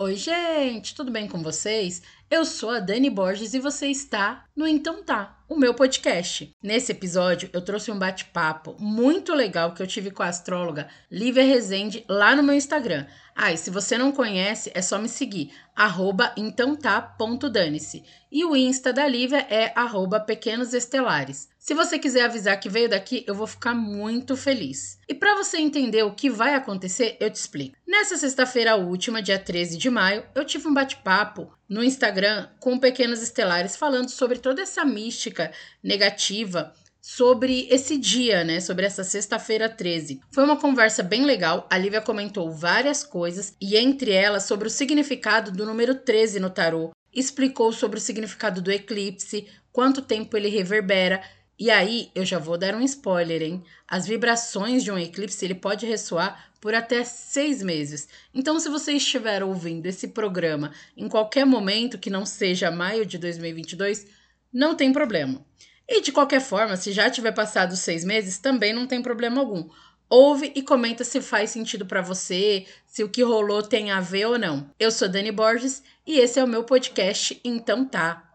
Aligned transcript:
Oi, 0.00 0.14
gente, 0.14 0.94
tudo 0.94 1.10
bem 1.10 1.26
com 1.26 1.42
vocês? 1.42 2.02
Eu 2.30 2.44
sou 2.44 2.70
a 2.70 2.78
Dani 2.78 3.10
Borges 3.10 3.52
e 3.52 3.58
você 3.58 3.88
está 3.88 4.44
no 4.54 4.64
Então 4.64 5.02
Tá, 5.02 5.36
o 5.48 5.56
meu 5.56 5.74
podcast. 5.74 6.52
Nesse 6.62 6.92
episódio, 6.92 7.50
eu 7.52 7.60
trouxe 7.60 7.90
um 7.90 7.98
bate-papo 7.98 8.76
muito 8.78 9.34
legal 9.34 9.74
que 9.74 9.82
eu 9.82 9.88
tive 9.88 10.12
com 10.12 10.22
a 10.22 10.28
astróloga 10.28 10.86
Lívia 11.10 11.42
Rezende 11.42 12.04
lá 12.08 12.36
no 12.36 12.44
meu 12.44 12.54
Instagram. 12.54 13.06
Ah, 13.34 13.52
e 13.52 13.56
se 13.56 13.70
você 13.70 13.98
não 13.98 14.12
conhece, 14.12 14.70
é 14.72 14.80
só 14.80 15.00
me 15.00 15.08
seguir, 15.08 15.50
arroba 15.74 16.32
entãotá.dane-se. 16.36 18.04
E 18.30 18.44
o 18.44 18.54
Insta 18.54 18.92
da 18.92 19.08
Lívia 19.08 19.48
é 19.50 19.72
arroba 19.74 20.20
pequenos 20.20 20.74
estelares. 20.74 21.48
Se 21.68 21.74
você 21.74 21.98
quiser 21.98 22.22
avisar 22.22 22.58
que 22.58 22.66
veio 22.66 22.88
daqui, 22.88 23.24
eu 23.26 23.34
vou 23.34 23.46
ficar 23.46 23.74
muito 23.74 24.34
feliz. 24.34 24.98
E 25.06 25.12
para 25.12 25.34
você 25.34 25.58
entender 25.58 26.02
o 26.02 26.14
que 26.14 26.30
vai 26.30 26.54
acontecer, 26.54 27.18
eu 27.20 27.30
te 27.30 27.34
explico. 27.34 27.76
Nessa 27.86 28.16
sexta-feira 28.16 28.74
última, 28.74 29.20
dia 29.20 29.38
13 29.38 29.76
de 29.76 29.90
maio, 29.90 30.24
eu 30.34 30.46
tive 30.46 30.66
um 30.66 30.72
bate-papo 30.72 31.52
no 31.68 31.84
Instagram 31.84 32.48
com 32.58 32.78
pequenos 32.78 33.20
estelares 33.20 33.76
falando 33.76 34.08
sobre 34.08 34.38
toda 34.38 34.62
essa 34.62 34.82
mística 34.82 35.52
negativa 35.84 36.72
sobre 37.02 37.68
esse 37.68 37.98
dia, 37.98 38.42
né? 38.44 38.60
Sobre 38.60 38.86
essa 38.86 39.04
sexta-feira 39.04 39.68
13. 39.68 40.22
Foi 40.30 40.44
uma 40.44 40.56
conversa 40.56 41.02
bem 41.02 41.26
legal. 41.26 41.66
A 41.70 41.76
Lívia 41.76 42.00
comentou 42.00 42.50
várias 42.50 43.04
coisas 43.04 43.54
e 43.60 43.76
entre 43.76 44.10
elas 44.12 44.44
sobre 44.44 44.68
o 44.68 44.70
significado 44.70 45.52
do 45.52 45.66
número 45.66 45.94
13 45.94 46.40
no 46.40 46.48
tarô. 46.48 46.92
Explicou 47.12 47.74
sobre 47.74 47.98
o 47.98 48.00
significado 48.00 48.62
do 48.62 48.72
eclipse, 48.72 49.46
quanto 49.70 50.02
tempo 50.02 50.34
ele 50.34 50.48
reverbera. 50.48 51.22
E 51.58 51.70
aí, 51.70 52.10
eu 52.14 52.24
já 52.24 52.38
vou 52.38 52.56
dar 52.56 52.74
um 52.74 52.82
spoiler, 52.82 53.42
hein? 53.42 53.64
As 53.88 54.06
vibrações 54.06 54.84
de 54.84 54.92
um 54.92 54.98
eclipse 54.98 55.44
ele 55.44 55.56
pode 55.56 55.86
ressoar 55.86 56.52
por 56.60 56.72
até 56.72 57.02
seis 57.02 57.60
meses. 57.62 58.08
Então, 58.32 58.60
se 58.60 58.68
você 58.68 58.92
estiver 58.92 59.42
ouvindo 59.42 59.86
esse 59.86 60.08
programa 60.08 60.72
em 60.96 61.08
qualquer 61.08 61.44
momento 61.44 61.98
que 61.98 62.10
não 62.10 62.24
seja 62.24 62.70
maio 62.70 63.04
de 63.04 63.18
2022, 63.18 64.06
não 64.52 64.76
tem 64.76 64.92
problema. 64.92 65.44
E 65.88 66.00
de 66.00 66.12
qualquer 66.12 66.40
forma, 66.40 66.76
se 66.76 66.92
já 66.92 67.10
tiver 67.10 67.32
passado 67.32 67.74
seis 67.74 68.04
meses, 68.04 68.38
também 68.38 68.72
não 68.72 68.86
tem 68.86 69.02
problema 69.02 69.40
algum. 69.40 69.68
Ouve 70.08 70.52
e 70.54 70.62
comenta 70.62 71.02
se 71.02 71.20
faz 71.20 71.50
sentido 71.50 71.84
para 71.84 72.00
você, 72.00 72.66
se 72.86 73.02
o 73.02 73.08
que 73.08 73.22
rolou 73.22 73.62
tem 73.62 73.90
a 73.90 74.00
ver 74.00 74.26
ou 74.26 74.38
não. 74.38 74.70
Eu 74.78 74.90
sou 74.90 75.08
Dani 75.08 75.32
Borges 75.32 75.82
e 76.06 76.18
esse 76.20 76.38
é 76.38 76.44
o 76.44 76.48
meu 76.48 76.62
podcast 76.62 77.38
Então 77.44 77.84
Tá. 77.84 78.27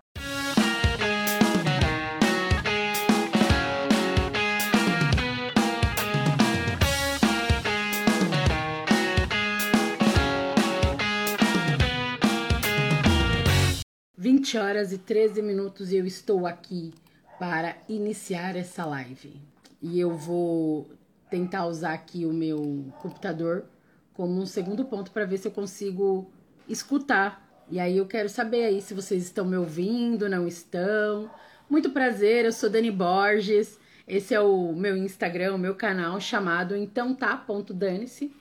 Vinte 14.53 14.61
horas 14.63 14.93
e 14.93 14.99
13 14.99 15.41
minutos 15.41 15.91
e 15.91 15.97
eu 15.97 16.05
estou 16.05 16.45
aqui 16.45 16.93
para 17.39 17.75
iniciar 17.89 18.55
essa 18.55 18.85
live. 18.85 19.41
E 19.81 19.99
eu 19.99 20.15
vou 20.15 20.87
tentar 21.27 21.65
usar 21.65 21.93
aqui 21.93 22.23
o 22.23 22.31
meu 22.31 22.85
computador 23.01 23.65
como 24.13 24.39
um 24.39 24.45
segundo 24.45 24.85
ponto 24.85 25.09
para 25.09 25.25
ver 25.25 25.39
se 25.39 25.47
eu 25.47 25.51
consigo 25.51 26.31
escutar. 26.69 27.43
E 27.67 27.79
aí 27.79 27.97
eu 27.97 28.05
quero 28.05 28.29
saber 28.29 28.65
aí 28.65 28.79
se 28.79 28.93
vocês 28.93 29.23
estão 29.23 29.43
me 29.43 29.57
ouvindo, 29.57 30.29
não 30.29 30.47
estão. 30.47 31.31
Muito 31.67 31.89
prazer, 31.89 32.45
eu 32.45 32.51
sou 32.51 32.69
Dani 32.69 32.91
Borges. 32.91 33.79
Esse 34.07 34.35
é 34.35 34.39
o 34.39 34.71
meu 34.71 34.95
Instagram, 34.95 35.55
o 35.55 35.57
meu 35.57 35.73
canal 35.73 36.21
chamado 36.21 36.75
então 36.75 37.15
tá.dane-se, 37.15 38.31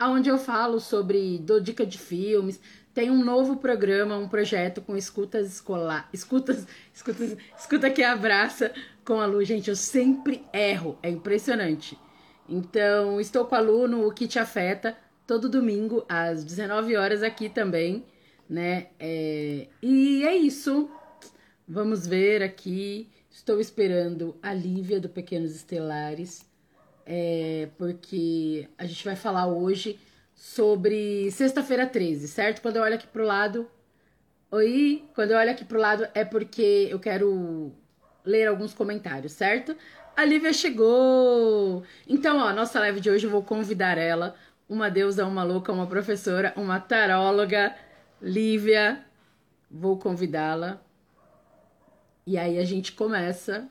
onde 0.00 0.30
eu 0.30 0.38
falo 0.38 0.80
sobre 0.80 1.36
dou 1.36 1.60
dica 1.60 1.84
de 1.84 1.98
filmes, 1.98 2.58
tem 3.00 3.10
um 3.10 3.24
novo 3.24 3.56
programa, 3.56 4.18
um 4.18 4.28
projeto 4.28 4.82
com 4.82 4.94
escutas 4.94 5.54
escolar. 5.54 6.06
Escutas, 6.12 6.66
escutas, 6.92 7.34
escuta 7.58 7.88
que 7.88 8.02
abraça 8.02 8.74
com 9.06 9.18
a 9.18 9.24
Lu. 9.24 9.42
Gente, 9.42 9.70
eu 9.70 9.76
sempre 9.76 10.44
erro, 10.52 10.98
é 11.02 11.08
impressionante. 11.08 11.96
Então, 12.46 13.18
estou 13.18 13.46
com 13.46 13.54
a 13.54 13.60
Lu 13.60 13.88
no 13.88 14.06
O 14.06 14.12
Que 14.12 14.28
Te 14.28 14.38
Afeta, 14.38 14.94
todo 15.26 15.48
domingo, 15.48 16.04
às 16.06 16.44
19 16.44 16.94
horas 16.94 17.22
aqui 17.22 17.48
também, 17.48 18.04
né? 18.46 18.88
É... 18.98 19.68
E 19.80 20.22
é 20.22 20.36
isso. 20.36 20.90
Vamos 21.66 22.06
ver 22.06 22.42
aqui. 22.42 23.08
Estou 23.30 23.58
esperando 23.60 24.36
a 24.42 24.52
Lívia 24.52 25.00
do 25.00 25.08
Pequenos 25.08 25.56
Estelares, 25.56 26.44
é... 27.06 27.70
porque 27.78 28.68
a 28.76 28.84
gente 28.84 29.02
vai 29.06 29.16
falar 29.16 29.46
hoje 29.46 29.98
sobre 30.40 31.30
sexta-feira 31.30 31.86
13, 31.86 32.26
certo? 32.26 32.62
Quando 32.62 32.76
eu 32.76 32.82
olho 32.82 32.94
aqui 32.94 33.06
pro 33.06 33.26
lado. 33.26 33.70
Oi, 34.50 35.04
quando 35.14 35.32
eu 35.32 35.36
olho 35.36 35.50
aqui 35.50 35.66
pro 35.66 35.78
lado 35.78 36.08
é 36.14 36.24
porque 36.24 36.88
eu 36.90 36.98
quero 36.98 37.70
ler 38.24 38.48
alguns 38.48 38.72
comentários, 38.72 39.32
certo? 39.32 39.76
A 40.16 40.24
Lívia 40.24 40.52
chegou! 40.54 41.84
Então, 42.08 42.38
ó, 42.38 42.54
nossa 42.54 42.80
live 42.80 43.00
de 43.00 43.10
hoje 43.10 43.26
eu 43.26 43.30
vou 43.30 43.42
convidar 43.42 43.98
ela, 43.98 44.34
uma 44.66 44.90
deusa, 44.90 45.26
uma 45.26 45.44
louca, 45.44 45.72
uma 45.72 45.86
professora, 45.86 46.54
uma 46.56 46.80
taróloga, 46.80 47.76
Lívia. 48.20 49.04
Vou 49.70 49.98
convidá-la. 49.98 50.80
E 52.26 52.38
aí 52.38 52.58
a 52.58 52.64
gente 52.64 52.92
começa 52.92 53.68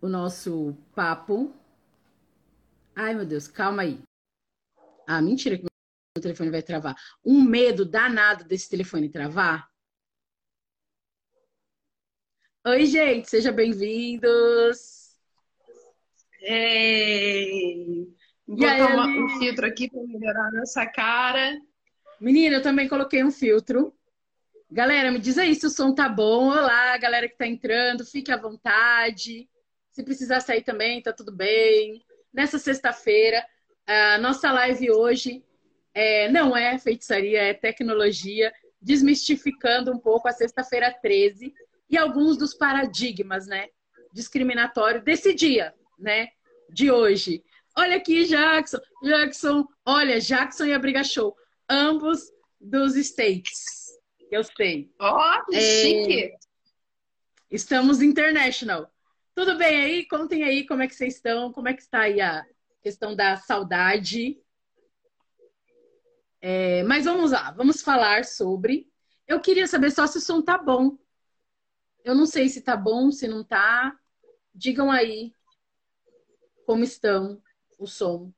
o 0.00 0.08
nosso 0.08 0.76
papo. 0.94 1.52
Ai, 2.94 3.12
meu 3.12 3.26
Deus, 3.26 3.48
calma 3.48 3.82
aí. 3.82 4.00
Ah, 5.06 5.20
mentira 5.20 5.56
que 5.56 5.62
meu 5.62 6.22
telefone 6.22 6.50
vai 6.50 6.62
travar. 6.62 6.96
Um 7.24 7.42
medo 7.42 7.84
danado 7.84 8.44
desse 8.44 8.68
telefone 8.68 9.10
travar. 9.10 9.68
Oi, 12.66 12.86
gente, 12.86 13.28
sejam 13.28 13.52
bem-vindos. 13.54 15.18
Ei, 16.40 18.06
vou 18.46 18.56
botar 18.56 19.06
um 19.06 19.38
filtro 19.38 19.66
aqui 19.66 19.90
para 19.90 20.02
melhorar 20.02 20.48
a 20.48 20.52
nossa 20.52 20.86
cara. 20.86 21.60
Menina, 22.18 22.56
eu 22.56 22.62
também 22.62 22.88
coloquei 22.88 23.22
um 23.22 23.30
filtro. 23.30 23.94
Galera, 24.70 25.12
me 25.12 25.18
diz 25.18 25.36
aí 25.36 25.54
se 25.54 25.66
o 25.66 25.70
som 25.70 25.94
tá 25.94 26.08
bom. 26.08 26.48
Olá, 26.48 26.96
galera 26.96 27.28
que 27.28 27.36
tá 27.36 27.46
entrando, 27.46 28.06
fique 28.06 28.32
à 28.32 28.36
vontade. 28.38 29.48
Se 29.90 30.02
precisar 30.02 30.40
sair 30.40 30.62
também, 30.62 31.02
tá 31.02 31.12
tudo 31.12 31.30
bem. 31.30 32.02
Nessa 32.32 32.58
sexta-feira, 32.58 33.46
a 33.86 34.18
nossa 34.18 34.50
live 34.50 34.90
hoje 34.90 35.44
é, 35.92 36.28
não 36.30 36.56
é 36.56 36.78
feitiçaria, 36.78 37.42
é 37.42 37.54
tecnologia, 37.54 38.52
desmistificando 38.80 39.92
um 39.92 39.98
pouco 39.98 40.28
a 40.28 40.32
sexta-feira 40.32 40.92
13 40.92 41.54
e 41.88 41.96
alguns 41.96 42.36
dos 42.36 42.54
paradigmas, 42.54 43.46
né, 43.46 43.68
discriminatórios 44.12 45.04
desse 45.04 45.34
dia, 45.34 45.74
né, 45.98 46.28
de 46.70 46.90
hoje. 46.90 47.42
Olha 47.76 47.96
aqui, 47.96 48.24
Jackson, 48.24 48.78
Jackson, 49.02 49.66
olha, 49.84 50.20
Jackson 50.20 50.64
e 50.66 50.72
a 50.72 50.78
Briga 50.78 51.04
Show, 51.04 51.36
ambos 51.68 52.32
dos 52.60 52.96
States, 52.96 53.84
eu 54.30 54.42
sei. 54.42 54.90
Ó, 54.98 55.16
oh, 55.16 55.54
é, 55.54 55.60
chique! 55.60 56.32
Estamos 57.50 58.02
international. 58.02 58.90
Tudo 59.34 59.56
bem 59.56 59.84
aí? 59.84 60.06
Contem 60.06 60.42
aí 60.44 60.66
como 60.66 60.82
é 60.82 60.88
que 60.88 60.94
vocês 60.94 61.16
estão, 61.16 61.52
como 61.52 61.68
é 61.68 61.74
que 61.74 61.82
está 61.82 62.00
aí 62.00 62.20
a, 62.20 62.44
questão 62.84 63.16
da 63.16 63.38
saudade. 63.38 64.38
É, 66.38 66.82
mas 66.82 67.06
vamos 67.06 67.30
lá, 67.30 67.50
vamos 67.52 67.80
falar 67.80 68.26
sobre. 68.26 68.92
Eu 69.26 69.40
queria 69.40 69.66
saber 69.66 69.90
só 69.90 70.06
se 70.06 70.18
o 70.18 70.20
som 70.20 70.42
tá 70.42 70.58
bom. 70.58 70.98
Eu 72.04 72.14
não 72.14 72.26
sei 72.26 72.50
se 72.50 72.60
tá 72.60 72.76
bom, 72.76 73.10
se 73.10 73.26
não 73.26 73.42
tá. 73.42 73.98
Digam 74.54 74.90
aí 74.90 75.32
como 76.66 76.84
estão 76.84 77.42
o 77.78 77.86
som. 77.86 78.30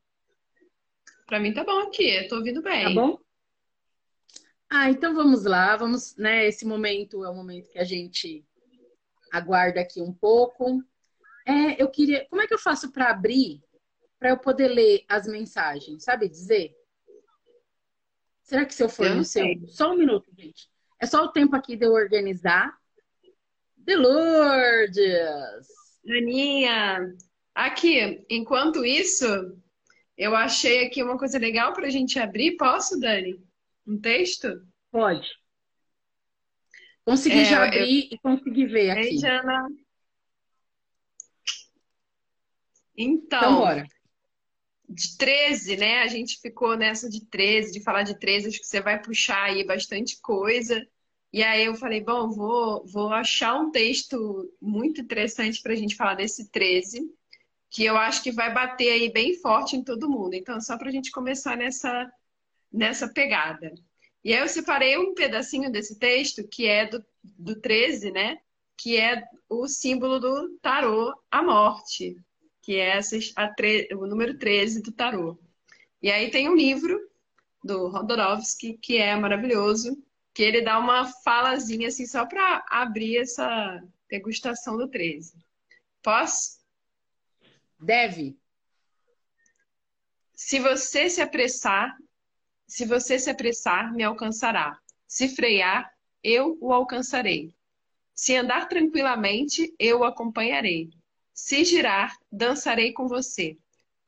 Para 1.27 1.41
mim 1.41 1.53
tá 1.53 1.65
bom 1.65 1.81
aqui, 1.81 2.09
eu 2.09 2.29
tô 2.29 2.37
ouvindo 2.37 2.63
bem. 2.63 2.85
Tá 2.85 2.91
bom? 2.91 3.19
Ah, 4.71 4.89
então 4.91 5.13
vamos 5.13 5.45
lá, 5.45 5.77
vamos, 5.77 6.17
né? 6.17 6.47
Esse 6.47 6.65
momento 6.65 7.25
é 7.25 7.29
o 7.29 7.35
momento 7.35 7.69
que 7.69 7.81
a 7.81 7.85
gente 7.85 8.47
aguarda 9.33 9.81
aqui 9.81 10.01
um 10.01 10.13
pouco. 10.13 10.85
É, 11.45 11.83
eu 11.83 11.91
queria, 11.91 12.25
como 12.29 12.43
é 12.43 12.47
que 12.47 12.55
eu 12.55 12.59
faço 12.59 12.93
para 12.93 13.11
abrir 13.11 13.61
para 14.19 14.31
eu 14.31 14.39
poder 14.39 14.69
ler 14.69 15.05
as 15.09 15.27
mensagens, 15.27 16.05
sabe 16.05 16.29
dizer? 16.29 16.75
Será 18.43 18.65
que 18.65 18.75
se 18.75 18.83
eu 18.83 18.89
for 18.89 19.07
eu 19.07 19.17
no 19.17 19.25
seu. 19.25 19.45
Só 19.69 19.93
um 19.93 19.97
minuto, 19.97 20.31
gente. 20.37 20.69
É 21.01 21.07
só 21.07 21.25
o 21.25 21.33
tempo 21.33 21.57
aqui 21.57 21.77
de 21.77 21.85
eu 21.85 21.93
organizar. 21.93 22.77
De 23.77 23.97
Lourdes! 23.97 25.05
Aninha, 26.09 27.15
aqui, 27.55 28.25
enquanto 28.31 28.85
isso, 28.85 29.27
eu 30.17 30.35
achei 30.37 30.87
aqui 30.87 31.03
uma 31.03 31.19
coisa 31.19 31.39
legal 31.39 31.73
para 31.73 31.87
a 31.87 31.91
gente 31.91 32.19
abrir. 32.19 32.57
Posso, 32.57 32.99
Dani? 33.01 33.45
Um 33.87 34.01
texto? 34.01 34.65
Pode. 34.91 35.29
Consegui 37.05 37.41
é, 37.41 37.45
já 37.45 37.65
abrir 37.65 38.05
eu... 38.05 38.09
e 38.13 38.19
consegui 38.19 38.67
ver 38.67 38.91
aqui. 38.91 39.09
Ei, 39.09 39.19
Jana. 39.19 39.69
Então, 42.97 43.39
então 43.39 43.57
bora. 43.57 43.87
De 44.89 45.17
13, 45.17 45.77
né? 45.77 46.03
A 46.03 46.07
gente 46.07 46.41
ficou 46.41 46.77
nessa 46.77 47.09
de 47.09 47.25
13, 47.27 47.73
de 47.73 47.83
falar 47.83 48.03
de 48.03 48.19
13, 48.19 48.49
acho 48.49 48.61
que 48.61 48.67
você 48.67 48.81
vai 48.81 49.01
puxar 49.01 49.45
aí 49.45 49.65
bastante 49.65 50.21
coisa. 50.21 50.87
E 51.33 51.43
aí 51.43 51.65
eu 51.65 51.75
falei, 51.75 52.01
bom, 52.01 52.31
vou, 52.31 52.87
vou 52.87 53.13
achar 53.13 53.55
um 53.57 53.71
texto 53.71 54.51
muito 54.61 55.01
interessante 55.01 55.61
para 55.61 55.73
a 55.73 55.77
gente 55.77 55.97
falar 55.97 56.15
desse 56.15 56.51
13, 56.51 57.11
que 57.69 57.85
eu 57.85 57.97
acho 57.97 58.23
que 58.23 58.31
vai 58.31 58.53
bater 58.53 58.91
aí 58.93 59.13
bem 59.13 59.35
forte 59.41 59.77
em 59.77 59.85
todo 59.85 60.09
mundo. 60.09 60.35
Então, 60.35 60.61
só 60.61 60.79
para 60.79 60.89
a 60.89 60.93
gente 60.93 61.11
começar 61.11 61.57
nessa, 61.57 62.11
nessa 62.73 63.09
pegada. 63.09 63.75
E 64.25 64.33
aí 64.33 64.41
eu 64.41 64.49
separei 64.49 64.97
um 64.97 65.15
pedacinho 65.15 65.71
desse 65.71 65.99
texto, 65.99 66.47
que 66.49 66.67
é 66.67 66.87
do, 66.87 67.05
do 67.23 67.61
13, 67.61 68.11
né? 68.11 68.39
Que 68.77 68.97
é 68.99 69.23
o 69.49 69.69
símbolo 69.69 70.19
do 70.19 70.59
tarô, 70.61 71.13
a 71.31 71.43
morte 71.43 72.17
que 72.67 72.81
é 72.81 72.99
o 73.95 74.09
número 74.09 74.37
13 74.37 74.83
do 74.83 74.91
tarô. 74.91 75.39
E 76.03 76.11
aí 76.11 76.33
tem 76.33 76.49
um 76.49 76.57
livro 76.57 76.99
do 77.63 77.87
Rodorovsky, 77.87 78.77
que 78.79 78.97
é 78.97 79.15
maravilhoso, 79.15 79.97
que 80.35 80.43
ele 80.43 80.63
dá 80.63 80.77
uma 80.77 81.07
falazinha 81.23 81.87
assim 81.87 82.05
só 82.07 82.27
para 82.27 82.67
abrir 82.69 83.19
essa 83.19 83.81
degustação 84.11 84.77
do 84.77 84.89
13. 84.89 85.35
Posso? 86.03 86.59
Deve. 87.79 88.37
Se 90.35 90.59
você 90.59 91.09
se 91.09 91.23
apressar, 91.23 91.97
se 92.67 92.85
você 92.85 93.17
se 93.17 93.31
apressar, 93.31 93.95
me 93.95 94.03
alcançará. 94.03 94.77
Se 95.07 95.29
frear, 95.29 95.89
eu 96.21 96.59
o 96.61 96.73
alcançarei. 96.73 97.55
Se 98.13 98.35
andar 98.35 98.69
tranquilamente, 98.69 99.73
eu 99.79 100.01
o 100.01 100.05
acompanharei. 100.05 100.91
Se 101.37 101.67
girar, 101.67 102.17
dançarei 102.33 102.95
com 102.95 103.07
você. 103.07 103.59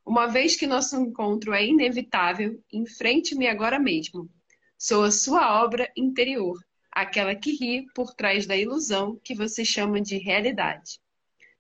Uma 0.05 0.27
vez 0.27 0.57
que 0.57 0.67
nosso 0.67 0.97
encontro 0.97 1.53
é 1.53 1.63
inevitável, 1.63 2.59
enfrente-me 2.73 3.47
agora 3.47 3.79
mesmo. 3.79 4.31
Sou 4.79 5.05
a 5.05 5.11
sua 5.11 5.63
obra 5.63 5.93
interior, 5.95 6.59
aquela 6.91 7.35
que 7.35 7.53
ri 7.53 7.85
por 7.95 8.15
trás 8.15 8.47
da 8.47 8.57
ilusão 8.57 9.21
que 9.23 9.35
você 9.35 9.63
chama 9.63 10.01
de 10.01 10.17
realidade. 10.17 10.99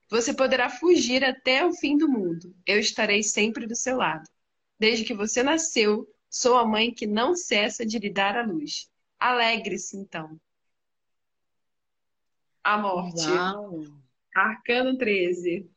Você 0.08 0.32
poderá 0.32 0.70
fugir 0.70 1.22
até 1.22 1.66
o 1.66 1.74
fim 1.74 1.98
do 1.98 2.08
mundo. 2.08 2.56
Eu 2.66 2.80
estarei 2.80 3.22
sempre 3.22 3.66
do 3.66 3.76
seu 3.76 3.98
lado. 3.98 4.26
Desde 4.78 5.04
que 5.04 5.12
você 5.12 5.42
nasceu, 5.42 6.08
sou 6.30 6.56
a 6.56 6.66
mãe 6.66 6.94
que 6.94 7.06
não 7.06 7.36
cessa 7.36 7.84
de 7.84 7.98
lhe 7.98 8.08
dar 8.10 8.38
a 8.38 8.42
luz. 8.42 8.88
Alegre-se, 9.20 9.98
então. 9.98 10.40
A 12.64 12.78
morte. 12.78 13.28
Uau. 13.28 14.07
Arcano 14.34 14.96
13. 14.96 15.68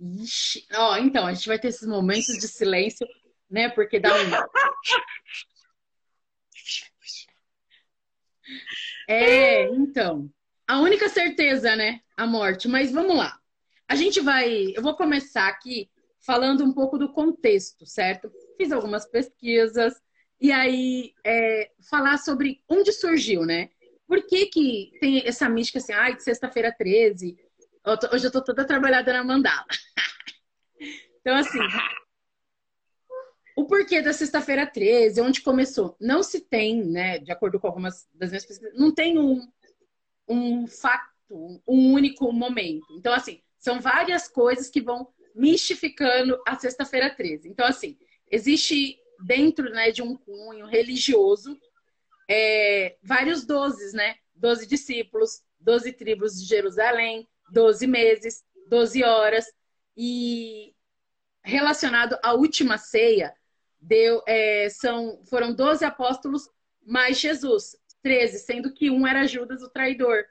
Ixi. 0.00 0.66
Ó, 0.74 0.96
então, 0.96 1.26
a 1.26 1.34
gente 1.34 1.46
vai 1.46 1.58
ter 1.58 1.68
esses 1.68 1.86
momentos 1.86 2.38
de 2.38 2.48
silêncio, 2.48 3.06
né? 3.50 3.68
Porque 3.68 4.00
dá 4.00 4.14
um. 4.14 4.30
É, 9.08 9.64
então. 9.68 10.30
A 10.66 10.80
única 10.80 11.08
certeza, 11.08 11.76
né? 11.76 12.00
A 12.16 12.26
morte. 12.26 12.68
Mas 12.68 12.92
vamos 12.92 13.16
lá. 13.16 13.38
A 13.86 13.94
gente 13.94 14.20
vai. 14.20 14.72
Eu 14.74 14.82
vou 14.82 14.96
começar 14.96 15.48
aqui 15.48 15.90
falando 16.20 16.64
um 16.64 16.72
pouco 16.72 16.96
do 16.96 17.12
contexto, 17.12 17.84
certo? 17.84 18.30
Fiz 18.56 18.72
algumas 18.72 19.04
pesquisas 19.06 19.94
e 20.40 20.52
aí 20.52 21.12
é, 21.24 21.70
falar 21.90 22.18
sobre 22.18 22.62
onde 22.68 22.92
surgiu, 22.92 23.44
né? 23.44 23.70
Por 24.10 24.26
que, 24.26 24.46
que 24.46 24.90
tem 24.98 25.24
essa 25.24 25.48
mística 25.48 25.78
assim, 25.78 25.92
ai, 25.92 26.16
de 26.16 26.24
sexta-feira 26.24 26.74
13? 26.76 27.38
Eu 27.86 27.96
tô, 27.96 28.12
hoje 28.12 28.26
eu 28.26 28.32
tô 28.32 28.42
toda 28.42 28.66
trabalhada 28.66 29.12
na 29.12 29.22
mandala. 29.22 29.64
então, 31.20 31.36
assim, 31.36 31.60
o 33.56 33.66
porquê 33.66 34.02
da 34.02 34.12
sexta-feira 34.12 34.66
13, 34.66 35.20
onde 35.20 35.40
começou? 35.42 35.96
Não 36.00 36.24
se 36.24 36.40
tem, 36.40 36.82
né, 36.82 37.20
de 37.20 37.30
acordo 37.30 37.60
com 37.60 37.68
algumas 37.68 38.08
das 38.12 38.30
minhas 38.30 38.44
pesquisas, 38.44 38.76
não 38.76 38.92
tem 38.92 39.16
um, 39.16 39.48
um 40.26 40.66
fato, 40.66 41.08
um 41.64 41.92
único 41.92 42.32
momento. 42.32 42.92
Então, 42.98 43.12
assim, 43.12 43.40
são 43.60 43.78
várias 43.78 44.26
coisas 44.26 44.68
que 44.68 44.80
vão 44.80 45.06
mistificando 45.36 46.36
a 46.48 46.58
sexta-feira 46.58 47.14
13. 47.14 47.48
Então, 47.48 47.64
assim, 47.64 47.96
existe 48.28 48.98
dentro 49.24 49.70
né, 49.70 49.92
de 49.92 50.02
um 50.02 50.16
cunho 50.16 50.66
religioso 50.66 51.56
é, 52.30 52.96
vários 53.02 53.44
dozes, 53.44 53.92
né? 53.92 54.14
Doze 54.36 54.64
discípulos, 54.64 55.42
doze 55.58 55.92
tribos 55.92 56.40
de 56.40 56.46
Jerusalém, 56.46 57.28
doze 57.50 57.88
meses, 57.88 58.44
doze 58.68 59.02
horas. 59.02 59.44
E 59.96 60.72
relacionado 61.42 62.16
à 62.22 62.32
última 62.32 62.78
ceia, 62.78 63.34
deu, 63.80 64.22
é, 64.28 64.68
são, 64.70 65.20
foram 65.28 65.52
doze 65.52 65.84
apóstolos 65.84 66.48
mais 66.86 67.18
Jesus, 67.18 67.76
treze, 68.00 68.38
sendo 68.38 68.72
que 68.72 68.90
um 68.90 69.04
era 69.04 69.26
Judas, 69.26 69.60
o 69.62 69.68
traidor. 69.68 70.24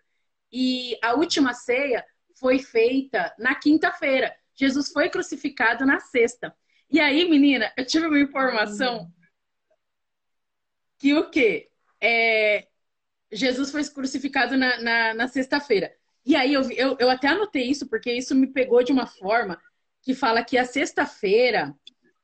E 0.49 0.97
a 1.03 1.13
última 1.15 1.53
ceia 1.53 2.05
foi 2.39 2.59
feita 2.59 3.35
na 3.37 3.55
quinta-feira. 3.55 4.33
Jesus 4.55 4.89
foi 4.89 5.09
crucificado 5.09 5.85
na 5.85 5.99
sexta. 5.99 6.55
E 6.89 6.99
aí, 6.99 7.29
menina, 7.29 7.71
eu 7.77 7.85
tive 7.85 8.07
uma 8.07 8.19
informação 8.19 9.11
que 10.97 11.13
o 11.13 11.29
quê? 11.29 11.68
É, 12.01 12.67
Jesus 13.31 13.71
foi 13.71 13.83
crucificado 13.85 14.57
na, 14.57 14.81
na, 14.81 15.13
na 15.13 15.27
sexta-feira. 15.27 15.93
E 16.25 16.35
aí 16.35 16.53
eu, 16.53 16.69
eu, 16.71 16.97
eu 16.99 17.09
até 17.09 17.27
anotei 17.27 17.63
isso, 17.69 17.87
porque 17.87 18.11
isso 18.11 18.35
me 18.35 18.47
pegou 18.47 18.83
de 18.83 18.91
uma 18.91 19.05
forma 19.05 19.61
que 20.01 20.13
fala 20.13 20.43
que 20.43 20.57
a 20.57 20.65
sexta-feira, 20.65 21.75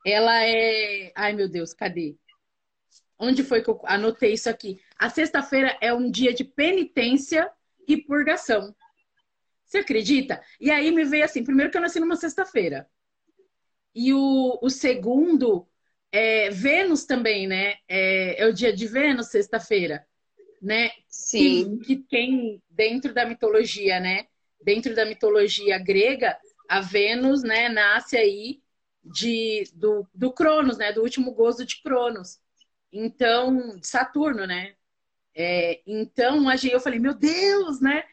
ela 0.06 0.44
é. 0.44 1.12
Ai, 1.16 1.34
meu 1.34 1.50
Deus, 1.50 1.74
cadê? 1.74 2.16
Onde 3.18 3.44
foi 3.44 3.62
que 3.62 3.70
eu 3.70 3.80
anotei 3.86 4.34
isso 4.34 4.50
aqui? 4.50 4.82
A 4.98 5.10
sexta-feira 5.10 5.78
é 5.82 5.94
um 5.94 6.10
dia 6.10 6.34
de 6.34 6.44
penitência 6.44 7.50
e 7.88 7.98
purgação. 7.98 8.76
Você 9.66 9.80
acredita? 9.80 10.42
E 10.60 10.70
aí 10.70 10.92
me 10.92 11.06
veio 11.06 11.26
assim: 11.26 11.44
primeiro 11.44 11.72
que 11.72 11.78
eu 11.78 11.82
nasci 11.82 12.00
numa 12.00 12.16
sexta-feira. 12.16 12.90
E 13.94 14.14
o, 14.14 14.60
o 14.62 14.70
segundo 14.70 15.68
é, 16.16 16.50
Vênus 16.50 17.04
também, 17.04 17.46
né? 17.46 17.76
É, 17.90 18.42
é, 18.42 18.48
o 18.48 18.54
dia 18.54 18.72
de 18.72 18.88
Vênus, 18.88 19.28
sexta-feira, 19.28 20.08
né? 20.62 20.90
Sim. 21.10 21.78
Que, 21.80 21.98
que 21.98 22.04
quem, 22.08 22.64
dentro 22.70 23.14
da 23.14 23.26
mitologia, 23.26 24.00
né? 24.00 24.26
Dentro 24.64 24.96
da 24.96 25.06
mitologia 25.06 25.78
grega, 25.78 26.38
a 26.70 26.80
Vênus, 26.80 27.44
né, 27.44 27.68
nasce 27.68 28.16
aí 28.16 28.62
de, 29.04 29.70
do, 29.74 30.08
do 30.14 30.32
Cronos, 30.32 30.78
né? 30.78 30.94
Do 30.94 31.02
último 31.02 31.34
gozo 31.34 31.66
de 31.66 31.82
Cronos. 31.82 32.40
Então, 32.94 33.76
de 33.78 33.86
Saturno, 33.86 34.48
né? 34.48 34.74
É, 35.36 35.82
então, 35.86 36.50
eu 36.72 36.80
falei, 36.80 36.98
meu 36.98 37.14
Deus, 37.14 37.82
né? 37.82 38.06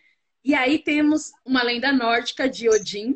E 0.45 0.57
aí 0.57 0.81
temos 0.81 1.31
uma 1.47 1.63
lenda 1.63 1.93
nórdica 1.93 2.49
de 2.49 2.69
Odin, 2.69 3.15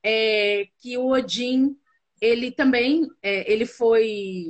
é, 0.00 0.68
que 0.78 0.96
o 0.96 1.08
Odin 1.08 1.76
ele 2.22 2.52
também 2.52 3.10
é, 3.20 3.52
ele 3.52 3.66
foi 3.66 4.46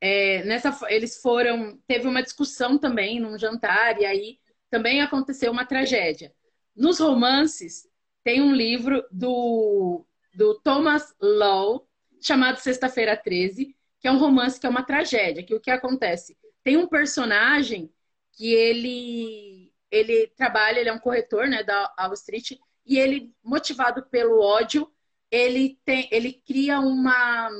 é, 0.00 0.44
nessa 0.44 0.78
eles 0.88 1.20
foram 1.20 1.76
teve 1.88 2.06
uma 2.06 2.22
discussão 2.22 2.78
também 2.78 3.18
num 3.18 3.36
jantar 3.36 4.00
e 4.00 4.06
aí 4.06 4.38
também 4.70 5.02
aconteceu 5.02 5.50
uma 5.50 5.66
tragédia. 5.66 6.32
Nos 6.74 7.00
romances 7.00 7.88
tem 8.22 8.40
um 8.40 8.54
livro 8.54 9.04
do 9.10 10.06
do 10.32 10.54
Thomas 10.60 11.12
Law 11.20 11.88
chamado 12.22 12.60
Sexta-feira 12.60 13.16
13 13.16 13.74
que 13.98 14.06
é 14.06 14.12
um 14.12 14.18
romance 14.18 14.60
que 14.60 14.66
é 14.66 14.70
uma 14.70 14.84
tragédia 14.84 15.42
que 15.42 15.54
o 15.54 15.60
que 15.60 15.70
acontece? 15.70 16.38
Tem 16.62 16.76
um 16.76 16.86
personagem 16.86 17.92
que 18.34 18.54
ele 18.54 19.72
ele 19.90 20.28
trabalha 20.36 20.78
ele 20.78 20.90
é 20.90 20.92
um 20.92 21.00
corretor 21.00 21.48
né 21.48 21.64
da 21.64 21.92
Wall 21.98 22.14
Street 22.14 22.52
e 22.86 22.98
ele 22.98 23.34
motivado 23.42 24.04
pelo 24.06 24.40
ódio 24.40 24.88
ele 25.30 25.78
tem, 25.84 26.08
ele 26.10 26.32
cria 26.32 26.80
uma, 26.80 27.50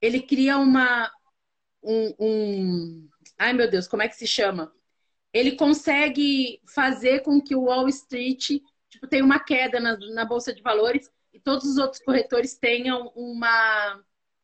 ele 0.00 0.20
cria 0.20 0.58
uma, 0.58 1.10
um, 1.82 2.14
um, 2.18 3.08
ai 3.38 3.52
meu 3.52 3.70
Deus, 3.70 3.86
como 3.86 4.02
é 4.02 4.08
que 4.08 4.16
se 4.16 4.26
chama? 4.26 4.72
Ele 5.32 5.52
consegue 5.52 6.60
fazer 6.66 7.22
com 7.22 7.40
que 7.40 7.54
o 7.54 7.64
Wall 7.64 7.88
Street 7.88 8.60
tipo, 8.88 9.06
tenha 9.06 9.24
uma 9.24 9.38
queda 9.38 9.78
na, 9.78 9.96
na 10.12 10.24
bolsa 10.24 10.52
de 10.52 10.60
valores 10.62 11.10
e 11.32 11.38
todos 11.38 11.66
os 11.66 11.78
outros 11.78 12.02
corretores 12.02 12.58
tenham 12.58 13.12
uma, 13.14 14.02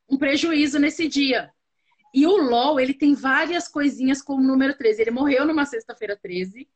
um 0.08 0.16
prejuízo 0.16 0.78
nesse 0.78 1.08
dia. 1.08 1.52
E 2.14 2.26
o 2.26 2.36
LOL, 2.36 2.80
ele 2.80 2.94
tem 2.94 3.14
várias 3.14 3.68
coisinhas 3.68 4.22
como 4.22 4.42
número 4.42 4.74
13. 4.74 5.02
Ele 5.02 5.10
morreu 5.10 5.44
numa 5.44 5.66
sexta-feira 5.66 6.16
13. 6.16 6.66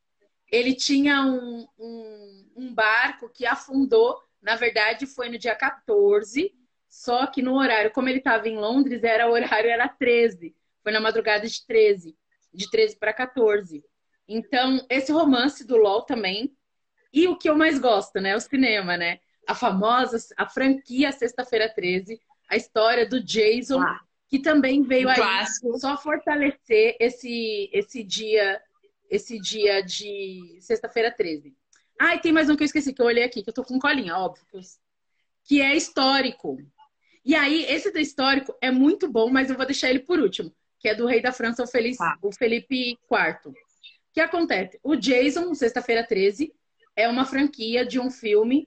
Ele 0.51 0.75
tinha 0.75 1.23
um, 1.23 1.67
um, 1.79 2.51
um 2.57 2.75
barco 2.75 3.31
que 3.31 3.47
afundou 3.47 4.21
na 4.43 4.57
verdade, 4.57 5.07
foi 5.07 5.29
no 5.29 5.39
dia 5.39 5.55
14, 5.55 6.55
só 6.89 7.27
que 7.27 7.43
no 7.43 7.55
horário, 7.55 7.91
como 7.91 8.09
ele 8.09 8.19
estava 8.19 8.49
em 8.49 8.57
Londres, 8.57 9.05
era 9.05 9.29
o 9.29 9.33
horário 9.33 9.71
era 9.71 9.89
13. 9.89 10.55
Foi 10.83 10.93
na 10.93 11.01
madrugada 11.01 11.47
de 11.47 11.67
13, 11.67 12.17
de 12.53 12.71
13 12.71 12.97
para 12.97 13.13
14. 13.13 13.85
Então, 14.27 14.85
esse 14.89 15.13
romance 15.13 15.67
do 15.67 15.77
LOL 15.77 16.03
também. 16.03 16.55
E 17.13 17.27
o 17.27 17.37
que 17.37 17.51
eu 17.51 17.57
mais 17.57 17.79
gosto, 17.79 18.21
né? 18.21 18.37
O 18.37 18.41
cinema, 18.41 18.97
né? 18.97 19.21
a 19.51 19.55
famosa, 19.55 20.17
a 20.37 20.49
franquia 20.49 21.11
Sexta-feira 21.11 21.69
13, 21.69 22.21
a 22.49 22.57
história 22.57 23.07
do 23.07 23.23
Jason, 23.23 23.81
ah, 23.81 24.01
que 24.29 24.39
também 24.39 24.83
veio 24.83 25.09
aí 25.09 25.17
clássico. 25.17 25.79
só 25.79 25.97
fortalecer 25.97 26.97
esse, 27.01 27.69
esse 27.73 28.03
dia 28.05 28.61
esse 29.11 29.41
dia 29.41 29.83
de 29.83 30.57
sexta-feira 30.61 31.11
13. 31.11 31.53
Ah, 32.03 32.15
e 32.15 32.19
tem 32.19 32.33
mais 32.33 32.49
um 32.49 32.57
que 32.57 32.63
eu 32.63 32.65
esqueci, 32.65 32.95
que 32.95 33.03
eu 33.03 33.07
olhei 33.07 33.23
aqui, 33.23 33.43
que 33.43 33.51
eu 33.51 33.53
tô 33.53 33.63
com 33.63 33.79
colinha, 33.79 34.17
óbvio. 34.17 34.43
Que 35.45 35.61
é 35.61 35.77
histórico. 35.77 36.57
E 37.23 37.35
aí, 37.35 37.67
esse 37.67 37.93
do 37.93 37.99
histórico 37.99 38.57
é 38.59 38.71
muito 38.71 39.07
bom, 39.07 39.29
mas 39.29 39.51
eu 39.51 39.57
vou 39.57 39.67
deixar 39.67 39.91
ele 39.91 39.99
por 39.99 40.19
último, 40.19 40.51
que 40.79 40.89
é 40.89 40.95
do 40.95 41.05
rei 41.05 41.21
da 41.21 41.31
França, 41.31 41.63
o, 41.63 41.67
Feliz, 41.67 42.01
ah. 42.01 42.17
o 42.23 42.33
Felipe 42.33 42.93
IV. 42.93 43.51
O 43.51 43.55
que 44.15 44.21
acontece? 44.23 44.81
O 44.83 44.97
Jason, 44.97 45.55
sexta-feira 45.55 46.03
13, 46.03 46.51
é 46.97 47.07
uma 47.07 47.27
franquia 47.27 47.85
de 47.85 48.01
um 48.01 48.11
filme 48.11 48.67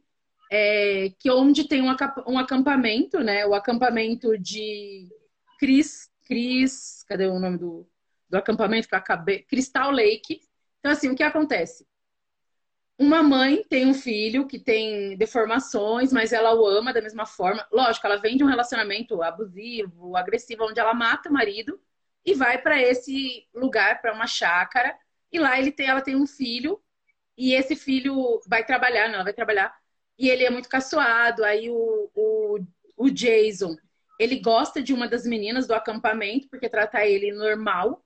é, 0.52 1.12
que 1.18 1.32
onde 1.32 1.68
tem 1.68 1.82
um, 1.82 1.96
um 2.28 2.38
acampamento, 2.38 3.20
né? 3.20 3.48
O 3.48 3.56
acampamento 3.56 4.38
de 4.38 5.10
Chris, 5.58 6.08
Chris, 6.28 7.04
cadê 7.08 7.26
o 7.26 7.40
nome 7.40 7.58
do, 7.58 7.90
do 8.30 8.38
acampamento 8.38 8.88
que 8.88 8.94
eu 8.94 9.00
acabei? 9.00 9.42
Crystal 9.42 9.90
Lake. 9.90 10.40
Então, 10.80 10.92
assim, 10.92 11.10
o 11.10 11.16
que 11.16 11.24
acontece? 11.24 11.84
Uma 13.04 13.22
mãe 13.22 13.66
tem 13.70 13.86
um 13.86 13.94
filho 13.94 14.48
que 14.48 14.58
tem 14.58 15.18
deformações, 15.18 16.14
mas 16.14 16.32
ela 16.32 16.56
o 16.56 16.66
ama 16.66 16.94
da 16.94 17.02
mesma 17.02 17.26
forma. 17.26 17.68
Lógico, 17.70 18.08
ela 18.08 18.16
vem 18.16 18.38
de 18.38 18.46
um 18.46 18.48
relacionamento 18.48 19.22
abusivo, 19.22 20.16
agressivo, 20.16 20.64
onde 20.64 20.80
ela 20.80 20.94
mata 20.94 21.28
o 21.28 21.34
marido 21.34 21.78
e 22.26 22.34
vai 22.34 22.62
para 22.62 22.82
esse 22.82 23.46
lugar, 23.54 24.02
para 24.02 24.14
uma 24.14 24.26
chácara. 24.26 24.98
E 25.30 25.38
lá 25.38 25.60
ele 25.60 25.70
tem, 25.70 25.88
ela 25.88 26.00
tem 26.00 26.16
um 26.16 26.26
filho 26.26 26.82
e 27.38 27.54
esse 27.54 27.76
filho 27.76 28.40
vai 28.48 28.66
trabalhar, 28.66 29.10
não, 29.10 29.16
ela 29.16 29.26
vai 29.26 29.34
trabalhar 29.34 29.76
e 30.18 30.30
ele 30.30 30.46
é 30.46 30.50
muito 30.50 30.70
caçoado. 30.70 31.44
Aí 31.44 31.70
o, 31.70 32.10
o, 32.16 32.60
o 32.96 33.10
Jason, 33.10 33.76
ele 34.18 34.40
gosta 34.40 34.82
de 34.82 34.94
uma 34.94 35.10
das 35.10 35.26
meninas 35.26 35.68
do 35.68 35.74
acampamento, 35.74 36.48
porque 36.48 36.70
trata 36.70 37.06
ele 37.06 37.34
normal. 37.34 38.02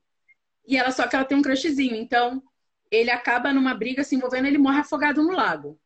E 0.65 0.75
ela 0.75 0.89
só 0.89 1.07
que 1.07 1.15
ela 1.15 1.23
tem 1.23 1.37
um 1.37 1.43
crushzinho. 1.43 1.95
Então, 1.95 2.41
ele 2.91 3.09
acaba 3.09 3.53
numa 3.53 3.73
briga 3.73 4.03
se 4.03 4.15
envolvendo, 4.15 4.45
ele 4.47 4.57
morre 4.57 4.79
afogado 4.79 5.23
no 5.23 5.33
lago. 5.33 5.79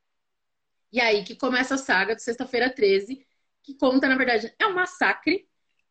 E 0.92 1.00
aí 1.00 1.24
que 1.24 1.36
começa 1.36 1.76
a 1.76 1.78
saga 1.78 2.16
de 2.16 2.22
Sexta-feira 2.22 2.70
13, 2.70 3.26
que 3.64 3.76
conta, 3.76 4.08
na 4.08 4.18
verdade, 4.18 4.54
é 4.60 4.68
um 4.68 4.74
massacre, 4.74 5.48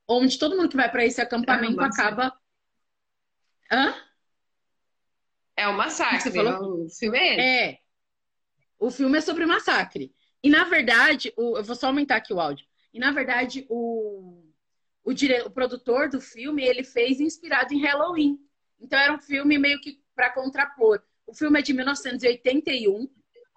onde 0.07 0.39
todo 0.39 0.57
mundo 0.57 0.69
que 0.69 0.77
vai 0.77 0.91
para 0.91 1.05
esse 1.05 1.21
acampamento 1.21 1.81
é 1.81 1.85
acaba. 1.85 2.39
Hã? 3.71 3.95
É 5.57 5.69
um 5.69 5.77
massacre. 5.77 6.21
Você 6.21 6.33
falou? 6.33 6.85
O 6.85 6.91
filme 6.91 7.19
é. 7.19 7.69
É. 7.69 7.79
O 8.79 8.91
filme 8.91 9.19
é 9.19 9.21
sobre 9.21 9.47
massacre. 9.47 10.15
E 10.43 10.49
na 10.49 10.65
verdade, 10.65 11.33
o, 11.37 11.57
eu 11.59 11.63
vou 11.63 11.77
só 11.77 11.89
aumentar 11.89 12.17
aqui 12.17 12.33
o 12.33 12.41
áudio. 12.41 12.67
E 12.93 12.99
na 12.99 13.13
verdade, 13.13 13.67
o, 13.69 14.43
o, 15.05 15.13
dire, 15.13 15.43
o 15.43 15.51
produtor 15.51 16.09
do 16.09 16.21
filme 16.21 16.65
ele 16.65 16.83
fez 16.83 17.21
inspirado 17.21 17.73
em 17.73 17.83
Halloween. 17.83 18.39
Então 18.81 18.99
era 18.99 19.13
um 19.13 19.21
filme 19.21 19.59
meio 19.59 19.81
que 19.81 20.00
para 20.21 20.29
contrapor. 20.29 21.03
O 21.27 21.35
filme 21.35 21.59
é 21.59 21.63
de 21.63 21.73
1981, 21.73 23.09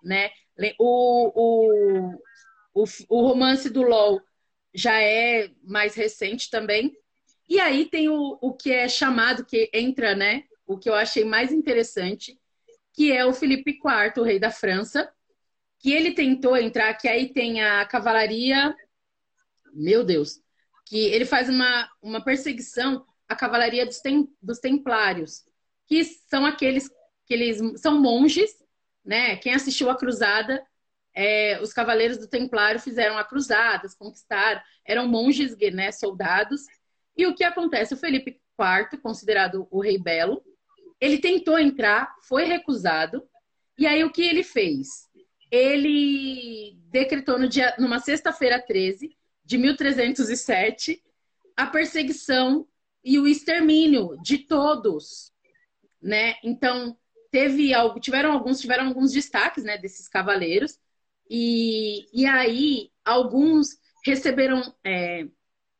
né? 0.01 0.31
O, 0.79 1.31
o, 1.35 2.13
o, 2.73 2.83
o 3.09 3.21
romance 3.21 3.69
do 3.69 3.81
LOL 3.81 4.21
já 4.73 5.01
é 5.01 5.51
mais 5.61 5.93
recente 5.93 6.49
também. 6.49 6.97
E 7.49 7.59
aí 7.59 7.85
tem 7.85 8.07
o, 8.07 8.37
o 8.41 8.53
que 8.53 8.71
é 8.71 8.87
chamado, 8.87 9.45
que 9.45 9.69
entra, 9.73 10.15
né? 10.15 10.45
O 10.65 10.77
que 10.77 10.89
eu 10.89 10.93
achei 10.93 11.25
mais 11.25 11.51
interessante, 11.51 12.39
que 12.93 13.11
é 13.11 13.25
o 13.25 13.33
Felipe 13.33 13.71
IV, 13.71 14.21
o 14.21 14.23
rei 14.23 14.39
da 14.39 14.49
França, 14.49 15.11
que 15.79 15.91
ele 15.91 16.13
tentou 16.13 16.55
entrar, 16.55 16.93
que 16.93 17.09
aí 17.09 17.33
tem 17.33 17.61
a 17.61 17.85
cavalaria, 17.85 18.73
meu 19.73 20.05
Deus, 20.05 20.39
que 20.85 21.07
ele 21.07 21.25
faz 21.25 21.49
uma, 21.49 21.89
uma 22.01 22.23
perseguição 22.23 23.05
à 23.27 23.35
cavalaria 23.35 23.85
dos, 23.85 23.99
tem, 23.99 24.33
dos 24.41 24.59
templários, 24.59 25.43
que 25.93 26.03
são 26.27 26.45
aqueles 26.45 26.89
que 27.25 27.33
eles 27.33 27.59
são 27.79 28.01
monges, 28.01 28.51
né? 29.05 29.35
Quem 29.37 29.53
assistiu 29.53 29.89
a 29.89 29.97
cruzada, 29.97 30.65
é, 31.13 31.59
os 31.61 31.71
cavaleiros 31.71 32.17
do 32.17 32.27
templário 32.27 32.79
fizeram 32.79 33.17
a 33.17 33.23
cruzada, 33.23 33.87
conquistaram, 33.97 34.61
eram 34.83 35.07
monges, 35.07 35.55
né, 35.73 35.91
soldados. 35.91 36.61
E 37.15 37.27
o 37.27 37.35
que 37.35 37.43
acontece? 37.43 37.93
O 37.93 37.97
Felipe 37.97 38.41
IV, 38.59 38.99
considerado 39.01 39.67
o 39.69 39.81
rei 39.81 39.97
belo, 39.97 40.43
ele 40.99 41.19
tentou 41.19 41.59
entrar, 41.59 42.13
foi 42.23 42.45
recusado. 42.45 43.23
E 43.77 43.85
aí 43.85 44.03
o 44.03 44.11
que 44.11 44.23
ele 44.23 44.43
fez? 44.43 45.07
ele 45.51 46.79
decretou 46.89 47.37
no 47.37 47.47
dia, 47.47 47.75
numa 47.77 47.99
sexta-feira 47.99 48.59
13 48.59 49.15
de 49.45 49.57
1307 49.59 50.99
a 51.55 51.67
perseguição 51.67 52.67
e 53.03 53.19
o 53.19 53.27
extermínio 53.27 54.17
de 54.23 54.39
todos, 54.39 55.32
né? 56.03 56.35
Então 56.43 56.97
teve 57.31 57.73
algo, 57.73 57.99
tiveram 57.99 58.31
alguns 58.31 58.59
tiveram 58.59 58.87
alguns 58.87 59.11
destaques, 59.11 59.63
né, 59.63 59.77
desses 59.77 60.07
cavaleiros. 60.07 60.79
E, 61.29 62.05
e 62.13 62.25
aí 62.25 62.91
alguns 63.03 63.69
receberam 64.05 64.61
é, 64.85 65.25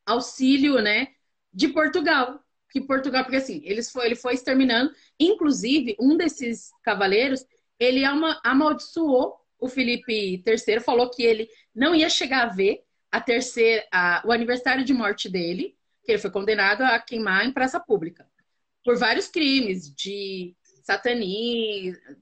auxílio, 0.06 0.82
né, 0.82 1.10
de 1.54 1.68
Portugal, 1.68 2.40
que 2.72 2.82
Portugal 2.82 3.24
porque 3.24 3.38
assim 3.38 3.62
eles 3.66 3.92
foi 3.92 4.06
ele 4.08 4.16
foi 4.16 4.34
exterminando, 4.34 4.92
inclusive 5.20 5.96
um 6.00 6.18
desses 6.18 6.72
cavaleiros 6.84 7.46
ele 7.80 8.04
ama, 8.04 8.40
amaldiçoou 8.44 9.36
o 9.60 9.70
Felipe 9.70 10.44
III 10.46 10.80
falou 10.80 11.10
que 11.10 11.24
ele 11.24 11.48
não 11.74 11.94
ia 11.94 12.10
chegar 12.10 12.44
a 12.44 12.54
ver 12.54 12.84
a 13.12 13.22
terceira, 13.22 13.86
a, 13.92 14.24
o 14.26 14.32
aniversário 14.32 14.84
de 14.84 14.94
morte 14.94 15.30
dele, 15.30 15.78
que 16.04 16.12
ele 16.12 16.20
foi 16.20 16.32
condenado 16.32 16.82
a 16.82 17.00
queimar 17.00 17.46
em 17.46 17.54
praça 17.54 17.80
pública 17.80 18.28
por 18.84 18.98
vários 18.98 19.28
crimes 19.28 19.94
de 19.94 20.56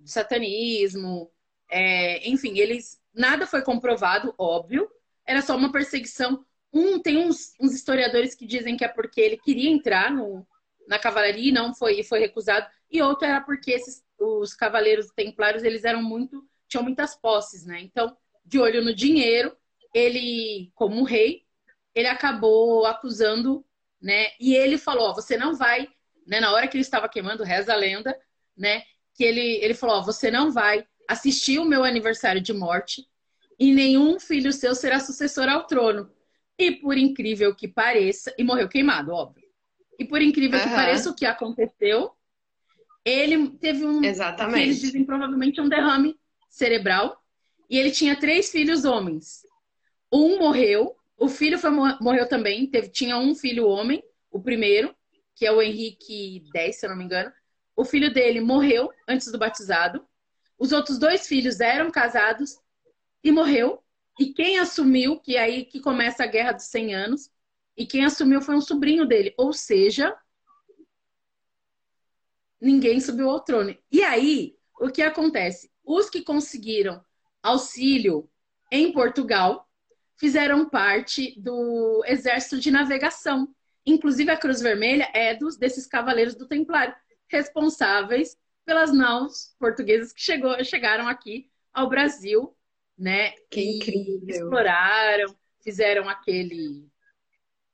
satanismo, 0.06 1.32
é, 1.70 2.27
enfim, 2.30 2.58
eles 2.60 3.00
nada 3.13 3.48
foi 3.48 3.62
comprovado, 3.62 4.34
óbvio, 4.38 4.89
era 5.25 5.41
só 5.41 5.56
uma 5.56 5.72
perseguição. 5.72 6.46
Um 6.74 7.00
tem 7.00 7.18
uns, 7.18 7.53
uns 7.60 7.74
historiadores 7.74 8.36
que 8.36 8.46
dizem 8.46 8.77
que 8.77 8.86
é 8.86 8.88
porque 8.88 9.20
ele 9.20 9.38
queria 9.38 9.70
entrar 9.70 10.12
no, 10.12 10.48
na 10.88 11.00
cavalaria 11.00 11.50
e 11.50 11.53
não 11.53 11.74
foi, 11.74 12.03
foi 12.03 12.20
recusado, 12.20 12.68
e 12.89 13.01
outro 13.01 13.27
era 13.27 13.41
porque 13.41 13.72
esses, 13.72 14.03
os 14.20 14.53
cavaleiros 14.53 15.08
templários 15.15 15.63
eles 15.63 15.84
eram 15.84 16.01
muito 16.03 16.46
tinham 16.72 16.84
muitas 16.84 17.15
posses, 17.15 17.65
né? 17.65 17.82
Então, 17.82 18.15
de 18.46 18.58
olho 18.58 18.84
no 18.84 18.96
dinheiro, 18.96 19.56
ele, 19.94 20.72
como 20.74 21.03
rei, 21.03 21.46
ele 21.94 22.08
acabou 22.08 22.86
acusando, 22.86 23.65
né? 24.01 24.30
E 24.39 24.56
ele 24.56 24.77
falou: 24.77 25.13
você 25.13 25.36
não 25.38 25.53
vai, 25.53 25.89
né? 26.25 26.40
Na 26.40 26.51
hora 26.51 26.68
que 26.68 26.75
ele 26.75 26.84
estava 26.84 27.10
queimando, 27.10 27.44
reza 27.44 27.74
a 27.74 27.75
lenda, 27.75 28.18
né? 28.58 28.84
Que 29.13 29.24
ele, 29.24 29.63
ele 29.63 29.74
falou: 29.74 29.98
ó, 29.98 30.01
você 30.01 30.32
não 30.32 30.51
vai 30.51 30.86
assistir 31.08 31.60
o 31.60 31.66
meu 31.66 31.84
aniversário 31.84 32.42
de 32.42 32.54
morte 32.54 33.06
e 33.60 33.74
nenhum 33.74 34.20
filho 34.20 34.51
seu 34.51 34.74
será 34.74 35.00
sucessor 35.00 35.48
ao 35.48 35.68
trono. 35.68 36.10
E 36.58 36.72
por 36.72 36.98
incrível 36.98 37.56
que 37.56 37.68
pareça, 37.68 38.34
e 38.38 38.44
morreu 38.44 38.68
queimado, 38.68 39.12
óbvio. 39.12 39.48
E 40.00 40.06
por 40.06 40.22
incrível 40.22 40.60
uhum. 40.60 40.66
que 40.66 40.74
pareça, 40.74 41.10
o 41.10 41.16
que 41.16 41.25
aconteceu, 41.25 42.12
ele 43.06 43.50
teve 43.58 43.86
um. 43.86 44.04
Exatamente. 44.04 44.63
eles 44.63 44.80
dizem 44.80 45.04
provavelmente 45.04 45.60
um 45.60 45.70
derrame 45.70 46.16
cerebral 46.50 47.22
e 47.70 47.78
ele 47.78 47.92
tinha 47.92 48.20
três 48.20 48.51
filhos 48.51 48.84
homens. 48.86 49.46
Um 50.12 50.40
morreu, 50.40 50.96
o 51.18 51.28
filho 51.30 51.58
foi, 51.58 51.70
morreu 52.01 52.28
também, 52.28 52.68
teve, 52.68 52.90
tinha 52.90 53.18
um 53.18 53.34
filho 53.34 53.68
homem, 53.68 54.04
o 54.30 54.42
primeiro, 54.42 54.94
que 55.41 55.45
é 55.48 55.51
o 55.51 55.60
Henrique 55.60 56.45
X, 56.55 56.75
se 56.75 56.86
eu 56.86 56.91
não 56.91 56.95
me 56.95 57.03
engano. 57.03 57.33
O 57.75 57.83
filho 57.83 58.13
dele 58.13 58.39
morreu 58.39 58.91
antes 59.07 59.31
do 59.31 59.39
batizado. 59.39 60.07
Os 60.55 60.71
outros 60.71 61.00
dois 61.00 61.25
filhos 61.25 61.60
eram 61.60 61.89
casados 61.89 62.60
e 63.24 63.31
morreu. 63.31 63.83
E 64.19 64.33
quem 64.33 64.60
assumiu, 64.60 65.19
que 65.19 65.38
é 65.38 65.39
aí 65.39 65.65
que 65.65 65.79
começa 65.79 66.24
a 66.24 66.27
Guerra 66.27 66.51
dos 66.51 66.65
100 66.65 66.93
Anos, 66.93 67.31
e 67.75 67.88
quem 67.88 68.05
assumiu 68.05 68.39
foi 68.39 68.53
um 68.53 68.62
sobrinho 68.62 69.03
dele. 69.03 69.33
Ou 69.36 69.51
seja, 69.51 70.15
ninguém 72.62 73.00
subiu 73.00 73.27
ao 73.27 73.39
trono. 73.39 73.75
E 73.91 74.03
aí, 74.03 74.55
o 74.79 74.91
que 74.91 75.01
acontece? 75.01 75.71
Os 75.83 76.07
que 76.07 76.21
conseguiram 76.21 77.03
auxílio 77.41 78.29
em 78.71 78.91
Portugal 78.91 79.67
fizeram 80.17 80.69
parte 80.69 81.33
do 81.41 82.03
exército 82.05 82.60
de 82.60 82.69
navegação. 82.69 83.51
Inclusive, 83.86 84.32
a 84.32 84.38
Cruz 84.38 84.62
Vermelha 84.62 85.10
é 85.14 85.36
dos 85.36 85.58
desses 85.58 85.88
cavaleiros 85.88 86.36
do 86.36 86.48
Templário, 86.48 86.94
responsáveis 87.28 88.38
pelas 88.66 88.94
naus 88.94 89.56
portuguesas 89.60 90.14
que 90.14 90.22
chegou, 90.22 90.64
chegaram 90.64 91.08
aqui 91.08 91.50
ao 91.74 91.90
Brasil, 91.90 92.56
né? 92.98 93.32
Que 93.50 93.62
incrível. 93.78 94.28
Exploraram, 94.28 95.36
fizeram 95.64 96.08
aquele 96.08 96.88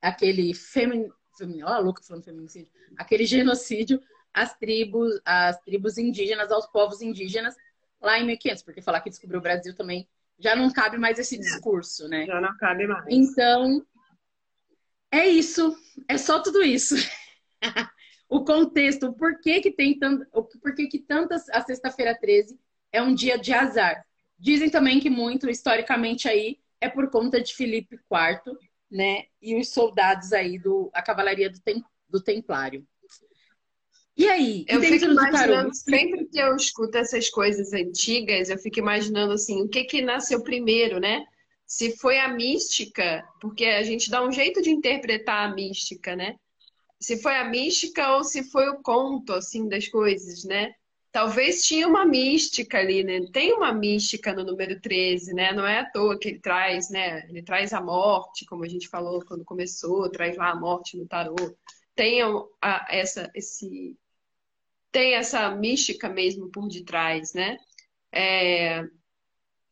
aquele 0.01 0.53
femin, 0.53 1.09
femin, 1.37 1.63
oh, 1.63 1.81
louca 1.81 2.03
falando 2.03 2.23
feminicídio, 2.23 2.71
aquele 2.97 3.25
genocídio 3.25 4.01
às 4.33 4.55
tribos, 4.57 5.19
às 5.25 5.59
tribos 5.61 5.97
indígenas, 5.97 6.51
aos 6.51 6.67
povos 6.67 7.01
indígenas 7.01 7.55
lá 7.99 8.19
em 8.19 8.25
1500, 8.25 8.63
porque 8.63 8.81
falar 8.81 9.01
que 9.01 9.09
descobriu 9.09 9.39
o 9.39 9.43
Brasil 9.43 9.75
também 9.75 10.07
já 10.39 10.55
não 10.55 10.71
cabe 10.71 10.97
mais 10.97 11.17
esse 11.17 11.37
discurso, 11.37 12.07
né? 12.07 12.25
Já 12.25 12.39
não 12.39 12.55
cabe 12.57 12.85
mais. 12.85 13.05
Então, 13.09 13.83
é 15.11 15.27
isso. 15.27 15.75
É 16.07 16.17
só 16.17 16.41
tudo 16.41 16.63
isso. 16.63 16.95
o 18.29 18.43
contexto, 18.43 19.07
o 19.07 19.13
porquê 19.13 19.61
que 19.61 19.71
tem 19.71 19.97
tanto, 19.97 20.25
o 20.33 20.43
porquê 20.43 20.87
que 20.87 20.99
tantas 20.99 21.49
a 21.49 21.61
sexta-feira 21.61 22.17
13 22.17 22.59
é 22.91 23.01
um 23.01 23.13
dia 23.13 23.37
de 23.37 23.53
azar. 23.53 24.05
Dizem 24.37 24.69
também 24.69 24.99
que 24.99 25.09
muito 25.09 25.49
historicamente 25.49 26.27
aí 26.27 26.59
é 26.79 26.87
por 26.89 27.09
conta 27.09 27.41
de 27.41 27.53
Filipe 27.55 27.95
IV, 27.95 28.57
né? 28.89 29.25
E 29.41 29.59
os 29.59 29.69
soldados 29.69 30.31
aí 30.33 30.59
do 30.59 30.89
a 30.93 31.01
cavalaria 31.01 31.49
do, 31.49 31.59
tem, 31.59 31.83
do 32.07 32.21
Templário. 32.21 32.85
E 34.15 34.27
aí? 34.27 34.65
Eu 34.67 34.81
fico 34.81 35.05
imaginando, 35.05 35.73
sempre 35.75 36.25
que 36.25 36.39
eu 36.39 36.55
escuto 36.55 36.97
essas 36.97 37.29
coisas 37.29 37.71
antigas, 37.71 38.49
eu 38.49 38.57
fico 38.57 38.79
imaginando 38.79 39.33
assim, 39.33 39.61
o 39.61 39.69
que 39.69 39.83
que 39.83 40.01
nasceu 40.01 40.43
primeiro, 40.43 40.99
né? 40.99 41.23
Se 41.67 41.97
foi 41.97 42.17
a 42.17 42.29
mística, 42.29 43.27
porque 43.41 43.65
a 43.65 43.83
gente 43.83 44.09
dá 44.09 44.25
um 44.25 44.31
jeito 44.31 44.61
de 44.61 44.71
interpretar 44.71 45.49
a 45.49 45.53
mística, 45.53 46.15
né? 46.15 46.37
Se 46.99 47.21
foi 47.21 47.35
a 47.35 47.43
mística 47.43 48.15
ou 48.15 48.23
se 48.23 48.49
foi 48.49 48.69
o 48.69 48.81
conto, 48.81 49.33
assim, 49.33 49.67
das 49.67 49.87
coisas, 49.87 50.45
né? 50.45 50.73
Talvez 51.11 51.65
tinha 51.65 51.87
uma 51.87 52.05
mística 52.05 52.77
ali, 52.79 53.03
né? 53.03 53.19
Tem 53.33 53.51
uma 53.53 53.73
mística 53.73 54.33
no 54.33 54.45
número 54.45 54.79
13, 54.79 55.33
né? 55.33 55.51
Não 55.51 55.65
é 55.65 55.79
à 55.79 55.91
toa 55.91 56.17
que 56.17 56.29
ele 56.29 56.39
traz, 56.39 56.89
né? 56.89 57.27
Ele 57.29 57.43
traz 57.43 57.73
a 57.73 57.81
morte, 57.81 58.45
como 58.45 58.63
a 58.63 58.67
gente 58.67 58.87
falou 58.87 59.23
quando 59.25 59.43
começou, 59.43 60.09
traz 60.09 60.37
lá 60.37 60.51
a 60.51 60.55
morte 60.55 60.95
no 60.97 61.05
tarô. 61.07 61.35
Tem 61.95 62.21
a, 62.61 62.87
essa, 62.89 63.29
esse, 63.35 63.97
tem 64.91 65.15
essa 65.15 65.49
mística 65.51 66.07
mesmo 66.07 66.49
por 66.49 66.67
detrás, 66.67 67.33
né? 67.33 67.57
É, 68.11 68.83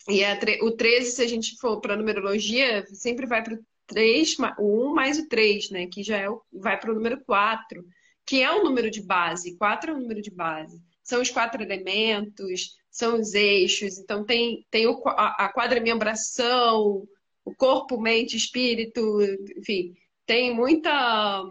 e 0.08 0.24
o 0.62 0.72
13, 0.72 1.12
se 1.12 1.22
a 1.22 1.28
gente 1.28 1.58
for 1.58 1.80
para 1.82 1.98
numerologia, 1.98 2.86
sempre 2.88 3.26
vai 3.26 3.44
para 3.44 3.56
o 3.56 3.66
3, 3.88 4.38
o 4.60 4.92
1 4.92 4.94
mais 4.94 5.18
o 5.18 5.28
3, 5.28 5.72
né? 5.72 5.88
Que 5.88 6.04
já 6.04 6.18
é 6.18 6.30
o, 6.30 6.42
vai 6.54 6.80
para 6.80 6.92
o 6.92 6.96
número 6.96 7.20
4, 7.26 7.84
que 8.26 8.42
é 8.42 8.52
o 8.52 8.64
número 8.64 8.90
de 8.92 9.02
base. 9.02 9.58
4 9.58 9.92
é 9.92 9.94
o 9.94 10.00
número 10.00 10.22
de 10.22 10.32
base. 10.32 10.80
São 11.04 11.22
os 11.22 11.30
quatro 11.30 11.62
elementos, 11.62 12.76
são 12.90 13.20
os 13.20 13.34
eixos. 13.34 14.00
Então, 14.00 14.24
tem, 14.24 14.66
tem 14.72 14.88
o, 14.88 15.02
a, 15.08 15.46
a 15.46 15.54
quadrimembração, 15.54 17.08
o 17.44 17.56
corpo, 17.56 18.00
mente, 18.00 18.36
espírito, 18.36 19.22
enfim. 19.58 19.94
Tem 20.26 20.54
muita 20.54 21.44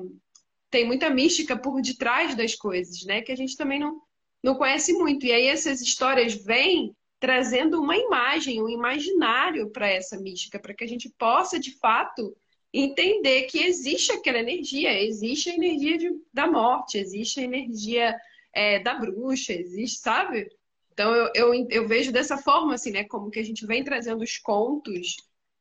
tem 0.71 0.85
muita 0.85 1.09
mística 1.09 1.57
por 1.57 1.81
detrás 1.81 2.35
das 2.35 2.57
coisas, 2.57 3.05
né? 3.05 3.23
Que 3.23 3.31
a 3.31 3.37
gente 3.37 3.57
também 3.57 3.79
não, 3.79 4.01
não 4.43 4.57
conhece 4.57 4.93
muito. 4.93 5.25
E 5.25 5.31
aí 5.31 5.47
essas 5.47 5.81
histórias 5.81 6.35
vêm 6.35 6.93
trazendo 7.25 7.81
uma 7.81 7.97
imagem, 7.97 8.63
um 8.63 8.69
imaginário 8.69 9.71
para 9.71 9.89
essa 9.89 10.21
mística, 10.21 10.59
para 10.59 10.75
que 10.75 10.85
a 10.85 10.87
gente 10.87 11.09
possa, 11.09 11.59
de 11.59 11.71
fato, 11.79 12.37
entender 12.71 13.45
que 13.45 13.65
existe 13.65 14.13
aquela 14.13 14.41
energia, 14.41 14.93
existe 15.03 15.49
a 15.49 15.55
energia 15.55 15.97
de, 15.97 16.11
da 16.35 16.47
morte, 16.47 16.99
existe 16.99 17.41
a 17.41 17.45
energia 17.45 18.15
é, 18.53 18.79
da 18.79 18.93
bruxa, 18.97 19.55
existe, 19.55 20.01
sabe? 20.01 20.51
Então 20.93 21.15
eu, 21.15 21.31
eu, 21.35 21.67
eu 21.71 21.89
vejo 21.89 22.13
dessa 22.13 22.37
forma, 22.37 22.75
assim, 22.75 22.91
né? 22.91 23.05
Como 23.05 23.31
que 23.31 23.39
a 23.39 23.43
gente 23.43 23.65
vem 23.65 23.83
trazendo 23.83 24.23
os 24.23 24.37
contos 24.37 25.17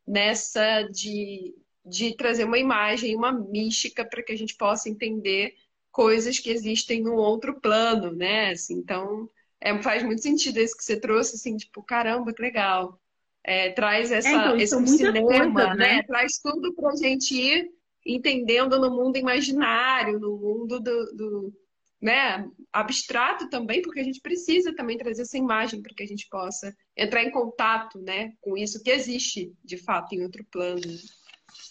nessa 0.05 0.81
de, 0.81 1.55
de 1.85 2.13
trazer 2.17 2.43
uma 2.43 2.59
imagem, 2.59 3.15
uma 3.15 3.31
mística 3.31 4.03
para 4.03 4.21
que 4.21 4.33
a 4.33 4.37
gente 4.37 4.57
possa 4.57 4.89
entender 4.89 5.55
coisas 5.93 6.39
que 6.39 6.49
existem 6.49 7.01
no 7.01 7.15
outro 7.15 7.57
plano, 7.61 8.11
né? 8.11 8.51
Assim, 8.51 8.73
então, 8.73 9.29
é, 9.63 9.81
faz 9.81 10.03
muito 10.03 10.21
sentido 10.21 10.59
isso 10.59 10.75
que 10.75 10.83
você 10.83 10.99
trouxe, 10.99 11.35
assim, 11.35 11.55
tipo, 11.55 11.81
caramba, 11.81 12.33
que 12.33 12.41
legal. 12.41 12.99
É, 13.41 13.71
traz 13.71 14.11
essa, 14.11 14.27
é, 14.27 14.33
então, 14.33 14.57
esse 14.57 14.87
cinema, 14.87 15.53
coisa, 15.53 15.73
né? 15.73 15.95
né? 15.95 16.03
Traz 16.03 16.37
tudo 16.37 16.73
para 16.73 16.89
a 16.89 16.95
gente 16.95 17.33
ir 17.33 17.71
entendendo 18.05 18.77
no 18.77 18.91
mundo 18.91 19.17
imaginário, 19.17 20.19
no 20.19 20.37
mundo 20.37 20.81
do, 20.81 21.15
do, 21.15 21.53
né, 22.01 22.45
abstrato 22.73 23.49
também, 23.49 23.81
porque 23.81 24.01
a 24.01 24.03
gente 24.03 24.19
precisa 24.19 24.75
também 24.75 24.97
trazer 24.97 25.21
essa 25.21 25.37
imagem 25.37 25.81
para 25.81 25.93
que 25.95 26.03
a 26.03 26.07
gente 26.07 26.27
possa 26.27 26.75
entrar 26.97 27.23
em 27.23 27.31
contato, 27.31 28.01
né, 28.01 28.33
com 28.41 28.57
isso 28.57 28.83
que 28.83 28.91
existe 28.91 29.53
de 29.63 29.77
fato 29.77 30.13
em 30.13 30.21
outro 30.21 30.45
plano. 30.51 30.81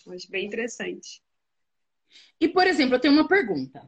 Acho 0.08 0.30
bem 0.30 0.46
interessante. 0.46 1.22
E, 2.40 2.48
por 2.48 2.66
exemplo, 2.66 2.94
eu 2.94 3.00
tenho 3.00 3.12
uma 3.12 3.28
pergunta, 3.28 3.86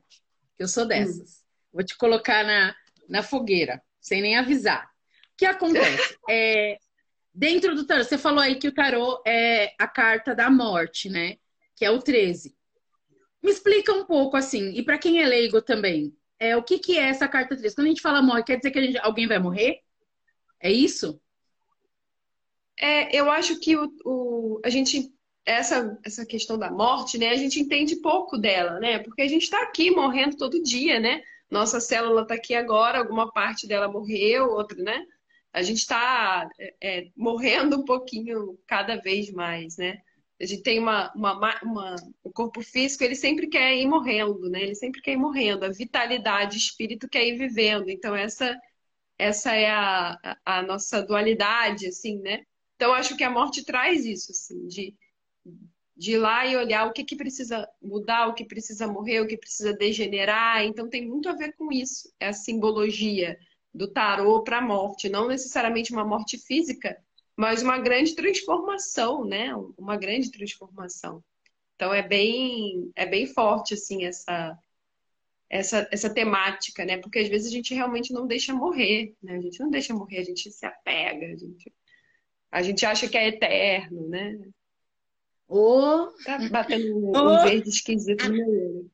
que 0.57 0.63
eu 0.63 0.69
sou 0.69 0.87
dessas. 0.87 1.39
Hum. 1.39 1.45
Vou 1.73 1.85
te 1.85 1.97
colocar 1.97 2.45
na, 2.45 2.75
na 3.09 3.23
fogueira, 3.23 3.83
sem 4.05 4.21
nem 4.21 4.37
avisar. 4.37 4.85
O 4.85 5.37
que 5.39 5.47
acontece? 5.47 6.17
é, 6.29 6.79
dentro 7.35 7.75
do 7.75 7.87
tarô, 7.87 8.05
você 8.05 8.19
falou 8.19 8.41
aí 8.41 8.57
que 8.57 8.69
o 8.69 8.75
tarô 8.75 9.23
é 9.27 9.75
a 9.79 9.89
carta 9.89 10.35
da 10.35 10.51
morte, 10.51 11.09
né? 11.09 11.39
Que 11.75 11.87
é 11.87 11.91
o 11.91 11.99
13. 11.99 12.55
Me 13.43 13.51
explica 13.51 13.93
um 13.93 14.05
pouco 14.05 14.37
assim, 14.37 14.71
e 14.75 14.83
para 14.83 14.99
quem 14.99 15.23
é 15.23 15.27
leigo 15.27 15.61
também, 15.63 16.15
é, 16.39 16.55
o 16.55 16.63
que, 16.63 16.79
que 16.79 16.99
é 16.99 17.05
essa 17.05 17.27
carta 17.27 17.57
13? 17.57 17.75
Quando 17.75 17.87
a 17.87 17.91
gente 17.91 18.03
fala 18.03 18.23
morte, 18.23 18.47
quer 18.47 18.59
dizer 18.59 18.71
que 18.71 18.83
gente, 18.83 18.99
alguém 18.99 19.27
vai 19.27 19.39
morrer? 19.39 19.81
É 20.61 20.71
isso? 20.71 21.19
É, 22.79 23.17
eu 23.17 23.31
acho 23.31 23.59
que 23.59 23.77
o, 23.77 23.91
o, 24.05 24.61
a 24.65 24.69
gente 24.69 25.13
essa, 25.47 25.99
essa 26.03 26.25
questão 26.25 26.59
da 26.59 26.71
morte, 26.71 27.19
né, 27.19 27.29
a 27.29 27.37
gente 27.37 27.61
entende 27.61 27.97
pouco 27.97 28.39
dela, 28.39 28.81
né? 28.81 28.99
Porque 28.99 29.21
a 29.21 29.29
gente 29.29 29.43
está 29.43 29.63
aqui 29.63 29.91
morrendo 29.91 30.37
todo 30.37 30.63
dia, 30.63 30.99
né? 30.99 31.23
Nossa 31.55 31.79
célula 31.79 32.23
está 32.23 32.35
aqui 32.35 32.53
agora, 32.53 32.99
alguma 32.99 33.31
parte 33.33 33.65
dela 33.69 33.87
morreu, 33.87 34.51
outra, 34.51 34.77
né? 34.83 35.07
A 35.53 35.63
gente 35.63 35.79
está 35.79 36.49
é, 36.59 36.75
é, 36.83 37.11
morrendo 37.17 37.77
um 37.79 37.85
pouquinho 37.85 38.59
cada 38.67 38.97
vez 38.97 39.31
mais, 39.31 39.77
né? 39.77 39.99
A 40.41 40.45
gente 40.47 40.65
tem 40.65 40.81
uma, 40.81 41.13
uma, 41.15 41.61
uma, 41.63 41.97
o 42.25 42.33
corpo 42.33 42.61
físico, 42.61 43.05
ele 43.05 43.15
sempre 43.15 43.47
quer 43.47 43.73
ir 43.77 43.87
morrendo, 43.87 44.51
né? 44.51 44.63
Ele 44.65 44.75
sempre 44.75 45.01
quer 45.01 45.13
ir 45.13 45.17
morrendo. 45.17 45.65
A 45.65 45.69
vitalidade, 45.69 46.57
o 46.57 46.59
espírito 46.59 47.09
quer 47.09 47.25
ir 47.25 47.39
vivendo. 47.39 47.89
Então, 47.89 48.17
essa, 48.17 48.59
essa 49.17 49.55
é 49.55 49.71
a, 49.71 50.37
a 50.45 50.61
nossa 50.63 51.03
dualidade, 51.03 51.87
assim, 51.87 52.19
né? 52.19 52.43
Então, 52.75 52.93
acho 52.93 53.17
que 53.17 53.23
a 53.23 53.31
morte 53.31 53.65
traz 53.65 54.05
isso, 54.05 54.33
assim, 54.33 54.67
de 54.67 54.93
de 55.97 56.13
ir 56.13 56.19
lá 56.19 56.47
e 56.47 56.57
olhar 56.57 56.87
o 56.87 56.93
que, 56.93 57.05
que 57.05 57.17
precisa 57.17 57.69
mudar, 57.81 58.29
o 58.29 58.35
que 58.35 58.45
precisa 58.45 58.87
morrer, 58.87 59.21
o 59.21 59.27
que 59.27 59.37
precisa 59.37 59.73
degenerar. 59.73 60.65
Então 60.65 60.89
tem 60.89 61.07
muito 61.07 61.29
a 61.29 61.35
ver 61.35 61.55
com 61.57 61.73
isso, 61.73 62.13
é 62.19 62.29
a 62.29 62.33
simbologia 62.33 63.39
do 63.73 63.89
tarô 63.89 64.43
para 64.43 64.59
a 64.59 64.63
morte, 64.63 65.09
não 65.09 65.29
necessariamente 65.29 65.93
uma 65.93 66.05
morte 66.05 66.39
física, 66.39 66.97
mas 67.37 67.63
uma 67.63 67.79
grande 67.79 68.15
transformação, 68.15 69.25
né? 69.25 69.55
Uma 69.77 69.97
grande 69.97 70.31
transformação. 70.31 71.23
Então 71.75 71.93
é 71.93 72.03
bem 72.03 72.93
é 72.95 73.07
bem 73.07 73.27
forte 73.27 73.75
assim 73.75 74.05
essa 74.05 74.59
essa, 75.51 75.89
essa 75.93 76.13
temática, 76.13 76.85
né? 76.85 76.99
Porque 76.99 77.21
às 77.21 77.29
vezes 77.29 77.49
a 77.49 77.51
gente 77.51 77.75
realmente 77.75 78.13
não 78.13 78.27
deixa 78.27 78.53
morrer, 78.53 79.15
né? 79.23 79.37
A 79.37 79.41
gente 79.41 79.61
não 79.61 79.71
deixa 79.71 79.95
morrer, 79.95 80.19
a 80.19 80.25
gente 80.25 80.51
se 80.51 80.67
apega, 80.67 81.27
a 81.27 81.37
gente, 81.37 81.73
a 82.51 82.63
gente 82.63 82.85
acha 82.85 83.09
que 83.09 83.17
é 83.17 83.29
eterno, 83.29 84.09
né? 84.09 84.37
Oh. 85.49 86.09
Tá 86.25 86.39
batendo 86.51 86.97
um 86.97 87.13
oh. 87.15 87.43
verde 87.43 87.69
esquisito 87.69 88.29
no 88.29 88.35
meu 88.35 88.49
olho. 88.49 88.91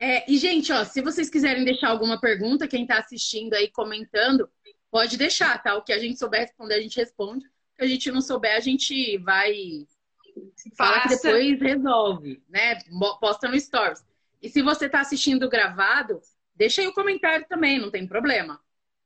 É, 0.00 0.30
e, 0.30 0.38
gente, 0.38 0.72
ó, 0.72 0.84
se 0.84 1.00
vocês 1.02 1.28
quiserem 1.28 1.64
deixar 1.64 1.88
alguma 1.88 2.20
pergunta, 2.20 2.68
quem 2.68 2.82
está 2.82 2.98
assistindo 2.98 3.54
aí, 3.54 3.68
comentando, 3.68 4.48
pode 4.90 5.16
deixar, 5.16 5.60
tá? 5.60 5.76
O 5.76 5.82
que 5.82 5.92
a 5.92 5.98
gente 5.98 6.18
souber 6.18 6.42
responder, 6.42 6.74
a 6.74 6.80
gente 6.80 6.96
responde. 6.96 7.44
O 7.44 7.50
que 7.76 7.84
a 7.84 7.86
gente 7.86 8.10
não 8.10 8.20
souber, 8.20 8.54
a 8.54 8.60
gente 8.60 9.18
vai. 9.18 9.86
Fala 10.76 11.02
que 11.02 11.08
depois 11.08 11.60
resolve, 11.60 12.42
né? 12.48 12.78
Posta 13.20 13.48
no 13.48 13.58
Stories. 13.58 14.04
E 14.40 14.48
se 14.48 14.62
você 14.62 14.86
está 14.86 15.00
assistindo 15.00 15.48
gravado, 15.48 16.20
deixa 16.54 16.80
aí 16.80 16.86
o 16.86 16.94
comentário 16.94 17.44
também, 17.48 17.80
não 17.80 17.90
tem 17.90 18.06
problema. 18.06 18.60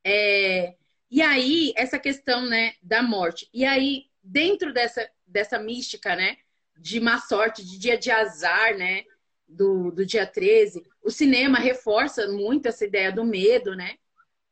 É... 0.05 0.75
E 1.11 1.23
aí, 1.23 1.73
essa 1.75 1.99
questão, 1.99 2.47
né, 2.47 2.75
da 2.83 3.03
morte. 3.03 3.49
E 3.53 3.65
aí, 3.65 4.07
dentro 4.23 4.73
dessa, 4.73 5.09
dessa 5.33 5.59
mística, 5.59 6.15
né? 6.15 6.37
De 6.77 7.01
má 7.01 7.19
sorte, 7.19 7.65
de 7.65 7.79
dia 7.79 7.99
de 7.99 8.11
azar, 8.11 8.77
né? 8.77 9.05
Do, 9.49 9.91
do 9.91 10.07
dia 10.07 10.27
13. 10.27 10.83
O 11.03 11.11
cinema 11.11 11.59
reforça 11.59 12.29
muito 12.29 12.67
essa 12.67 12.85
ideia 12.85 13.11
do 13.11 13.25
medo, 13.25 13.75
né? 13.75 13.97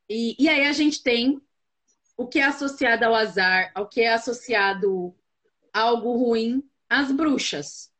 E, 0.08 0.34
e 0.38 0.48
aí 0.48 0.64
a 0.66 0.72
gente 0.72 1.02
tem 1.02 1.40
o 2.16 2.26
que 2.26 2.38
é 2.38 2.44
associado 2.44 3.04
ao 3.04 3.14
azar, 3.14 3.70
ao 3.74 3.88
que 3.88 4.00
é 4.00 4.12
associado 4.12 5.14
a 5.72 5.80
algo 5.80 6.16
ruim, 6.16 6.62
as 6.88 7.12
bruxas, 7.12 7.90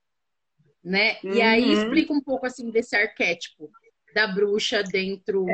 né? 0.83 1.19
Uhum. 1.23 1.35
E 1.35 1.40
aí 1.40 1.64
uhum. 1.64 1.73
explica 1.73 2.12
um 2.12 2.21
pouco 2.21 2.45
assim 2.45 2.71
desse 2.71 2.97
arquétipo 2.97 3.71
da 4.14 4.27
bruxa 4.27 4.83
dentro 4.83 5.47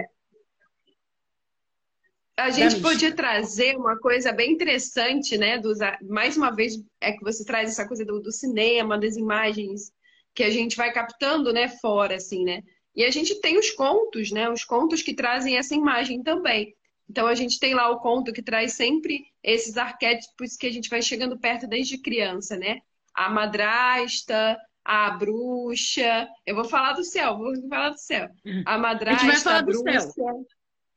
a 2.36 2.50
gente 2.50 2.80
podia 2.80 3.14
trazer 3.14 3.76
uma 3.76 3.98
coisa 3.98 4.30
bem 4.30 4.52
interessante, 4.52 5.38
né? 5.38 5.58
Dos, 5.58 5.78
mais 6.02 6.36
uma 6.36 6.50
vez, 6.50 6.74
é 7.00 7.12
que 7.12 7.24
você 7.24 7.44
traz 7.44 7.70
essa 7.70 7.86
coisa 7.86 8.04
do, 8.04 8.20
do, 8.20 8.30
cinema, 8.30 8.98
das 8.98 9.16
imagens 9.16 9.90
que 10.34 10.44
a 10.44 10.50
gente 10.50 10.76
vai 10.76 10.92
captando, 10.92 11.50
né, 11.50 11.66
fora, 11.66 12.16
assim, 12.16 12.44
né? 12.44 12.62
E 12.94 13.04
a 13.04 13.10
gente 13.10 13.40
tem 13.40 13.58
os 13.58 13.70
contos, 13.70 14.30
né? 14.30 14.50
Os 14.50 14.64
contos 14.64 15.00
que 15.02 15.14
trazem 15.14 15.56
essa 15.56 15.74
imagem 15.74 16.22
também. 16.22 16.74
Então 17.08 17.26
a 17.26 17.34
gente 17.34 17.58
tem 17.58 17.74
lá 17.74 17.88
o 17.90 18.00
conto 18.00 18.32
que 18.32 18.42
traz 18.42 18.74
sempre 18.74 19.24
esses 19.42 19.78
arquétipos 19.78 20.56
que 20.56 20.66
a 20.66 20.72
gente 20.72 20.90
vai 20.90 21.00
chegando 21.00 21.38
perto 21.38 21.66
desde 21.66 21.98
criança, 21.98 22.56
né? 22.56 22.80
A 23.14 23.30
madrasta, 23.30 24.58
a 24.84 25.10
bruxa. 25.10 26.28
Eu 26.44 26.54
vou 26.54 26.64
falar 26.64 26.92
do 26.92 27.04
céu, 27.04 27.38
vou 27.38 27.54
falar 27.68 27.90
do 27.90 27.98
céu. 27.98 28.28
A 28.66 28.76
madrasta, 28.76 29.50
a, 29.50 29.58
a 29.58 29.62
bruxa. 29.62 30.10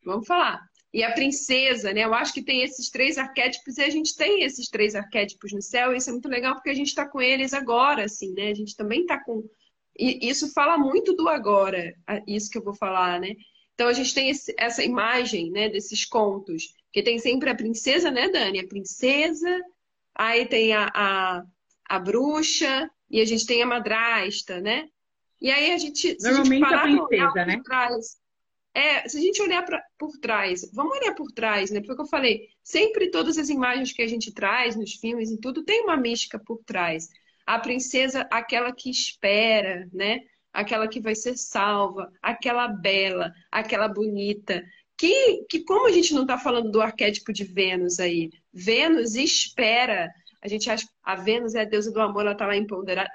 Vamos 0.03 0.27
falar. 0.27 0.68
E 0.93 1.03
a 1.03 1.11
princesa, 1.13 1.93
né? 1.93 2.03
Eu 2.03 2.13
acho 2.13 2.33
que 2.33 2.41
tem 2.41 2.63
esses 2.63 2.89
três 2.89 3.17
arquétipos 3.17 3.77
e 3.77 3.83
a 3.83 3.89
gente 3.89 4.15
tem 4.15 4.43
esses 4.43 4.67
três 4.69 4.95
arquétipos 4.95 5.51
no 5.53 5.61
céu, 5.61 5.93
e 5.93 5.97
isso 5.97 6.09
é 6.09 6.13
muito 6.13 6.27
legal 6.27 6.55
porque 6.55 6.71
a 6.71 6.73
gente 6.73 6.87
está 6.87 7.07
com 7.07 7.21
eles 7.21 7.53
agora, 7.53 8.05
assim, 8.05 8.33
né? 8.33 8.49
A 8.49 8.55
gente 8.55 8.75
também 8.75 9.01
está 9.01 9.23
com. 9.23 9.43
E 9.97 10.27
isso 10.27 10.51
fala 10.53 10.77
muito 10.77 11.13
do 11.13 11.27
agora, 11.27 11.93
isso 12.25 12.49
que 12.49 12.57
eu 12.57 12.63
vou 12.63 12.73
falar, 12.73 13.19
né? 13.19 13.35
Então 13.73 13.87
a 13.87 13.93
gente 13.93 14.13
tem 14.13 14.29
esse, 14.29 14.53
essa 14.57 14.83
imagem, 14.83 15.51
né, 15.51 15.69
desses 15.69 16.05
contos, 16.05 16.73
que 16.91 17.03
tem 17.03 17.17
sempre 17.19 17.49
a 17.49 17.55
princesa, 17.55 18.09
né, 18.09 18.27
Dani? 18.29 18.59
A 18.59 18.67
princesa, 18.67 19.61
aí 20.15 20.45
tem 20.45 20.73
a, 20.73 20.89
a, 20.93 21.43
a 21.87 21.99
bruxa, 21.99 22.89
e 23.09 23.19
a 23.21 23.25
gente 23.25 23.45
tem 23.45 23.61
a 23.63 23.65
madrasta, 23.65 24.61
né? 24.61 24.87
E 25.41 25.49
aí 25.49 25.71
a 25.71 25.77
gente. 25.77 26.17
Normalmente 26.21 26.63
a, 26.63 26.87
gente 26.87 26.99
a 26.99 27.07
princesa, 27.07 27.45
né? 27.45 27.61
Trás, 27.63 28.17
é, 28.73 29.07
se 29.07 29.17
a 29.17 29.21
gente 29.21 29.41
olhar 29.41 29.63
pra, 29.65 29.83
por 29.97 30.17
trás, 30.17 30.69
vamos 30.73 30.97
olhar 30.97 31.13
por 31.15 31.31
trás, 31.31 31.71
né? 31.71 31.81
Porque 31.81 32.01
eu 32.01 32.05
falei, 32.05 32.49
sempre 32.63 33.09
todas 33.09 33.37
as 33.37 33.49
imagens 33.49 33.91
que 33.91 34.01
a 34.01 34.07
gente 34.07 34.33
traz 34.33 34.75
nos 34.75 34.93
filmes 34.93 35.31
e 35.31 35.39
tudo 35.39 35.63
tem 35.63 35.83
uma 35.83 35.97
mística 35.97 36.39
por 36.39 36.61
trás. 36.65 37.09
A 37.45 37.57
princesa, 37.59 38.27
aquela 38.31 38.71
que 38.71 38.89
espera, 38.89 39.89
né? 39.91 40.21
Aquela 40.53 40.87
que 40.87 40.99
vai 40.99 41.15
ser 41.15 41.35
salva, 41.35 42.11
aquela 42.21 42.67
bela, 42.67 43.33
aquela 43.51 43.87
bonita. 43.87 44.63
Que, 44.95 45.45
que 45.49 45.63
como 45.63 45.87
a 45.87 45.91
gente 45.91 46.13
não 46.13 46.23
está 46.23 46.37
falando 46.37 46.71
do 46.71 46.81
arquétipo 46.81 47.33
de 47.33 47.43
Vênus 47.43 47.99
aí? 47.99 48.29
Vênus 48.53 49.15
espera. 49.15 50.11
A 50.41 50.47
gente 50.47 50.69
acha 50.69 50.87
a 51.03 51.15
Vênus 51.15 51.55
é 51.55 51.61
a 51.61 51.65
deusa 51.65 51.91
do 51.91 52.01
amor, 52.01 52.21
ela 52.21 52.33
está 52.33 52.45
lá 52.45 52.55
empoderada. 52.55 53.09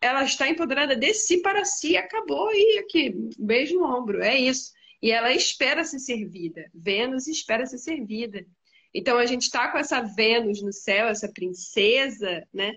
Ela 0.00 0.24
está 0.24 0.48
empoderada 0.48 0.94
de 0.96 1.12
si 1.14 1.42
para 1.42 1.64
si, 1.64 1.96
acabou 1.96 2.50
e 2.52 2.78
aqui, 2.78 3.14
beijo 3.38 3.78
no 3.78 3.84
ombro, 3.84 4.22
é 4.22 4.36
isso. 4.36 4.75
E 5.06 5.12
ela 5.12 5.32
espera 5.32 5.84
ser 5.84 6.00
servida. 6.00 6.68
Vênus 6.74 7.28
espera 7.28 7.64
ser 7.64 7.78
servida. 7.78 8.44
Então 8.92 9.16
a 9.16 9.24
gente 9.24 9.42
está 9.42 9.70
com 9.70 9.78
essa 9.78 10.00
Vênus 10.00 10.60
no 10.60 10.72
céu, 10.72 11.06
essa 11.06 11.32
princesa, 11.32 12.44
né? 12.52 12.72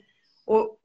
O, 0.46 0.78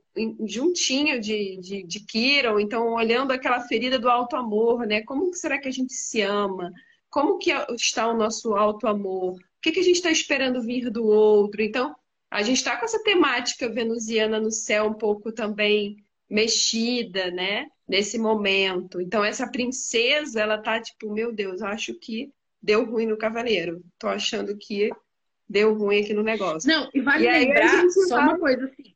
juntinho 0.47 1.21
de, 1.21 1.59
de, 1.59 1.83
de 1.83 2.01
Kiron, 2.01 2.59
então 2.59 2.95
olhando 2.95 3.31
aquela 3.31 3.61
ferida 3.61 3.99
do 3.99 4.09
alto 4.09 4.37
amor, 4.37 4.87
né? 4.87 5.03
Como 5.03 5.35
será 5.35 5.59
que 5.59 5.69
a 5.69 5.71
gente 5.71 5.93
se 5.93 6.23
ama? 6.23 6.73
Como 7.11 7.37
que 7.37 7.51
está 7.75 8.09
o 8.09 8.17
nosso 8.17 8.55
alto 8.55 8.87
amor? 8.87 9.35
O 9.35 9.39
que, 9.61 9.73
que 9.73 9.81
a 9.81 9.85
gente 9.85 9.97
está 9.97 10.11
esperando 10.11 10.63
vir 10.63 10.89
do 10.89 11.05
outro? 11.05 11.61
Então, 11.61 11.95
a 12.31 12.43
gente 12.43 12.57
está 12.57 12.75
com 12.79 12.87
essa 12.87 13.03
temática 13.03 13.69
venusiana 13.69 14.41
no 14.41 14.51
céu 14.51 14.87
um 14.87 14.95
pouco 14.95 15.31
também 15.31 15.99
mexida, 16.27 17.31
né? 17.31 17.67
Nesse 17.87 18.19
momento. 18.19 19.01
Então, 19.01 19.25
essa 19.25 19.47
princesa, 19.47 20.41
ela 20.41 20.59
tá 20.59 20.81
tipo, 20.81 21.13
meu 21.13 21.33
Deus, 21.33 21.61
acho 21.63 21.95
que 21.95 22.33
deu 22.63 22.85
ruim 22.85 23.07
no 23.07 23.19
cavaleiro. 23.19 23.83
Tô 23.99 24.09
achando 24.09 24.57
que 24.57 24.91
deu 25.49 25.75
ruim 25.75 26.01
aqui 26.01 26.15
no 26.15 26.23
negócio. 26.23 26.69
Não, 26.69 26.89
e 26.95 27.01
vale 27.01 27.27
e 27.27 27.31
lembrar 27.31 27.91
só 27.91 28.19
uma 28.21 28.39
coisa 28.39 28.65
assim. 28.65 28.95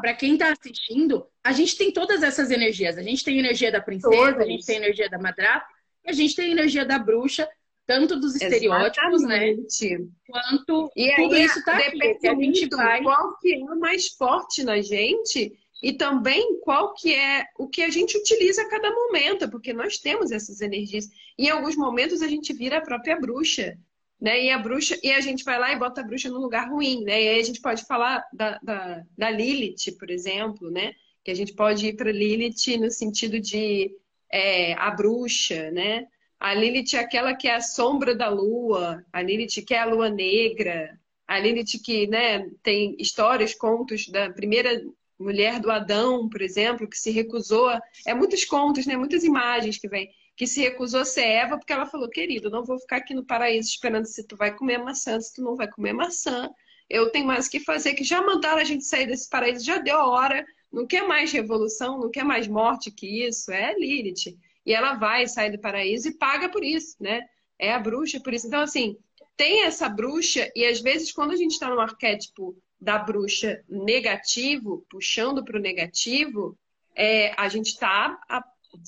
Para 0.00 0.14
quem 0.14 0.34
está 0.34 0.52
assistindo, 0.52 1.26
a 1.44 1.52
gente 1.52 1.76
tem 1.76 1.92
todas 1.92 2.22
essas 2.22 2.50
energias. 2.50 2.96
A 2.96 3.02
gente 3.02 3.22
tem 3.22 3.36
a 3.36 3.40
energia 3.40 3.70
da 3.70 3.80
princesa, 3.80 4.10
Todos. 4.10 4.40
a 4.40 4.46
gente 4.46 4.64
tem 4.64 4.76
a 4.76 4.78
energia 4.78 5.10
da 5.10 5.18
madrasta, 5.18 5.68
e 6.04 6.10
a 6.10 6.12
gente 6.12 6.34
tem 6.34 6.48
a 6.48 6.52
energia 6.52 6.86
da 6.86 6.98
bruxa, 6.98 7.46
tanto 7.86 8.18
dos 8.18 8.34
estereótipos, 8.34 9.22
né, 9.22 9.48
Exatamente. 9.48 9.98
né? 9.98 10.06
Quanto 10.26 10.90
e 10.96 11.14
tudo 11.16 11.34
aí, 11.34 11.44
isso 11.44 11.64
tá 11.64 11.76
aqui. 11.76 12.26
a 12.26 12.34
gente 12.34 12.68
vai... 12.68 13.02
qual 13.02 13.38
que 13.38 13.54
é 13.54 13.74
mais 13.74 14.08
forte 14.08 14.64
na 14.64 14.80
gente 14.80 15.52
e 15.82 15.92
também 15.92 16.60
qual 16.60 16.94
que 16.94 17.12
é 17.12 17.44
o 17.58 17.66
que 17.66 17.82
a 17.82 17.90
gente 17.90 18.16
utiliza 18.16 18.62
a 18.62 18.68
cada 18.68 18.88
momento, 18.90 19.50
porque 19.50 19.72
nós 19.72 19.98
temos 19.98 20.30
essas 20.30 20.60
energias. 20.60 21.10
Em 21.36 21.48
alguns 21.50 21.74
momentos 21.74 22.22
a 22.22 22.28
gente 22.28 22.52
vira 22.52 22.78
a 22.78 22.82
própria 22.82 23.18
bruxa, 23.18 23.76
né? 24.20 24.44
E 24.44 24.50
a 24.50 24.58
bruxa, 24.58 24.96
e 25.02 25.10
a 25.10 25.20
gente 25.20 25.42
vai 25.42 25.58
lá 25.58 25.72
e 25.72 25.78
bota 25.78 26.00
a 26.00 26.04
bruxa 26.04 26.28
no 26.28 26.38
lugar 26.38 26.70
ruim, 26.70 27.02
né? 27.02 27.20
E 27.24 27.28
aí 27.30 27.40
a 27.40 27.44
gente 27.44 27.60
pode 27.60 27.84
falar 27.84 28.24
da, 28.32 28.60
da, 28.62 29.02
da 29.18 29.30
Lilith, 29.30 29.96
por 29.98 30.08
exemplo, 30.08 30.70
né? 30.70 30.92
Que 31.24 31.32
a 31.32 31.34
gente 31.34 31.52
pode 31.52 31.88
ir 31.88 31.96
para 31.96 32.12
Lilith 32.12 32.76
no 32.78 32.88
sentido 32.88 33.40
de 33.40 33.90
é, 34.30 34.74
a 34.74 34.88
bruxa, 34.92 35.72
né? 35.72 36.06
A 36.38 36.54
Lilith 36.54 36.94
é 36.94 37.00
aquela 37.00 37.34
que 37.34 37.48
é 37.48 37.56
a 37.56 37.60
sombra 37.60 38.14
da 38.14 38.28
lua, 38.28 39.04
a 39.12 39.20
Lilith 39.20 39.64
que 39.66 39.74
é 39.74 39.80
a 39.80 39.84
lua 39.84 40.08
negra, 40.08 40.96
a 41.26 41.38
Lilith 41.40 41.80
que 41.84 42.06
né, 42.06 42.48
tem 42.62 42.94
histórias, 42.98 43.54
contos 43.54 44.08
da 44.08 44.30
primeira 44.30 44.80
mulher 45.22 45.60
do 45.60 45.70
Adão, 45.70 46.28
por 46.28 46.42
exemplo, 46.42 46.88
que 46.88 46.98
se 46.98 47.10
recusou 47.10 47.68
a... 47.68 47.80
É 48.06 48.12
muitos 48.14 48.44
contos, 48.44 48.86
né? 48.86 48.96
Muitas 48.96 49.24
imagens 49.24 49.78
que 49.78 49.88
vem. 49.88 50.10
Que 50.36 50.46
se 50.46 50.60
recusou 50.60 51.00
a 51.00 51.04
ser 51.04 51.24
Eva 51.24 51.58
porque 51.58 51.72
ela 51.72 51.86
falou, 51.86 52.08
querido, 52.08 52.50
não 52.50 52.64
vou 52.64 52.78
ficar 52.78 52.96
aqui 52.96 53.14
no 53.14 53.24
paraíso 53.24 53.68
esperando 53.68 54.06
se 54.06 54.26
tu 54.26 54.36
vai 54.36 54.54
comer 54.54 54.78
maçã, 54.78 55.20
se 55.20 55.34
tu 55.34 55.42
não 55.42 55.56
vai 55.56 55.68
comer 55.68 55.92
maçã. 55.92 56.50
Eu 56.88 57.10
tenho 57.10 57.26
mais 57.26 57.46
o 57.46 57.50
que 57.50 57.60
fazer, 57.60 57.94
que 57.94 58.04
já 58.04 58.20
mandaram 58.20 58.58
a 58.58 58.64
gente 58.64 58.84
sair 58.84 59.06
desse 59.06 59.28
paraíso, 59.28 59.64
já 59.64 59.78
deu 59.78 59.96
a 59.96 60.06
hora. 60.06 60.44
Não 60.70 60.86
quer 60.86 61.06
mais 61.06 61.30
revolução, 61.32 61.98
não 61.98 62.10
quer 62.10 62.24
mais 62.24 62.48
morte 62.48 62.90
que 62.90 63.26
isso. 63.26 63.52
É 63.52 63.74
Lilith. 63.74 64.36
E 64.64 64.72
ela 64.72 64.94
vai 64.94 65.26
sair 65.26 65.50
do 65.50 65.60
paraíso 65.60 66.08
e 66.08 66.18
paga 66.18 66.48
por 66.48 66.64
isso, 66.64 66.96
né? 67.00 67.22
É 67.58 67.72
a 67.72 67.78
bruxa 67.78 68.20
por 68.20 68.32
isso. 68.32 68.46
Então, 68.46 68.60
assim, 68.60 68.96
tem 69.36 69.64
essa 69.64 69.88
bruxa, 69.88 70.50
e 70.54 70.64
às 70.64 70.80
vezes, 70.80 71.12
quando 71.12 71.32
a 71.32 71.36
gente 71.36 71.52
está 71.52 71.68
no 71.68 71.80
arquétipo 71.80 72.56
da 72.82 72.98
bruxa 72.98 73.62
negativo, 73.68 74.84
puxando 74.90 75.44
para 75.44 75.56
o 75.56 75.62
negativo, 75.62 76.58
é, 76.96 77.32
a 77.40 77.48
gente 77.48 77.68
está 77.68 78.18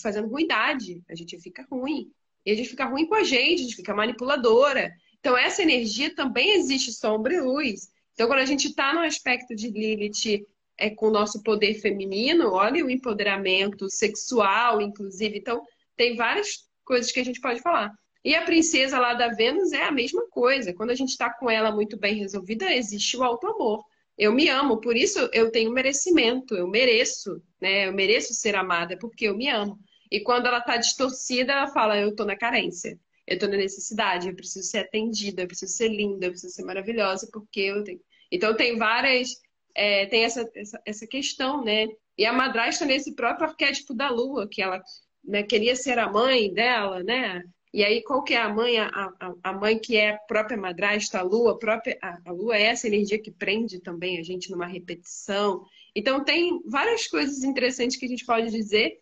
fazendo 0.02 0.28
ruindade, 0.28 1.00
a 1.09 1.14
gente 1.14 1.38
fica 1.38 1.64
ruim. 1.70 2.11
E 2.44 2.50
a 2.50 2.57
gente 2.57 2.68
fica 2.68 2.87
ruim 2.87 3.07
com 3.07 3.14
a 3.14 3.22
gente, 3.22 3.61
a 3.61 3.62
gente 3.62 3.76
fica 3.76 3.94
manipuladora. 3.94 4.92
Então, 5.20 5.38
essa 5.38 5.62
energia 5.62 6.12
também 6.12 6.57
existe 6.57 6.92
sombra 6.92 7.35
e 7.35 7.40
luz. 7.40 7.88
Então, 8.12 8.26
quando 8.26 8.40
a 8.40 8.44
gente 8.44 8.66
está 8.66 8.92
no 8.92 9.00
aspecto 9.00 9.54
de 9.54 9.70
Lilith 9.70 10.44
é, 10.76 10.90
com 10.90 11.07
o 11.07 11.12
nosso 11.12 11.40
poder 11.42 11.74
feminino, 11.74 12.50
olha 12.50 12.85
o 12.85 12.90
empoderamento 12.90 13.88
sexual, 13.88 14.80
inclusive. 14.80 15.38
Então, 15.38 15.62
tem 15.96 16.16
várias 16.16 16.68
coisas 16.85 17.12
que 17.12 17.20
a 17.20 17.24
gente 17.24 17.40
pode 17.40 17.61
falar. 17.61 17.92
E 18.24 18.34
a 18.34 18.42
princesa 18.42 18.98
lá 18.98 19.12
da 19.12 19.28
Vênus 19.28 19.72
é 19.72 19.82
a 19.82 19.92
mesma 19.92 20.26
coisa. 20.30 20.72
Quando 20.72 20.90
a 20.90 20.94
gente 20.94 21.10
está 21.10 21.32
com 21.32 21.50
ela 21.50 21.70
muito 21.70 21.98
bem 21.98 22.14
resolvida, 22.14 22.72
existe 22.72 23.16
o 23.16 23.22
alto 23.22 23.46
amor. 23.46 23.84
Eu 24.16 24.32
me 24.32 24.48
amo, 24.48 24.80
por 24.80 24.96
isso 24.96 25.28
eu 25.32 25.50
tenho 25.50 25.70
merecimento, 25.72 26.54
eu 26.54 26.68
mereço, 26.68 27.42
né? 27.60 27.88
Eu 27.88 27.92
mereço 27.92 28.32
ser 28.32 28.54
amada 28.54 28.96
porque 28.98 29.26
eu 29.26 29.37
me 29.37 29.48
amo. 29.48 29.78
E 30.10 30.20
quando 30.20 30.46
ela 30.46 30.58
está 30.58 30.76
distorcida, 30.76 31.52
ela 31.52 31.66
fala: 31.66 31.98
eu 31.98 32.10
estou 32.10 32.24
na 32.24 32.37
carência, 32.37 32.98
eu 33.26 33.34
estou 33.34 33.48
na 33.48 33.56
necessidade, 33.56 34.28
eu 34.28 34.34
preciso 34.34 34.66
ser 34.68 34.78
atendida, 34.78 35.42
eu 35.42 35.48
preciso 35.48 35.72
ser 35.72 35.88
linda, 35.88 36.26
eu 36.26 36.30
preciso 36.30 36.54
ser 36.54 36.64
maravilhosa 36.64 37.28
porque 37.32 37.60
eu 37.60 37.82
tenho. 37.84 38.00
Então 38.30 38.56
tem 38.56 38.78
várias, 38.78 39.30
é, 39.74 40.06
tem 40.06 40.24
essa, 40.24 40.48
essa, 40.54 40.80
essa 40.87 41.06
questão, 41.06 41.64
né? 41.64 41.88
E 42.16 42.24
a 42.24 42.32
madrasta 42.32 42.84
nesse 42.84 43.14
próprio 43.14 43.48
arquétipo 43.48 43.92
da 43.92 44.08
lua, 44.08 44.48
que 44.48 44.62
ela 44.62 44.80
né, 45.24 45.42
queria 45.42 45.74
ser 45.74 45.98
a 45.98 46.08
mãe 46.08 46.52
dela, 46.52 47.02
né? 47.02 47.42
E 47.74 47.82
aí, 47.82 48.04
qual 48.04 48.22
que 48.22 48.34
é 48.34 48.40
a 48.40 48.48
mãe? 48.48 48.78
A, 48.78 49.12
a, 49.42 49.52
mãe 49.52 49.76
que 49.76 49.96
é 49.96 50.10
a 50.10 50.18
própria 50.18 50.56
madrasta, 50.56 51.18
a 51.18 51.22
lua, 51.22 51.54
a, 51.54 51.58
própria, 51.58 51.98
a, 52.00 52.20
a 52.24 52.30
lua 52.30 52.56
é 52.56 52.66
essa 52.66 52.87
energia 52.87 53.20
que 53.20 53.32
prende 53.32 53.80
também 53.80 54.20
a 54.20 54.22
gente 54.22 54.48
numa 54.48 54.64
repetição. 54.64 55.60
Então, 55.92 56.22
tem 56.22 56.62
várias 56.66 57.08
coisas 57.08 57.42
interessantes 57.42 57.96
que 57.96 58.06
a 58.06 58.08
gente 58.08 58.24
pode 58.24 58.48
dizer 58.52 59.00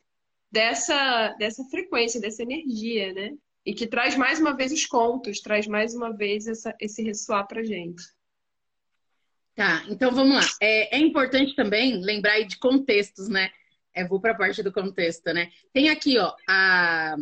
dessa, 0.50 1.34
dessa 1.38 1.62
frequência, 1.64 2.18
dessa 2.18 2.42
energia, 2.42 3.12
né? 3.12 3.32
E 3.62 3.74
que 3.74 3.86
traz 3.86 4.16
mais 4.16 4.40
uma 4.40 4.56
vez 4.56 4.72
os 4.72 4.86
contos, 4.86 5.40
traz 5.40 5.66
mais 5.66 5.94
uma 5.94 6.10
vez 6.10 6.46
essa, 6.46 6.74
esse 6.80 7.02
ressoar 7.02 7.46
pra 7.46 7.62
gente. 7.62 8.02
Tá, 9.54 9.84
então 9.90 10.10
vamos 10.10 10.34
lá. 10.34 10.48
É, 10.62 10.96
é 10.96 10.98
importante 10.98 11.54
também 11.54 12.00
lembrar 12.00 12.32
aí 12.32 12.46
de 12.46 12.58
contextos, 12.58 13.28
né? 13.28 13.50
É, 13.92 14.02
vou 14.02 14.18
para 14.18 14.32
a 14.32 14.34
parte 14.34 14.62
do 14.62 14.72
contexto, 14.72 15.30
né? 15.34 15.50
Tem 15.74 15.90
aqui, 15.90 16.16
ó, 16.18 16.34
a 16.48 17.16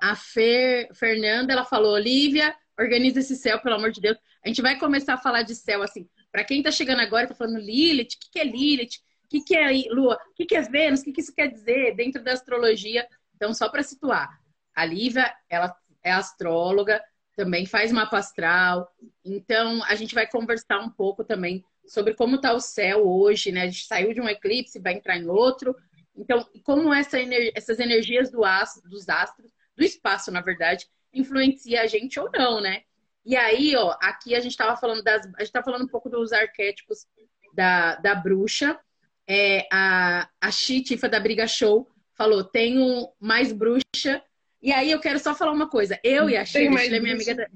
a 0.00 0.14
Fer, 0.14 0.88
Fernanda, 0.94 1.52
ela 1.52 1.64
falou, 1.64 1.94
Olivia, 1.94 2.54
organiza 2.78 3.20
esse 3.20 3.36
céu, 3.36 3.60
pelo 3.60 3.74
amor 3.74 3.90
de 3.90 4.00
Deus. 4.00 4.16
A 4.44 4.48
gente 4.48 4.62
vai 4.62 4.78
começar 4.78 5.14
a 5.14 5.18
falar 5.18 5.42
de 5.42 5.54
céu, 5.54 5.82
assim, 5.82 6.08
para 6.32 6.44
quem 6.44 6.62
tá 6.62 6.70
chegando 6.70 7.00
agora, 7.00 7.26
tá 7.26 7.34
falando 7.34 7.58
Lilith, 7.58 8.14
o 8.14 8.18
que, 8.18 8.30
que 8.32 8.38
é 8.38 8.44
Lilith? 8.44 8.96
O 9.24 9.28
que, 9.28 9.40
que 9.42 9.56
é 9.56 9.70
Lua? 9.90 10.18
O 10.32 10.34
que, 10.34 10.46
que 10.46 10.56
é 10.56 10.62
Vênus? 10.62 11.00
O 11.00 11.04
que, 11.04 11.12
que 11.12 11.20
isso 11.20 11.34
quer 11.34 11.48
dizer 11.48 11.94
dentro 11.94 12.22
da 12.22 12.32
astrologia? 12.32 13.06
Então, 13.36 13.54
só 13.54 13.68
para 13.68 13.82
situar, 13.82 14.40
a 14.74 14.84
Lívia, 14.84 15.32
ela 15.48 15.74
é 16.02 16.10
astróloga, 16.10 17.00
também 17.36 17.64
faz 17.64 17.92
mapa 17.92 18.18
astral. 18.18 18.90
Então, 19.24 19.84
a 19.84 19.94
gente 19.94 20.14
vai 20.14 20.26
conversar 20.26 20.80
um 20.80 20.90
pouco 20.90 21.22
também 21.24 21.64
sobre 21.86 22.14
como 22.14 22.36
está 22.36 22.52
o 22.52 22.60
céu 22.60 23.06
hoje, 23.06 23.52
né? 23.52 23.62
A 23.62 23.66
gente 23.66 23.86
saiu 23.86 24.12
de 24.12 24.20
um 24.20 24.28
eclipse, 24.28 24.80
vai 24.80 24.94
entrar 24.94 25.16
em 25.16 25.28
outro. 25.28 25.76
Então, 26.16 26.46
como 26.64 26.92
essa, 26.92 27.18
essas 27.54 27.78
energias 27.78 28.30
do 28.30 28.44
astro, 28.44 28.88
dos 28.88 29.08
astros 29.08 29.50
do 29.80 29.84
espaço, 29.84 30.30
na 30.30 30.42
verdade, 30.42 30.86
influencia 31.12 31.80
a 31.80 31.86
gente 31.86 32.20
ou 32.20 32.30
não, 32.30 32.60
né? 32.60 32.82
E 33.24 33.34
aí, 33.34 33.74
ó, 33.74 33.96
aqui 34.02 34.34
a 34.34 34.40
gente 34.40 34.52
estava 34.52 34.76
falando 34.76 35.02
das. 35.02 35.26
A 35.38 35.42
gente 35.42 35.52
tá 35.52 35.62
falando 35.62 35.84
um 35.84 35.88
pouco 35.88 36.10
dos 36.10 36.32
arquétipos 36.32 37.06
da, 37.54 37.96
da 37.96 38.14
bruxa. 38.14 38.78
É, 39.26 39.66
a, 39.72 40.28
a 40.38 40.50
Chitifa 40.50 41.08
da 41.08 41.18
Briga 41.18 41.46
Show 41.46 41.88
falou: 42.14 42.44
tenho 42.44 43.10
mais 43.18 43.52
bruxa. 43.52 44.22
E 44.62 44.70
aí 44.70 44.90
eu 44.90 45.00
quero 45.00 45.18
só 45.18 45.34
falar 45.34 45.52
uma 45.52 45.68
coisa. 45.68 45.98
Eu 46.04 46.28
e 46.28 46.36
a 46.36 46.44
Shirley, 46.44 46.78
Shirley 46.78 47.00
minha 47.00 47.14
amiga 47.14 47.34
da, 47.34 47.46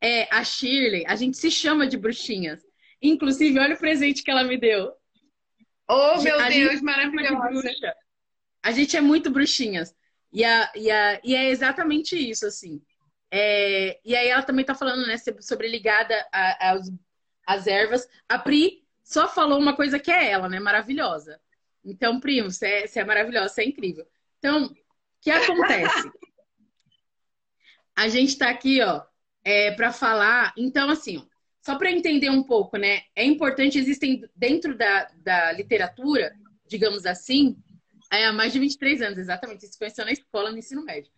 é, 0.00 0.28
a 0.32 0.44
Shirley, 0.44 1.04
a 1.08 1.16
gente 1.16 1.36
se 1.36 1.50
chama 1.50 1.88
de 1.88 1.96
bruxinhas. 1.96 2.64
Inclusive, 3.02 3.58
olha 3.58 3.74
o 3.74 3.78
presente 3.78 4.22
que 4.22 4.30
ela 4.30 4.44
me 4.44 4.56
deu. 4.56 4.92
Oh, 5.88 6.22
meu 6.22 6.38
a 6.38 6.48
Deus, 6.48 6.80
maravilhosa. 6.80 7.94
A 8.62 8.70
gente 8.70 8.96
é 8.96 9.00
muito 9.00 9.30
bruxinhas. 9.30 9.92
E, 10.32 10.44
a, 10.44 10.72
e, 10.74 10.90
a, 10.90 11.20
e 11.24 11.34
é 11.34 11.50
exatamente 11.50 12.16
isso, 12.16 12.46
assim. 12.46 12.80
É, 13.30 14.00
e 14.04 14.16
aí 14.16 14.28
ela 14.28 14.42
também 14.42 14.64
tá 14.64 14.74
falando, 14.74 15.06
né, 15.06 15.16
sobre 15.40 15.68
ligada 15.68 16.14
às 17.46 17.66
ervas. 17.66 18.08
A 18.28 18.38
Pri 18.38 18.84
só 19.02 19.28
falou 19.28 19.58
uma 19.58 19.74
coisa 19.74 19.98
que 19.98 20.10
é 20.10 20.30
ela, 20.30 20.48
né? 20.48 20.60
Maravilhosa. 20.60 21.40
Então, 21.84 22.20
primo, 22.20 22.50
você 22.50 22.66
é, 22.66 22.86
você 22.86 23.00
é 23.00 23.04
maravilhosa, 23.04 23.48
você 23.48 23.62
é 23.62 23.66
incrível. 23.66 24.06
Então, 24.38 24.66
o 24.66 24.76
que 25.20 25.30
acontece? 25.30 26.10
A 27.96 28.08
gente 28.08 28.38
tá 28.38 28.50
aqui, 28.50 28.80
ó, 28.82 29.02
é, 29.44 29.72
para 29.72 29.92
falar. 29.92 30.52
Então, 30.56 30.90
assim, 30.90 31.18
ó, 31.18 31.22
só 31.60 31.76
para 31.76 31.90
entender 31.90 32.30
um 32.30 32.42
pouco, 32.42 32.76
né? 32.76 33.02
É 33.14 33.24
importante, 33.24 33.78
existem 33.78 34.24
dentro 34.34 34.76
da, 34.76 35.10
da 35.16 35.52
literatura, 35.52 36.34
digamos 36.66 37.04
assim, 37.04 37.56
é, 38.10 38.26
há 38.26 38.32
mais 38.32 38.52
de 38.52 38.58
23 38.58 39.02
anos, 39.02 39.18
exatamente. 39.18 39.64
Isso 39.64 39.78
conheceu 39.78 40.04
na 40.04 40.12
escola, 40.12 40.50
no 40.50 40.58
ensino 40.58 40.84
médio. 40.84 41.12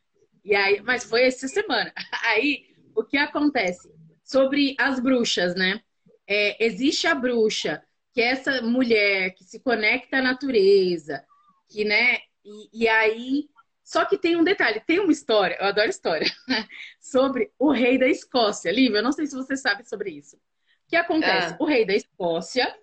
E 0.44 0.54
aí, 0.54 0.80
mas 0.82 1.04
foi 1.04 1.22
essa 1.22 1.48
semana. 1.48 1.92
Aí, 2.24 2.66
o 2.94 3.04
que 3.04 3.16
acontece? 3.16 3.90
Sobre 4.22 4.74
as 4.78 5.00
bruxas, 5.00 5.54
né? 5.54 5.80
É, 6.26 6.64
existe 6.64 7.06
a 7.06 7.14
bruxa, 7.14 7.82
que 8.12 8.20
é 8.20 8.26
essa 8.26 8.60
mulher 8.62 9.34
que 9.34 9.44
se 9.44 9.60
conecta 9.60 10.18
à 10.18 10.22
natureza, 10.22 11.24
que, 11.68 11.84
né? 11.84 12.18
E, 12.44 12.84
e 12.84 12.88
aí. 12.88 13.48
Só 13.82 14.04
que 14.04 14.16
tem 14.16 14.36
um 14.36 14.44
detalhe, 14.44 14.80
tem 14.80 15.00
uma 15.00 15.12
história, 15.12 15.56
eu 15.60 15.66
adoro 15.66 15.90
história, 15.90 16.26
sobre 17.00 17.50
o 17.58 17.70
rei 17.70 17.98
da 17.98 18.06
Escócia. 18.06 18.70
Lívia, 18.70 18.98
eu 18.98 19.02
não 19.02 19.12
sei 19.12 19.26
se 19.26 19.34
você 19.34 19.56
sabe 19.56 19.86
sobre 19.86 20.10
isso. 20.10 20.36
O 20.36 20.40
que 20.88 20.96
acontece? 20.96 21.54
Ah. 21.54 21.56
O 21.58 21.66
rei 21.66 21.84
da 21.84 21.94
Escócia, 21.94 22.74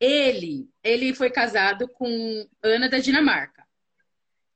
ele, 0.00 0.68
ele 0.82 1.14
foi 1.14 1.30
casado 1.30 1.88
com 1.88 2.46
Ana 2.62 2.88
da 2.88 2.98
Dinamarca. 2.98 3.64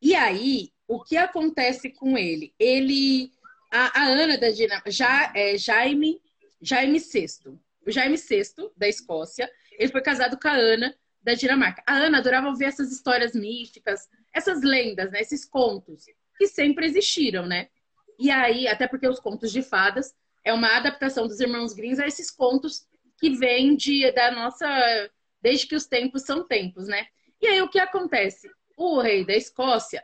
E 0.00 0.14
aí, 0.14 0.72
o 0.86 1.02
que 1.02 1.16
acontece 1.16 1.90
com 1.90 2.16
ele? 2.16 2.54
Ele, 2.58 3.32
a, 3.70 4.02
a 4.02 4.04
Ana 4.06 4.38
da 4.38 4.50
Dinamarca, 4.50 4.90
já, 4.90 5.32
é, 5.34 5.56
Jaime, 5.56 6.20
Jaime 6.60 6.98
VI, 6.98 7.58
o 7.86 7.90
Jaime 7.90 8.16
VI 8.16 8.70
da 8.76 8.88
Escócia, 8.88 9.50
ele 9.72 9.90
foi 9.90 10.02
casado 10.02 10.38
com 10.38 10.48
a 10.48 10.52
Ana 10.52 10.94
da 11.22 11.34
Dinamarca. 11.34 11.82
A 11.86 11.94
Ana 11.94 12.18
adorava 12.18 12.48
ouvir 12.48 12.66
essas 12.66 12.92
histórias 12.92 13.34
místicas, 13.34 14.08
essas 14.32 14.62
lendas, 14.62 15.10
né? 15.10 15.20
Esses 15.20 15.44
contos 15.44 16.06
que 16.36 16.46
sempre 16.46 16.86
existiram, 16.86 17.46
né? 17.46 17.68
E 18.18 18.30
aí, 18.30 18.66
até 18.66 18.86
porque 18.86 19.08
os 19.08 19.20
contos 19.20 19.52
de 19.52 19.62
fadas 19.62 20.14
é 20.44 20.52
uma 20.52 20.76
adaptação 20.76 21.26
dos 21.26 21.40
irmãos 21.40 21.72
Grimm 21.72 22.00
a 22.00 22.06
esses 22.06 22.30
contos 22.30 22.86
que 23.18 23.30
vêm 23.30 23.76
de, 23.76 24.10
da 24.12 24.30
nossa 24.30 24.66
desde 25.48 25.66
que 25.66 25.74
os 25.74 25.86
tempos 25.86 26.22
são 26.22 26.46
tempos, 26.46 26.86
né? 26.86 27.06
E 27.40 27.46
aí 27.46 27.62
o 27.62 27.68
que 27.68 27.78
acontece? 27.78 28.50
O 28.76 29.00
rei 29.00 29.24
da 29.24 29.34
Escócia 29.34 30.02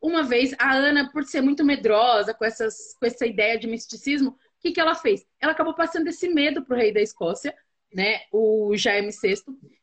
uma 0.00 0.22
vez, 0.22 0.54
a 0.58 0.74
Ana, 0.74 1.10
por 1.10 1.24
ser 1.24 1.40
muito 1.40 1.64
medrosa 1.64 2.34
com, 2.34 2.44
essas, 2.44 2.94
com 2.98 3.06
essa 3.06 3.26
ideia 3.26 3.58
de 3.58 3.66
misticismo, 3.66 4.30
o 4.30 4.36
que, 4.60 4.72
que 4.72 4.80
ela 4.80 4.94
fez? 4.94 5.26
Ela 5.40 5.52
acabou 5.52 5.74
passando 5.74 6.06
esse 6.08 6.28
medo 6.28 6.64
pro 6.64 6.76
rei 6.76 6.92
da 6.92 7.00
Escócia, 7.00 7.54
né, 7.92 8.20
o 8.32 8.76
Jaime 8.76 9.10
VI, 9.10 9.36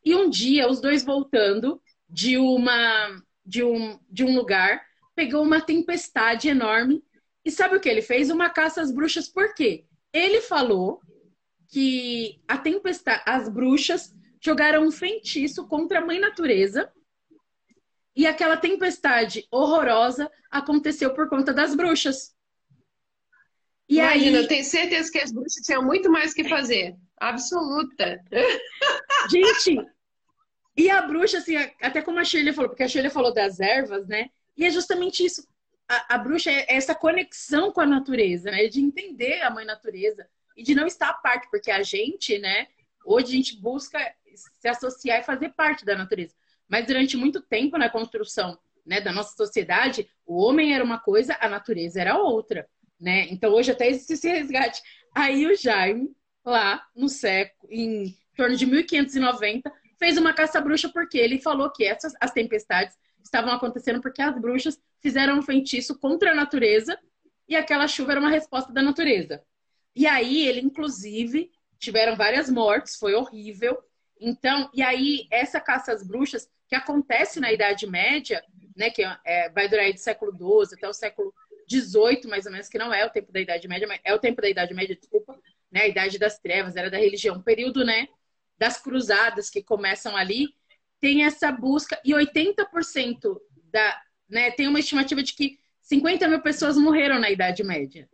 e 0.06 0.15
um 0.15 0.30
dia, 0.30 0.69
os 0.69 0.80
dois 0.80 1.04
voltando 1.04 1.82
de 2.08 2.38
uma 2.38 3.21
de 3.45 3.63
um, 3.63 3.99
de 4.10 4.23
um 4.23 4.34
lugar, 4.36 4.82
pegou 5.13 5.43
uma 5.43 5.60
tempestade 5.60 6.47
enorme, 6.47 7.04
e 7.43 7.52
sabe 7.52 7.76
o 7.76 7.80
que 7.80 7.89
ele 7.89 8.02
fez? 8.02 8.30
Uma 8.30 8.49
caça 8.49 8.82
às 8.82 8.91
bruxas, 8.91 9.28
por 9.28 9.54
quê? 9.54 9.86
Ele 10.13 10.39
falou 10.39 11.02
que 11.69 12.39
a 12.47 12.58
tempestade, 12.58 13.21
as 13.26 13.49
bruxas 13.49 14.13
jogaram 14.43 14.86
um 14.86 14.91
feitiço 14.91 15.67
contra 15.67 15.99
a 15.99 16.06
mãe 16.06 16.19
natureza, 16.19 16.91
e 18.15 18.27
aquela 18.27 18.58
tempestade 18.58 19.47
horrorosa 19.49 20.29
aconteceu 20.51 21.13
por 21.13 21.27
conta 21.29 21.53
das 21.53 21.73
bruxas. 21.73 22.36
E 23.89 23.97
Imagina, 23.97 24.38
aí... 24.38 24.43
eu 24.43 24.47
tenho 24.47 24.63
certeza 24.63 25.12
que 25.12 25.17
as 25.17 25.32
bruxas 25.32 25.65
tinham 25.65 25.84
muito 25.84 26.12
mais 26.12 26.34
que 26.34 26.47
fazer. 26.47 26.95
Absoluta. 27.17 28.21
Gente, 29.32 29.84
e 30.75 30.89
a 30.89 31.01
bruxa, 31.01 31.38
assim, 31.38 31.56
até 31.82 32.01
como 32.01 32.19
a 32.19 32.23
Shirley 32.23 32.53
falou, 32.53 32.69
porque 32.69 32.84
a 32.84 32.88
Shirley 32.88 33.12
falou 33.12 33.34
das 33.34 33.60
ervas, 33.60 34.08
né? 34.08 34.29
E 34.58 34.65
é 34.65 34.69
justamente 34.69 35.25
isso. 35.25 35.47
A, 35.88 36.15
a 36.15 36.17
bruxa 36.17 36.51
é 36.51 36.65
essa 36.67 36.93
conexão 36.93 37.71
com 37.71 37.82
a 37.82 37.86
natureza, 37.86 38.51
né? 38.51 38.67
De 38.67 38.82
entender 38.82 39.41
a 39.41 39.49
mãe 39.49 39.65
natureza 39.65 40.27
e 40.56 40.63
de 40.63 40.75
não 40.75 40.86
estar 40.86 41.10
à 41.10 41.13
parte, 41.13 41.49
porque 41.49 41.71
a 41.71 41.82
gente, 41.82 42.38
né? 42.39 42.67
Hoje 43.05 43.27
a 43.27 43.35
gente 43.37 43.61
busca 43.61 43.99
se 44.35 44.67
associar 44.67 45.19
e 45.19 45.23
fazer 45.23 45.49
parte 45.49 45.85
da 45.85 45.95
natureza. 45.95 46.33
Mas 46.67 46.85
durante 46.85 47.17
muito 47.17 47.41
tempo 47.41 47.77
na 47.77 47.89
construção 47.89 48.57
né, 48.85 48.99
da 48.99 49.11
nossa 49.11 49.35
sociedade, 49.35 50.09
o 50.25 50.41
homem 50.41 50.73
era 50.73 50.83
uma 50.83 50.99
coisa, 50.99 51.37
a 51.39 51.47
natureza 51.47 52.01
era 52.01 52.17
outra. 52.17 52.67
Né? 52.99 53.27
Então 53.29 53.51
hoje 53.51 53.71
até 53.71 53.87
existe 53.87 54.13
esse 54.13 54.29
resgate. 54.29 54.81
Aí 55.13 55.45
o 55.45 55.55
Jaime, 55.55 56.11
lá 56.43 56.85
no 56.95 57.07
século, 57.09 57.71
em 57.71 58.15
torno 58.35 58.55
de 58.55 58.65
1590, 58.65 59.71
fez 59.99 60.17
uma 60.17 60.33
caça-bruxa 60.33 60.89
porque 60.89 61.17
ele 61.17 61.39
falou 61.39 61.69
que 61.71 61.85
essas 61.85 62.13
as 62.19 62.31
tempestades 62.31 62.95
estavam 63.23 63.53
acontecendo 63.53 64.01
porque 64.01 64.21
as 64.21 64.37
bruxas 64.39 64.79
fizeram 65.01 65.37
um 65.37 65.41
feitiço 65.41 65.97
contra 65.99 66.31
a 66.31 66.35
natureza 66.35 66.97
e 67.47 67.55
aquela 67.55 67.87
chuva 67.87 68.13
era 68.13 68.19
uma 68.19 68.29
resposta 68.29 68.71
da 68.73 68.81
natureza. 68.81 69.43
E 69.95 70.07
aí 70.07 70.47
ele, 70.47 70.59
inclusive, 70.59 71.51
tiveram 71.84 72.15
várias 72.15 72.50
mortes, 72.50 72.96
foi 72.96 73.13
horrível. 73.13 73.78
Então, 74.19 74.69
e 74.74 74.82
aí 74.82 75.28
essa 75.30 75.60
caça 75.60 75.91
às 75.91 76.06
bruxas 76.06 76.50
que 76.67 76.76
acontece 76.76 77.39
na 77.39 77.52
Idade 77.52 77.86
Média, 77.86 78.43
né, 78.76 78.89
que 78.89 79.04
é, 79.26 79.50
vai 79.50 79.67
durar 79.67 79.86
aí 79.86 79.93
do 79.93 80.00
século 80.00 80.32
XII 80.32 80.78
até 80.78 80.88
o 80.88 80.93
século 80.93 81.34
XVIII, 81.69 82.28
mais 82.28 82.46
ou 82.46 82.52
menos, 82.52 82.69
que 82.69 82.78
não 82.78 82.93
é 82.93 83.06
o 83.06 83.10
tempo 83.10 83.32
da 83.32 83.39
Idade 83.39 83.67
Média, 83.67 83.88
mas 83.88 84.00
é 84.04 84.13
o 84.13 84.19
tempo 84.19 84.41
da 84.41 84.50
Idade 84.50 84.74
Média, 84.74 84.96
desculpa, 84.96 85.38
né, 85.72 85.82
a 85.82 85.88
Idade 85.88 86.17
das 86.17 86.39
Trevas, 86.39 86.76
era 86.76 86.89
da 86.89 86.98
religião, 86.98 87.41
período, 87.41 87.84
né, 87.84 88.08
das 88.58 88.82
cruzadas 88.82 89.50
que 89.50 89.62
começam 89.62 90.15
ali, 90.15 90.48
tem 91.02 91.26
essa 91.26 91.52
busca, 91.52 92.00
e 92.04 92.13
80% 92.13 93.39
da, 93.65 94.02
né, 94.30 94.52
tem 94.52 94.67
uma 94.67 94.80
estimativa 94.80 95.22
de 95.22 95.34
que 95.34 95.60
50 95.82 96.28
mil 96.30 96.41
pessoas 96.41 96.78
morreram 96.78 97.19
na 97.19 97.30
Idade 97.30 97.63
Média. 97.63 98.10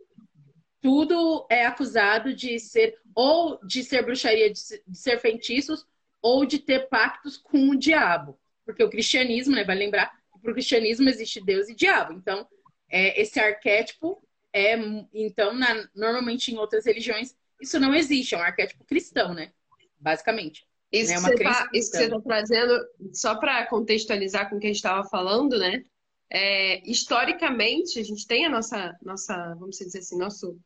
Tudo 0.80 1.46
é 1.50 1.66
acusado 1.66 2.34
de 2.34 2.58
ser, 2.58 2.96
ou 3.14 3.58
de 3.64 3.84
ser 3.84 4.02
bruxaria, 4.02 4.50
de 4.50 4.58
ser 4.98 5.20
feitiços, 5.20 5.86
ou 6.22 6.44
de 6.44 6.58
ter 6.58 6.88
pactos 6.88 7.36
com 7.36 7.70
o 7.70 7.76
diabo 7.76 8.38
porque 8.70 8.84
o 8.84 8.90
cristianismo, 8.90 9.54
né, 9.54 9.64
vai 9.64 9.76
lembrar 9.76 10.10
que 10.32 10.38
para 10.40 10.50
o 10.50 10.54
cristianismo 10.54 11.08
existe 11.08 11.44
Deus 11.44 11.68
e 11.68 11.74
diabo. 11.74 12.12
Então, 12.12 12.46
é, 12.88 13.20
esse 13.20 13.38
arquétipo 13.40 14.22
é, 14.52 14.76
então, 15.12 15.54
na, 15.54 15.88
normalmente 15.94 16.52
em 16.52 16.56
outras 16.56 16.86
religiões, 16.86 17.34
isso 17.60 17.78
não 17.78 17.94
existe, 17.94 18.34
é 18.34 18.38
um 18.38 18.42
arquétipo 18.42 18.84
cristão, 18.84 19.34
né? 19.34 19.52
Basicamente. 19.98 20.66
Isso, 20.90 21.12
né? 21.12 21.16
que, 21.16 21.22
você 21.22 21.44
tá, 21.44 21.68
isso 21.72 21.90
que 21.92 21.98
você 21.98 22.04
está 22.04 22.20
trazendo, 22.20 22.88
só 23.12 23.36
para 23.36 23.66
contextualizar 23.66 24.48
com 24.48 24.56
o 24.56 24.58
que 24.58 24.66
a 24.66 24.70
gente 24.70 24.76
estava 24.76 25.08
falando, 25.08 25.58
né? 25.58 25.84
É, 26.32 26.88
historicamente, 26.88 27.98
a 27.98 28.04
gente 28.04 28.26
tem 28.26 28.46
a 28.46 28.48
nossa, 28.48 28.96
nossa, 29.02 29.54
vamos 29.54 29.76
dizer 29.76 29.98
assim, 29.98 30.18
nosso 30.18 30.58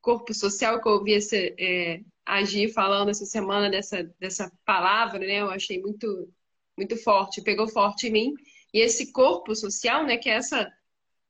corpo 0.00 0.32
social, 0.34 0.80
que 0.80 0.88
eu 0.88 0.92
ouvi 0.92 1.12
esse, 1.12 1.54
é, 1.58 2.00
agir 2.24 2.72
falando 2.72 3.10
essa 3.10 3.24
semana 3.24 3.70
dessa, 3.70 4.04
dessa 4.18 4.52
palavra, 4.64 5.18
né? 5.20 5.40
Eu 5.40 5.50
achei 5.50 5.80
muito 5.80 6.28
muito 6.78 6.96
forte, 6.96 7.42
pegou 7.42 7.66
forte 7.68 8.06
em 8.06 8.12
mim. 8.12 8.34
E 8.72 8.78
esse 8.78 9.10
corpo 9.12 9.54
social, 9.56 10.04
né, 10.04 10.16
que 10.16 10.30
é 10.30 10.34
essa, 10.34 10.72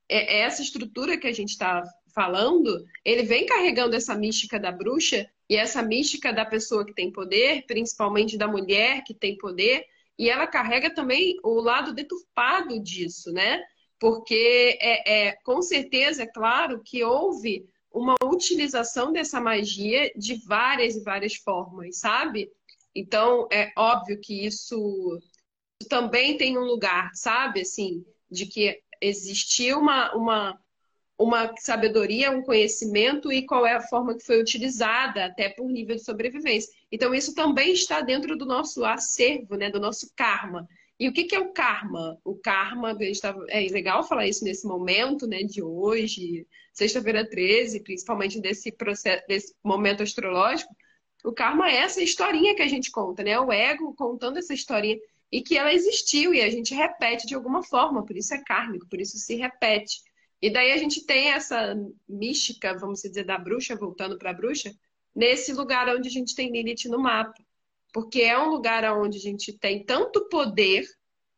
é, 0.08 0.36
é 0.36 0.40
essa 0.40 0.60
estrutura 0.60 1.16
que 1.16 1.26
a 1.26 1.32
gente 1.32 1.50
está 1.50 1.82
falando, 2.14 2.84
ele 3.04 3.22
vem 3.22 3.46
carregando 3.46 3.96
essa 3.96 4.14
mística 4.14 4.60
da 4.60 4.70
bruxa 4.70 5.28
e 5.48 5.56
essa 5.56 5.82
mística 5.82 6.32
da 6.32 6.44
pessoa 6.44 6.84
que 6.84 6.92
tem 6.92 7.10
poder, 7.10 7.64
principalmente 7.66 8.36
da 8.36 8.46
mulher 8.46 9.02
que 9.04 9.14
tem 9.14 9.38
poder, 9.38 9.84
e 10.18 10.28
ela 10.28 10.46
carrega 10.46 10.92
também 10.92 11.36
o 11.42 11.60
lado 11.60 11.94
deturpado 11.94 12.78
disso, 12.82 13.32
né? 13.32 13.62
Porque 13.98 14.76
é, 14.80 15.28
é 15.28 15.32
com 15.44 15.62
certeza, 15.62 16.24
é 16.24 16.26
claro, 16.26 16.82
que 16.84 17.02
houve 17.02 17.64
uma 17.98 18.14
utilização 18.24 19.12
dessa 19.12 19.40
magia 19.40 20.12
de 20.16 20.34
várias 20.46 20.96
e 20.96 21.02
várias 21.02 21.34
formas, 21.34 21.98
sabe? 21.98 22.50
Então, 22.94 23.48
é 23.52 23.72
óbvio 23.76 24.20
que 24.20 24.46
isso 24.46 25.20
também 25.88 26.36
tem 26.36 26.58
um 26.58 26.64
lugar, 26.64 27.10
sabe? 27.14 27.60
Assim, 27.60 28.04
de 28.30 28.46
que 28.46 28.80
existiu 29.00 29.78
uma, 29.78 30.14
uma, 30.14 30.60
uma 31.18 31.54
sabedoria, 31.58 32.30
um 32.30 32.42
conhecimento 32.42 33.32
e 33.32 33.46
qual 33.46 33.66
é 33.66 33.74
a 33.74 33.86
forma 33.88 34.16
que 34.16 34.24
foi 34.24 34.40
utilizada, 34.40 35.26
até 35.26 35.48
por 35.48 35.68
nível 35.68 35.96
de 35.96 36.04
sobrevivência. 36.04 36.72
Então, 36.90 37.14
isso 37.14 37.34
também 37.34 37.72
está 37.72 38.00
dentro 38.00 38.36
do 38.36 38.46
nosso 38.46 38.84
acervo, 38.84 39.56
né, 39.56 39.70
do 39.70 39.80
nosso 39.80 40.12
karma. 40.16 40.68
E 40.98 41.08
o 41.08 41.12
que, 41.12 41.24
que 41.24 41.34
é 41.34 41.38
o 41.38 41.52
karma? 41.52 42.18
O 42.24 42.34
karma, 42.34 42.96
tá, 43.20 43.34
é 43.48 43.60
legal 43.68 44.02
falar 44.02 44.26
isso 44.26 44.44
nesse 44.44 44.66
momento 44.66 45.26
né, 45.26 45.42
de 45.44 45.62
hoje, 45.62 46.46
sexta-feira 46.72 47.28
13, 47.28 47.80
principalmente 47.84 48.40
desse, 48.40 48.72
processo, 48.72 49.24
desse 49.28 49.54
momento 49.62 50.02
astrológico. 50.02 50.74
O 51.24 51.32
karma 51.32 51.70
é 51.70 51.76
essa 51.76 52.02
historinha 52.02 52.54
que 52.54 52.62
a 52.62 52.68
gente 52.68 52.90
conta, 52.90 53.22
né? 53.22 53.38
O 53.38 53.52
ego 53.52 53.94
contando 53.94 54.38
essa 54.38 54.54
historinha 54.54 54.98
e 55.30 55.42
que 55.42 55.56
ela 55.56 55.72
existiu 55.72 56.34
e 56.34 56.40
a 56.40 56.50
gente 56.50 56.74
repete 56.74 57.26
de 57.26 57.34
alguma 57.34 57.62
forma, 57.62 58.04
por 58.04 58.16
isso 58.16 58.34
é 58.34 58.42
kármico, 58.42 58.88
por 58.88 59.00
isso 59.00 59.18
se 59.18 59.36
repete. 59.36 60.00
E 60.40 60.50
daí 60.50 60.72
a 60.72 60.76
gente 60.76 61.04
tem 61.04 61.30
essa 61.30 61.76
mística, 62.08 62.76
vamos 62.78 63.02
dizer, 63.02 63.24
da 63.24 63.36
bruxa, 63.36 63.76
voltando 63.76 64.16
para 64.16 64.30
a 64.30 64.34
bruxa, 64.34 64.72
nesse 65.14 65.52
lugar 65.52 65.88
onde 65.94 66.08
a 66.08 66.12
gente 66.12 66.34
tem 66.34 66.50
Lilith 66.50 66.88
no 66.88 66.98
mapa. 66.98 67.34
Porque 67.92 68.22
é 68.22 68.38
um 68.38 68.50
lugar 68.50 68.84
onde 68.98 69.18
a 69.18 69.20
gente 69.20 69.52
tem 69.52 69.84
tanto 69.84 70.28
poder 70.28 70.86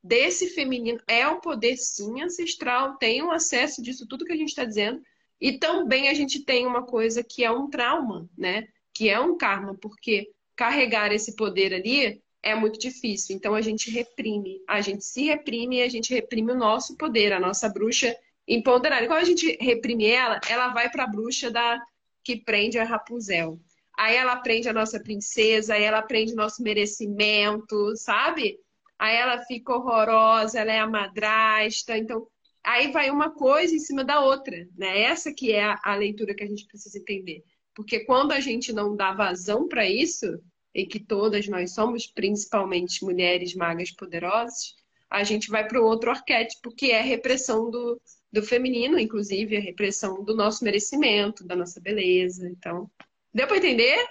desse 0.02 0.48
feminino, 0.48 1.00
é 1.06 1.28
um 1.28 1.40
poder 1.40 1.76
sim 1.76 2.22
ancestral, 2.22 2.96
tem 2.96 3.22
um 3.22 3.30
acesso 3.30 3.82
disso 3.82 4.06
tudo 4.08 4.24
que 4.24 4.32
a 4.32 4.36
gente 4.36 4.48
está 4.48 4.64
dizendo, 4.64 5.00
e 5.40 5.58
também 5.58 6.08
a 6.08 6.14
gente 6.14 6.44
tem 6.44 6.66
uma 6.66 6.82
coisa 6.82 7.22
que 7.22 7.44
é 7.44 7.50
um 7.50 7.68
trauma, 7.68 8.28
né? 8.36 8.68
Que 8.94 9.08
é 9.08 9.18
um 9.20 9.36
karma, 9.36 9.74
porque 9.74 10.30
carregar 10.54 11.12
esse 11.12 11.34
poder 11.36 11.72
ali 11.72 12.22
é 12.42 12.54
muito 12.54 12.78
difícil. 12.78 13.34
Então 13.36 13.54
a 13.54 13.60
gente 13.60 13.90
reprime, 13.90 14.60
a 14.68 14.80
gente 14.80 15.04
se 15.04 15.24
reprime 15.24 15.78
e 15.78 15.82
a 15.82 15.88
gente 15.88 16.12
reprime 16.12 16.52
o 16.52 16.58
nosso 16.58 16.96
poder, 16.96 17.32
a 17.32 17.40
nossa 17.40 17.68
bruxa 17.68 18.14
empoderada. 18.46 19.06
Quando 19.06 19.22
a 19.22 19.24
gente 19.24 19.56
reprime 19.60 20.06
ela, 20.06 20.40
ela 20.48 20.68
vai 20.68 20.90
para 20.90 21.04
a 21.04 21.06
bruxa 21.06 21.50
da 21.50 21.80
que 22.22 22.36
prende 22.36 22.78
a 22.78 22.84
Rapunzel. 22.84 23.58
Aí 24.00 24.16
ela 24.16 24.36
prende 24.36 24.66
a 24.66 24.72
nossa 24.72 24.98
princesa, 24.98 25.74
aí 25.74 25.82
ela 25.82 26.00
prende 26.00 26.32
o 26.32 26.36
nosso 26.36 26.62
merecimento, 26.62 27.94
sabe? 27.96 28.58
Aí 28.98 29.14
ela 29.14 29.44
fica 29.44 29.74
horrorosa, 29.74 30.58
ela 30.58 30.72
é 30.72 30.78
a 30.78 30.88
madrasta. 30.88 31.98
Então, 31.98 32.26
aí 32.64 32.90
vai 32.92 33.10
uma 33.10 33.30
coisa 33.30 33.74
em 33.74 33.78
cima 33.78 34.02
da 34.02 34.20
outra, 34.20 34.66
né? 34.74 35.02
Essa 35.02 35.34
que 35.34 35.52
é 35.52 35.64
a, 35.64 35.78
a 35.84 35.94
leitura 35.96 36.34
que 36.34 36.42
a 36.42 36.46
gente 36.46 36.66
precisa 36.66 36.96
entender. 36.96 37.44
Porque 37.74 38.00
quando 38.06 38.32
a 38.32 38.40
gente 38.40 38.72
não 38.72 38.96
dá 38.96 39.12
vazão 39.12 39.68
para 39.68 39.86
isso, 39.86 40.26
e 40.74 40.86
que 40.86 40.98
todas 40.98 41.46
nós 41.46 41.74
somos, 41.74 42.06
principalmente 42.06 43.04
mulheres 43.04 43.54
magas 43.54 43.90
poderosas, 43.90 44.76
a 45.10 45.22
gente 45.24 45.50
vai 45.50 45.68
para 45.68 45.78
o 45.78 45.84
outro 45.84 46.10
arquétipo, 46.10 46.74
que 46.74 46.90
é 46.90 47.00
a 47.00 47.04
repressão 47.04 47.70
do, 47.70 48.00
do 48.32 48.42
feminino, 48.42 48.98
inclusive 48.98 49.58
a 49.58 49.60
repressão 49.60 50.24
do 50.24 50.34
nosso 50.34 50.64
merecimento, 50.64 51.46
da 51.46 51.54
nossa 51.54 51.78
beleza. 51.78 52.48
Então, 52.48 52.90
deu 53.32 53.46
para 53.46 53.56
entender? 53.56 54.06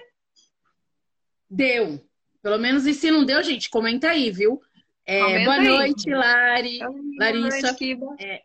Deu. 1.49 2.03
Pelo 2.41 2.57
menos 2.57 2.85
e 2.85 2.93
se 2.93 3.11
não 3.11 3.25
deu, 3.25 3.41
gente, 3.43 3.69
comenta 3.69 4.09
aí, 4.09 4.31
viu? 4.31 4.61
É, 5.05 5.43
boa 5.43 5.55
aí. 5.55 5.67
noite, 5.67 6.09
Lari. 6.09 6.79
Larissa. 7.17 7.71
Noite, 7.71 7.97
é, 8.19 8.43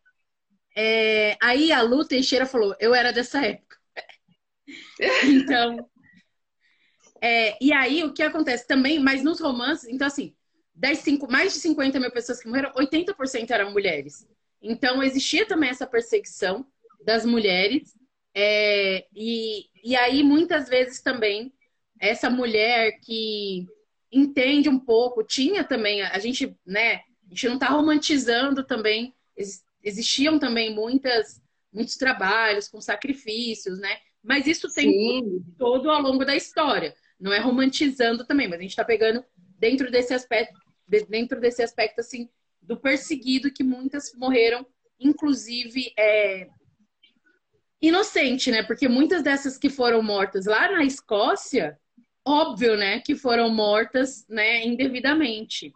é, 0.77 1.37
aí 1.41 1.71
a 1.71 1.83
Lu 1.83 2.05
Teixeira 2.05 2.47
falou, 2.47 2.75
eu 2.81 2.95
era 2.95 3.13
dessa 3.13 3.45
época. 3.45 3.77
então, 5.25 5.89
é, 7.21 7.57
e 7.63 7.73
aí 7.73 8.03
o 8.03 8.13
que 8.13 8.23
acontece 8.23 8.67
também, 8.67 8.99
mas 8.99 9.23
nos 9.23 9.41
romances, 9.41 9.89
então 9.89 10.07
assim, 10.07 10.35
10, 10.75 10.99
5, 10.99 11.31
mais 11.31 11.53
de 11.55 11.61
50 11.61 12.01
mil 12.01 12.11
pessoas 12.11 12.41
que 12.41 12.49
morreram, 12.49 12.73
80% 12.73 13.51
eram 13.51 13.73
mulheres. 13.73 14.27
Então 14.61 15.03
existia 15.03 15.47
também 15.47 15.71
essa 15.71 15.87
perseguição 15.87 16.67
das 17.05 17.25
mulheres. 17.25 17.95
É, 18.35 19.07
e, 19.15 19.67
e 19.83 19.95
aí 19.95 20.23
muitas 20.23 20.69
vezes 20.69 21.01
também 21.01 21.53
essa 22.01 22.29
mulher 22.29 22.99
que 23.01 23.67
entende 24.11 24.69
um 24.69 24.79
pouco, 24.79 25.25
tinha 25.25 25.65
também, 25.65 26.03
a 26.03 26.19
gente, 26.19 26.57
né, 26.67 26.97
a 27.27 27.29
gente 27.31 27.47
não 27.47 27.55
está 27.55 27.69
romantizando 27.69 28.65
também, 28.65 29.15
existiam 29.83 30.39
também 30.39 30.75
muitas, 30.75 31.41
muitos 31.73 31.97
trabalhos 31.97 32.69
com 32.69 32.81
sacrifícios, 32.81 33.79
né? 33.79 33.99
Mas 34.23 34.47
isso 34.47 34.73
tem 34.73 34.91
Sim. 34.91 35.45
todo 35.59 35.91
ao 35.91 36.01
longo 36.01 36.25
da 36.25 36.35
história. 36.35 36.95
Não 37.21 37.33
é 37.33 37.39
romantizando 37.39 38.25
também, 38.25 38.49
mas 38.49 38.59
a 38.59 38.63
gente 38.63 38.71
está 38.71 38.85
pegando 38.85 39.25
dentro 39.59 39.91
desse 39.91 40.15
aspecto, 40.15 40.59
dentro 41.09 41.41
desse 41.41 41.63
aspecto 41.63 42.01
assim 42.01 42.29
do 42.63 42.79
perseguido 42.79 43.53
que 43.53 43.63
muitas 43.63 44.15
morreram, 44.15 44.67
inclusive 44.99 45.93
é, 45.99 46.49
inocente, 47.89 48.51
né? 48.51 48.63
Porque 48.63 48.89
muitas 48.89 49.23
dessas 49.23 49.59
que 49.59 49.69
foram 49.69 50.03
mortas 50.03 50.47
lá 50.47 50.71
na 50.71 50.85
Escócia, 50.85 51.79
óbvio, 52.27 52.77
né, 52.77 53.01
que 53.01 53.15
foram 53.15 53.51
mortas, 53.51 54.27
né, 54.29 54.65
indevidamente. 54.65 55.73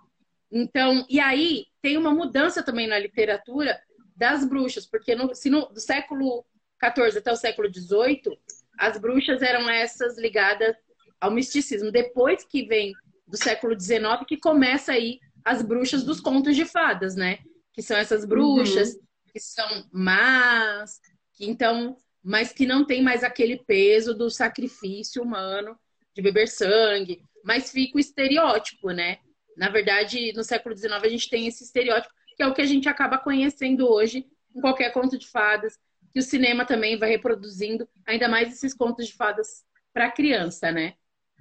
Então, 0.51 1.05
e 1.09 1.21
aí 1.21 1.66
tem 1.83 1.97
uma 1.97 2.12
mudança 2.12 2.62
também 2.62 2.87
na 2.87 2.99
literatura 2.99 3.79
das 4.16 4.44
bruxas, 4.44 4.87
porque 4.87 5.14
no, 5.14 5.35
se 5.35 5.51
no, 5.51 5.66
do 5.66 5.81
século 5.81 6.44
XIV 6.83 7.18
até 7.18 7.33
o 7.33 7.37
século 7.37 7.73
XVIII, 7.73 8.38
as 8.79 8.99
bruxas 8.99 9.42
eram 9.42 9.68
essas 9.68 10.18
ligadas 10.18 10.75
ao 11.21 11.31
misticismo. 11.31 11.92
Depois 11.92 12.44
que 12.44 12.64
vem 12.64 12.94
do 13.27 13.37
século 13.37 13.79
XIX, 13.79 14.25
que 14.27 14.38
começa 14.38 14.92
aí 14.92 15.18
as 15.44 15.62
bruxas 15.62 16.03
dos 16.05 16.21
contos 16.21 16.57
de 16.57 16.64
fadas, 16.64 17.14
né? 17.14 17.38
Que 17.73 17.83
são 17.83 17.97
essas 17.97 18.25
bruxas 18.25 18.94
uhum. 18.94 19.01
que 19.33 19.40
são 19.40 19.88
más, 19.92 21.01
então, 21.40 21.96
mas 22.22 22.53
que 22.53 22.66
não 22.66 22.85
tem 22.85 23.03
mais 23.03 23.22
aquele 23.22 23.57
peso 23.57 24.14
do 24.14 24.31
sacrifício 24.31 25.22
humano 25.22 25.79
de 26.14 26.22
beber 26.22 26.48
sangue, 26.48 27.22
mas 27.44 27.70
fica 27.70 27.96
o 27.96 28.01
estereótipo, 28.01 28.90
né? 28.90 29.18
Na 29.57 29.68
verdade, 29.68 30.33
no 30.35 30.44
século 30.44 30.77
XIX 30.77 30.94
a 31.03 31.09
gente 31.09 31.29
tem 31.29 31.46
esse 31.46 31.64
estereótipo, 31.64 32.12
que 32.37 32.42
é 32.42 32.46
o 32.46 32.55
que 32.55 32.62
a 32.62 32.66
gente 32.66 32.88
acaba 32.88 33.18
conhecendo 33.18 33.88
hoje 33.88 34.27
em 34.55 34.61
qualquer 34.61 34.92
conto 34.92 35.18
de 35.18 35.29
fadas, 35.29 35.79
que 36.12 36.18
o 36.18 36.22
cinema 36.22 36.64
também 36.64 36.98
vai 36.98 37.11
reproduzindo, 37.11 37.88
ainda 38.07 38.29
mais 38.29 38.53
esses 38.53 38.74
contos 38.74 39.07
de 39.07 39.14
fadas 39.14 39.64
para 39.92 40.11
criança, 40.11 40.72
né? 40.72 40.94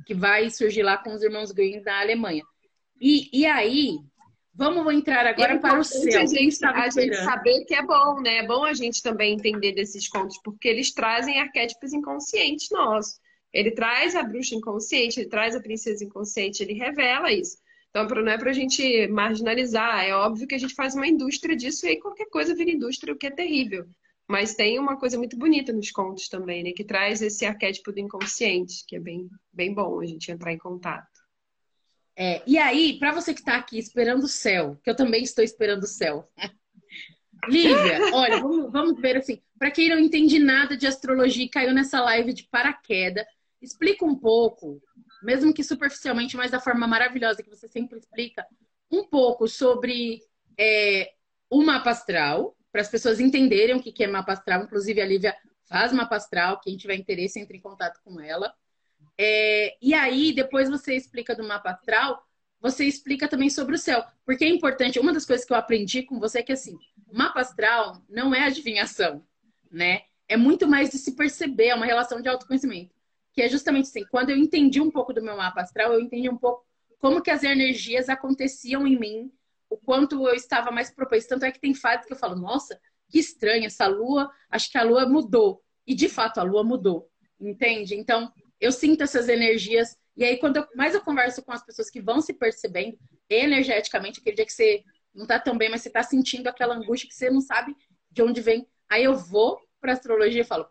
Que 0.05 0.13
vai 0.13 0.49
surgir 0.49 0.83
lá 0.83 0.97
com 0.97 1.13
os 1.13 1.23
irmãos 1.23 1.51
Grimm 1.51 1.81
na 1.81 1.99
Alemanha. 1.99 2.43
E, 2.99 3.29
e 3.31 3.45
aí, 3.45 3.97
vamos 4.57 4.93
entrar 4.93 5.25
agora 5.27 5.53
é 5.53 5.59
para 5.59 5.79
o 5.79 5.83
céu. 5.83 6.01
A 6.19 6.25
gente, 6.25 6.65
a 6.65 6.89
gente 6.89 7.15
saber 7.15 7.63
que 7.65 7.75
é 7.75 7.83
bom, 7.83 8.19
né? 8.19 8.39
É 8.39 8.47
bom 8.47 8.63
a 8.63 8.73
gente 8.73 9.03
também 9.03 9.35
entender 9.35 9.73
desses 9.73 10.09
contos, 10.09 10.39
porque 10.43 10.67
eles 10.67 10.91
trazem 10.91 11.39
arquétipos 11.39 11.93
inconscientes 11.93 12.67
nossos. 12.71 13.19
Ele 13.53 13.71
traz 13.71 14.15
a 14.15 14.23
bruxa 14.23 14.55
inconsciente, 14.55 15.19
ele 15.19 15.29
traz 15.29 15.55
a 15.55 15.61
princesa 15.61 16.03
inconsciente, 16.03 16.61
ele 16.61 16.73
revela 16.73 17.31
isso. 17.31 17.57
Então, 17.89 18.05
não 18.05 18.31
é 18.31 18.37
para 18.37 18.49
a 18.49 18.53
gente 18.53 19.07
marginalizar, 19.07 20.03
é 20.03 20.13
óbvio 20.13 20.47
que 20.47 20.55
a 20.55 20.57
gente 20.59 20.75
faz 20.75 20.93
uma 20.93 21.07
indústria 21.07 21.55
disso 21.55 21.85
e 21.85 21.89
aí 21.89 21.99
qualquer 21.99 22.25
coisa 22.25 22.53
vira 22.53 22.69
indústria, 22.69 23.13
o 23.13 23.17
que 23.17 23.27
é 23.27 23.31
terrível. 23.31 23.85
Mas 24.27 24.53
tem 24.53 24.77
uma 24.77 24.97
coisa 24.97 25.17
muito 25.17 25.37
bonita 25.37 25.71
nos 25.71 25.89
contos 25.89 26.27
também, 26.27 26.63
né? 26.63 26.71
Que 26.75 26.83
traz 26.83 27.21
esse 27.21 27.45
arquétipo 27.45 27.91
do 27.93 27.99
inconsciente, 27.99 28.83
que 28.85 28.97
é 28.97 28.99
bem, 28.99 29.29
bem 29.53 29.73
bom 29.73 30.01
a 30.01 30.05
gente 30.05 30.29
entrar 30.29 30.51
em 30.51 30.57
contato. 30.57 31.16
É, 32.19 32.41
e 32.47 32.57
aí, 32.57 32.97
para 32.97 33.11
você 33.11 33.31
que 33.31 33.41
está 33.41 33.55
aqui 33.55 33.77
esperando 33.77 34.23
o 34.23 34.27
céu, 34.27 34.75
que 34.83 34.89
eu 34.89 34.95
também 34.95 35.21
estou 35.21 35.43
esperando 35.43 35.83
o 35.83 35.87
céu. 35.87 36.27
Lívia, 37.47 38.11
olha, 38.11 38.41
vamos, 38.41 38.71
vamos 38.71 38.99
ver 38.99 39.17
assim. 39.17 39.39
Para 39.59 39.69
quem 39.69 39.89
não 39.89 39.99
entende 39.99 40.39
nada 40.39 40.75
de 40.75 40.87
astrologia 40.87 41.45
e 41.45 41.49
caiu 41.49 41.73
nessa 41.75 42.01
live 42.01 42.33
de 42.33 42.47
paraquedas, 42.49 43.23
explica 43.61 44.03
um 44.03 44.15
pouco, 44.15 44.81
mesmo 45.21 45.53
que 45.53 45.63
superficialmente, 45.63 46.35
mas 46.35 46.49
da 46.49 46.59
forma 46.59 46.87
maravilhosa 46.87 47.43
que 47.43 47.49
você 47.49 47.67
sempre 47.67 47.99
explica, 47.99 48.43
um 48.91 49.03
pouco 49.03 49.47
sobre 49.47 50.19
é, 50.59 51.11
o 51.51 51.61
mapa 51.61 51.91
astral, 51.91 52.57
para 52.71 52.81
as 52.81 52.89
pessoas 52.89 53.19
entenderem 53.19 53.75
o 53.75 53.81
que 53.81 54.03
é 54.03 54.07
mapa 54.07 54.33
astral. 54.33 54.63
Inclusive, 54.63 54.99
a 54.99 55.05
Lívia 55.05 55.35
faz 55.69 55.93
mapa 55.93 56.15
astral, 56.15 56.59
quem 56.61 56.75
tiver 56.77 56.95
interesse, 56.95 57.39
entre 57.39 57.57
em 57.57 57.61
contato 57.61 57.99
com 58.03 58.19
ela. 58.19 58.51
É, 59.17 59.77
e 59.81 59.93
aí, 59.93 60.33
depois 60.33 60.69
você 60.69 60.95
explica 60.95 61.35
do 61.35 61.43
mapa 61.43 61.71
astral, 61.71 62.23
você 62.59 62.85
explica 62.85 63.27
também 63.27 63.49
sobre 63.49 63.75
o 63.75 63.77
céu. 63.77 64.03
Porque 64.25 64.45
é 64.45 64.49
importante, 64.49 64.99
uma 64.99 65.13
das 65.13 65.25
coisas 65.25 65.45
que 65.45 65.53
eu 65.53 65.57
aprendi 65.57 66.03
com 66.03 66.19
você 66.19 66.39
é 66.39 66.43
que 66.43 66.51
assim, 66.51 66.77
mapa 67.11 67.41
astral 67.41 68.03
não 68.09 68.33
é 68.33 68.43
adivinhação, 68.43 69.23
né? 69.71 70.01
É 70.27 70.35
muito 70.35 70.67
mais 70.67 70.89
de 70.89 70.97
se 70.97 71.15
perceber, 71.15 71.67
é 71.67 71.75
uma 71.75 71.85
relação 71.85 72.21
de 72.21 72.27
autoconhecimento. 72.27 72.93
Que 73.33 73.43
é 73.43 73.49
justamente 73.49 73.85
assim, 73.85 74.05
quando 74.05 74.29
eu 74.31 74.37
entendi 74.37 74.81
um 74.81 74.91
pouco 74.91 75.13
do 75.13 75.21
meu 75.21 75.37
mapa 75.37 75.61
astral, 75.61 75.93
eu 75.93 76.01
entendi 76.01 76.29
um 76.29 76.37
pouco 76.37 76.65
como 76.99 77.21
que 77.21 77.31
as 77.31 77.43
energias 77.43 78.09
aconteciam 78.09 78.85
em 78.85 78.99
mim, 78.99 79.31
o 79.69 79.77
quanto 79.77 80.27
eu 80.27 80.33
estava 80.33 80.71
mais 80.71 80.89
propenso. 80.89 81.27
Tanto 81.27 81.45
é 81.45 81.51
que 81.51 81.59
tem 81.59 81.73
fases 81.73 82.05
que 82.05 82.13
eu 82.13 82.17
falo, 82.17 82.35
nossa, 82.35 82.79
que 83.09 83.19
estranho, 83.19 83.65
essa 83.65 83.87
lua, 83.87 84.31
acho 84.49 84.71
que 84.71 84.77
a 84.77 84.83
lua 84.83 85.07
mudou. 85.07 85.61
E 85.85 85.93
de 85.93 86.09
fato, 86.09 86.39
a 86.39 86.43
lua 86.43 86.63
mudou, 86.63 87.09
entende? 87.39 87.95
Então, 87.95 88.31
eu 88.59 88.71
sinto 88.71 89.03
essas 89.03 89.29
energias. 89.29 89.95
E 90.15 90.23
aí, 90.23 90.37
quando 90.37 90.67
mais 90.75 90.95
eu 90.95 91.01
converso 91.01 91.43
com 91.43 91.51
as 91.51 91.63
pessoas 91.63 91.89
que 91.89 92.01
vão 92.01 92.21
se 92.21 92.33
percebendo 92.33 92.97
energeticamente, 93.29 94.19
aquele 94.19 94.35
dia 94.35 94.45
que 94.45 94.53
você 94.53 94.83
não 95.13 95.25
tá 95.25 95.39
tão 95.39 95.57
bem, 95.57 95.69
mas 95.69 95.81
você 95.81 95.89
tá 95.89 96.03
sentindo 96.03 96.47
aquela 96.47 96.75
angústia 96.75 97.07
que 97.07 97.15
você 97.15 97.29
não 97.29 97.41
sabe 97.41 97.75
de 98.11 98.21
onde 98.21 98.41
vem. 98.41 98.67
Aí 98.89 99.03
eu 99.03 99.15
vou 99.15 99.59
para 99.79 99.93
astrologia 99.93 100.41
e 100.41 100.45
falo, 100.45 100.67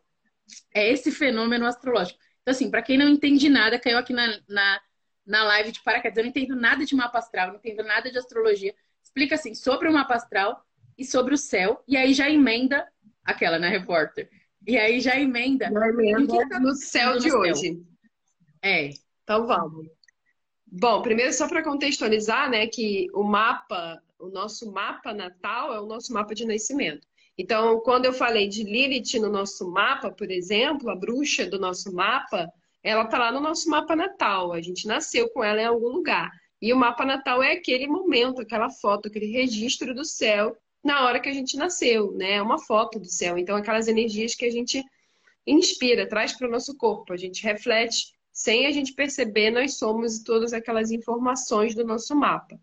é 0.74 0.90
esse 0.90 1.10
fenômeno 1.10 1.66
astrológico. 1.66 2.18
Então, 2.42 2.52
assim, 2.52 2.70
para 2.70 2.82
quem 2.82 2.96
não 2.96 3.08
entende 3.08 3.48
nada, 3.48 3.78
caiu 3.78 3.98
aqui 3.98 4.12
na, 4.12 4.40
na, 4.48 4.80
na 5.26 5.44
live 5.44 5.72
de 5.72 5.82
paraquedas, 5.82 6.16
eu 6.16 6.22
não 6.22 6.30
entendo 6.30 6.54
nada 6.54 6.84
de 6.84 6.94
mapa 6.94 7.18
astral, 7.18 7.48
não 7.48 7.56
entendo 7.56 7.82
nada 7.82 8.10
de 8.10 8.18
astrologia. 8.18 8.74
Explica 9.02 9.34
assim, 9.34 9.54
sobre 9.54 9.88
o 9.88 9.92
mapa 9.92 10.14
astral 10.14 10.64
e 10.96 11.04
sobre 11.04 11.34
o 11.34 11.38
céu, 11.38 11.82
e 11.86 11.96
aí 11.96 12.14
já 12.14 12.30
emenda 12.30 12.86
aquela, 13.24 13.58
né, 13.58 13.68
repórter? 13.68 14.30
E 14.66 14.76
aí 14.76 15.00
já 15.00 15.18
emenda. 15.18 15.70
Já 15.70 15.88
emenda 15.88 16.48
tá 16.48 16.58
no 16.58 16.74
céu 16.74 17.18
de 17.18 17.30
no 17.30 17.38
hoje. 17.38 17.74
Céu? 17.74 17.82
É. 18.62 18.90
Então 19.22 19.46
vamos. 19.46 19.86
Bom, 20.66 21.00
primeiro 21.02 21.32
só 21.32 21.48
para 21.48 21.62
contextualizar, 21.62 22.50
né, 22.50 22.66
que 22.66 23.06
o 23.14 23.22
mapa, 23.22 24.02
o 24.18 24.28
nosso 24.28 24.70
mapa 24.72 25.14
natal 25.14 25.72
é 25.72 25.80
o 25.80 25.86
nosso 25.86 26.12
mapa 26.12 26.34
de 26.34 26.44
nascimento. 26.44 27.06
Então, 27.38 27.80
quando 27.80 28.06
eu 28.06 28.12
falei 28.12 28.48
de 28.48 28.64
Lilith 28.64 29.20
no 29.20 29.30
nosso 29.30 29.70
mapa, 29.70 30.10
por 30.10 30.30
exemplo, 30.30 30.90
a 30.90 30.96
bruxa 30.96 31.46
do 31.46 31.58
nosso 31.58 31.94
mapa, 31.94 32.50
ela 32.82 33.04
está 33.04 33.18
lá 33.18 33.30
no 33.30 33.40
nosso 33.40 33.68
mapa 33.68 33.94
natal. 33.94 34.52
A 34.52 34.60
gente 34.60 34.86
nasceu 34.86 35.28
com 35.30 35.44
ela 35.44 35.60
em 35.60 35.66
algum 35.66 35.88
lugar. 35.88 36.30
E 36.60 36.72
o 36.72 36.76
mapa 36.76 37.04
natal 37.04 37.42
é 37.42 37.52
aquele 37.52 37.86
momento, 37.86 38.40
aquela 38.40 38.70
foto, 38.70 39.08
aquele 39.08 39.26
registro 39.26 39.94
do 39.94 40.04
céu 40.04 40.56
na 40.86 41.04
hora 41.04 41.20
que 41.20 41.28
a 41.28 41.32
gente 41.32 41.56
nasceu, 41.56 42.12
né? 42.12 42.34
É 42.34 42.42
uma 42.42 42.58
foto 42.58 42.98
do 42.98 43.08
céu. 43.08 43.36
Então, 43.36 43.56
aquelas 43.56 43.88
energias 43.88 44.34
que 44.34 44.44
a 44.44 44.50
gente 44.50 44.82
inspira, 45.46 46.08
traz 46.08 46.32
para 46.32 46.48
o 46.48 46.50
nosso 46.50 46.76
corpo, 46.76 47.12
a 47.12 47.16
gente 47.16 47.42
reflete 47.42 48.14
sem 48.32 48.66
a 48.66 48.70
gente 48.70 48.92
perceber, 48.92 49.50
nós 49.50 49.78
somos 49.78 50.22
todas 50.22 50.52
aquelas 50.52 50.90
informações 50.90 51.74
do 51.74 51.84
nosso 51.84 52.14
mapa. 52.14 52.58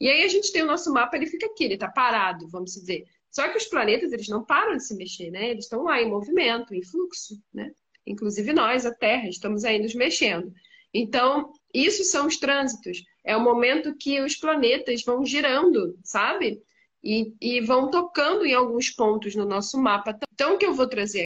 E 0.00 0.08
aí 0.08 0.22
a 0.22 0.28
gente 0.28 0.52
tem 0.52 0.62
o 0.62 0.66
nosso 0.66 0.92
mapa, 0.92 1.16
ele 1.16 1.26
fica 1.26 1.46
aqui, 1.46 1.64
ele 1.64 1.74
está 1.74 1.88
parado, 1.88 2.48
vamos 2.48 2.72
dizer. 2.72 3.04
Só 3.30 3.48
que 3.48 3.58
os 3.58 3.66
planetas, 3.66 4.12
eles 4.12 4.28
não 4.28 4.44
param 4.44 4.76
de 4.76 4.86
se 4.86 4.94
mexer, 4.94 5.30
né? 5.30 5.50
Eles 5.50 5.64
estão 5.64 5.82
lá 5.82 6.00
em 6.00 6.08
movimento, 6.08 6.74
em 6.74 6.82
fluxo, 6.82 7.34
né? 7.52 7.70
Inclusive 8.06 8.52
nós, 8.52 8.86
a 8.86 8.94
Terra, 8.94 9.28
estamos 9.28 9.64
aí 9.64 9.78
nos 9.78 9.94
mexendo. 9.94 10.52
Então, 10.94 11.52
isso 11.74 12.04
são 12.04 12.26
os 12.26 12.38
trânsitos. 12.38 13.02
É 13.24 13.36
o 13.36 13.42
momento 13.42 13.96
que 13.96 14.20
os 14.20 14.36
planetas 14.36 15.02
vão 15.02 15.24
girando, 15.24 15.98
sabe? 16.04 16.62
E, 17.06 17.32
e 17.40 17.60
vão 17.60 17.88
tocando 17.88 18.44
em 18.44 18.52
alguns 18.52 18.90
pontos 18.90 19.36
no 19.36 19.46
nosso 19.46 19.80
mapa. 19.80 20.18
Então, 20.32 20.54
o 20.54 20.58
que 20.58 20.66
eu 20.66 20.74
vou 20.74 20.88
trazer 20.88 21.24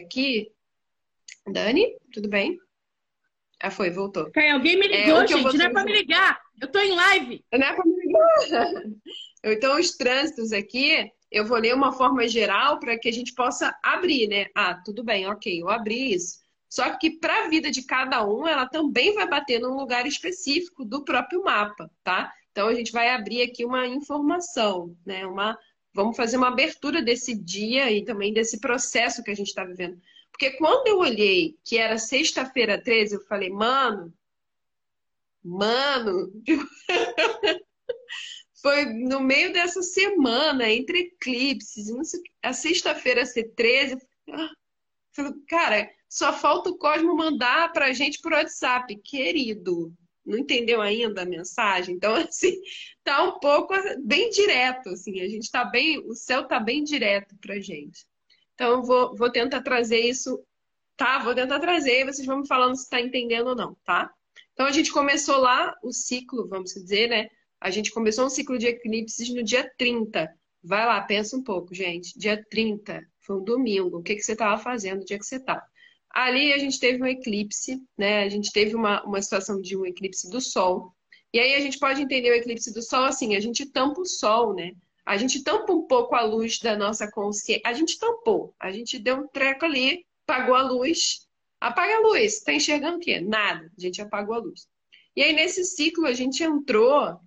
aqui. 0.00 0.52
Dani, 1.50 1.96
tudo 2.12 2.28
bem? 2.28 2.56
Ah, 3.60 3.72
foi, 3.72 3.90
voltou. 3.90 4.28
Okay, 4.28 4.50
alguém 4.50 4.78
me 4.78 4.86
é, 4.86 5.04
ligou, 5.04 5.22
é, 5.22 5.26
gente. 5.26 5.56
Não 5.56 5.66
é 5.66 5.70
para 5.70 5.84
me 5.84 5.92
ligar. 5.92 6.40
Eu 6.62 6.70
tô 6.70 6.78
em 6.78 6.94
live. 6.94 7.44
Não 7.52 7.66
é 7.66 7.74
para 7.74 7.84
me 7.84 7.96
ligar. 7.96 8.82
Então, 9.42 9.80
os 9.80 9.96
trânsitos 9.96 10.52
aqui, 10.52 11.10
eu 11.32 11.46
vou 11.46 11.56
ler 11.56 11.74
uma 11.74 11.92
forma 11.92 12.28
geral 12.28 12.78
para 12.78 12.98
que 12.98 13.08
a 13.08 13.12
gente 13.12 13.32
possa 13.32 13.74
abrir, 13.82 14.28
né? 14.28 14.48
Ah, 14.54 14.74
tudo 14.84 15.02
bem, 15.02 15.26
ok, 15.26 15.62
eu 15.62 15.70
abri 15.70 16.12
isso. 16.12 16.40
Só 16.68 16.94
que 16.98 17.18
para 17.18 17.46
a 17.46 17.48
vida 17.48 17.70
de 17.70 17.82
cada 17.86 18.22
um, 18.22 18.46
ela 18.46 18.68
também 18.68 19.14
vai 19.14 19.26
bater 19.26 19.58
num 19.58 19.74
lugar 19.74 20.06
específico 20.06 20.84
do 20.84 21.02
próprio 21.02 21.42
mapa, 21.42 21.90
tá? 22.04 22.30
Então, 22.50 22.68
a 22.68 22.74
gente 22.74 22.92
vai 22.92 23.10
abrir 23.10 23.42
aqui 23.42 23.64
uma 23.64 23.86
informação, 23.86 24.96
né? 25.06 25.26
Uma, 25.26 25.58
vamos 25.94 26.16
fazer 26.16 26.36
uma 26.36 26.48
abertura 26.48 27.02
desse 27.02 27.34
dia 27.34 27.90
e 27.90 28.04
também 28.04 28.32
desse 28.32 28.58
processo 28.60 29.22
que 29.22 29.30
a 29.30 29.34
gente 29.34 29.48
está 29.48 29.64
vivendo. 29.64 30.00
Porque 30.30 30.50
quando 30.52 30.88
eu 30.88 30.98
olhei 30.98 31.58
que 31.64 31.76
era 31.76 31.98
sexta-feira 31.98 32.82
13, 32.82 33.14
eu 33.14 33.20
falei, 33.26 33.50
mano, 33.50 34.12
mano, 35.42 36.32
foi 38.62 38.86
no 38.86 39.20
meio 39.20 39.52
dessa 39.52 39.82
semana, 39.82 40.70
entre 40.70 40.98
eclipses, 41.00 41.88
a 42.42 42.52
sexta-feira 42.52 43.24
ser 43.26 43.52
13, 43.54 43.96
ah, 44.30 44.50
falei, 45.12 45.32
cara, 45.48 45.90
só 46.08 46.32
falta 46.32 46.70
o 46.70 46.78
Cosmo 46.78 47.16
mandar 47.16 47.72
pra 47.72 47.92
gente 47.92 48.20
por 48.20 48.32
WhatsApp, 48.32 48.96
querido. 49.02 49.92
Não 50.30 50.38
entendeu 50.38 50.80
ainda 50.80 51.22
a 51.22 51.26
mensagem? 51.26 51.94
Então, 51.94 52.14
assim, 52.16 52.60
tá 53.02 53.22
um 53.24 53.38
pouco 53.40 53.74
bem 54.04 54.30
direto, 54.30 54.90
assim, 54.90 55.20
a 55.20 55.28
gente 55.28 55.50
tá 55.50 55.64
bem, 55.64 55.98
o 55.98 56.14
céu 56.14 56.46
tá 56.46 56.60
bem 56.60 56.84
direto 56.84 57.36
pra 57.40 57.60
gente. 57.60 58.06
Então, 58.54 58.82
vou, 58.82 59.16
vou 59.16 59.30
tentar 59.30 59.62
trazer 59.62 60.00
isso, 60.00 60.42
tá? 60.96 61.18
Vou 61.18 61.34
tentar 61.34 61.58
trazer 61.60 62.00
e 62.00 62.04
vocês 62.04 62.26
vão 62.26 62.40
me 62.40 62.46
falando 62.46 62.76
se 62.76 62.84
está 62.84 63.00
entendendo 63.00 63.48
ou 63.48 63.56
não, 63.56 63.76
tá? 63.84 64.12
Então, 64.52 64.66
a 64.66 64.72
gente 64.72 64.92
começou 64.92 65.38
lá 65.38 65.74
o 65.82 65.92
ciclo, 65.92 66.46
vamos 66.48 66.74
dizer, 66.74 67.08
né? 67.08 67.28
A 67.60 67.70
gente 67.70 67.90
começou 67.90 68.26
um 68.26 68.30
ciclo 68.30 68.58
de 68.58 68.66
eclipses 68.66 69.28
no 69.34 69.42
dia 69.42 69.70
30. 69.76 70.32
Vai 70.62 70.86
lá, 70.86 71.00
pensa 71.00 71.36
um 71.36 71.42
pouco, 71.42 71.74
gente. 71.74 72.18
Dia 72.18 72.42
30, 72.50 73.02
foi 73.20 73.36
um 73.36 73.44
domingo. 73.44 73.98
O 73.98 74.02
que, 74.02 74.14
que 74.14 74.22
você 74.22 74.32
estava 74.32 74.60
fazendo 74.62 75.00
no 75.00 75.04
dia 75.04 75.18
que 75.18 75.24
você 75.24 75.36
estava? 75.36 75.62
Ali 76.10 76.52
a 76.52 76.58
gente 76.58 76.80
teve 76.80 77.02
um 77.02 77.06
eclipse, 77.06 77.80
né? 77.96 78.24
A 78.24 78.28
gente 78.28 78.52
teve 78.52 78.74
uma, 78.74 79.02
uma 79.04 79.22
situação 79.22 79.60
de 79.60 79.76
um 79.76 79.86
eclipse 79.86 80.28
do 80.28 80.40
Sol. 80.40 80.94
E 81.32 81.38
aí 81.38 81.54
a 81.54 81.60
gente 81.60 81.78
pode 81.78 82.02
entender 82.02 82.30
o 82.30 82.34
eclipse 82.34 82.72
do 82.74 82.82
Sol 82.82 83.04
assim: 83.04 83.36
a 83.36 83.40
gente 83.40 83.66
tampa 83.66 84.00
o 84.00 84.06
Sol, 84.06 84.54
né? 84.54 84.72
A 85.06 85.16
gente 85.16 85.42
tampa 85.42 85.72
um 85.72 85.86
pouco 85.86 86.14
a 86.14 86.22
luz 86.22 86.58
da 86.58 86.76
nossa 86.76 87.10
consciência. 87.10 87.62
A 87.64 87.72
gente 87.72 87.98
tampou. 87.98 88.54
A 88.58 88.70
gente 88.70 88.98
deu 88.98 89.16
um 89.16 89.28
treco 89.28 89.64
ali, 89.64 90.04
apagou 90.26 90.54
a 90.54 90.62
luz. 90.62 91.26
Apaga 91.60 91.96
a 91.96 92.00
luz. 92.00 92.38
Está 92.38 92.52
enxergando 92.52 92.98
o 92.98 93.00
quê? 93.00 93.20
Nada. 93.20 93.70
A 93.76 93.80
gente 93.80 94.00
apagou 94.00 94.34
a 94.34 94.38
luz. 94.38 94.68
E 95.16 95.22
aí, 95.22 95.32
nesse 95.32 95.64
ciclo, 95.64 96.06
a 96.06 96.12
gente 96.12 96.42
entrou 96.42 97.18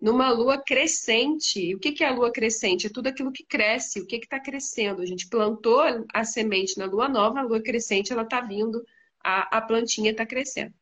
numa 0.00 0.30
lua 0.30 0.58
crescente. 0.58 1.60
E 1.60 1.74
o 1.74 1.78
que 1.78 2.02
é 2.02 2.08
a 2.08 2.14
lua 2.14 2.30
crescente? 2.30 2.86
É 2.86 2.90
tudo 2.90 3.08
aquilo 3.08 3.32
que 3.32 3.44
cresce. 3.44 4.00
O 4.00 4.06
que 4.06 4.16
está 4.16 4.38
crescendo? 4.38 5.02
A 5.02 5.06
gente 5.06 5.28
plantou 5.28 5.80
a 6.12 6.24
semente 6.24 6.78
na 6.78 6.86
lua 6.86 7.08
nova, 7.08 7.40
a 7.40 7.42
lua 7.42 7.62
crescente, 7.62 8.12
ela 8.12 8.22
está 8.22 8.40
vindo, 8.40 8.84
a, 9.22 9.58
a 9.58 9.60
plantinha 9.60 10.10
está 10.10 10.26
crescendo. 10.26 10.74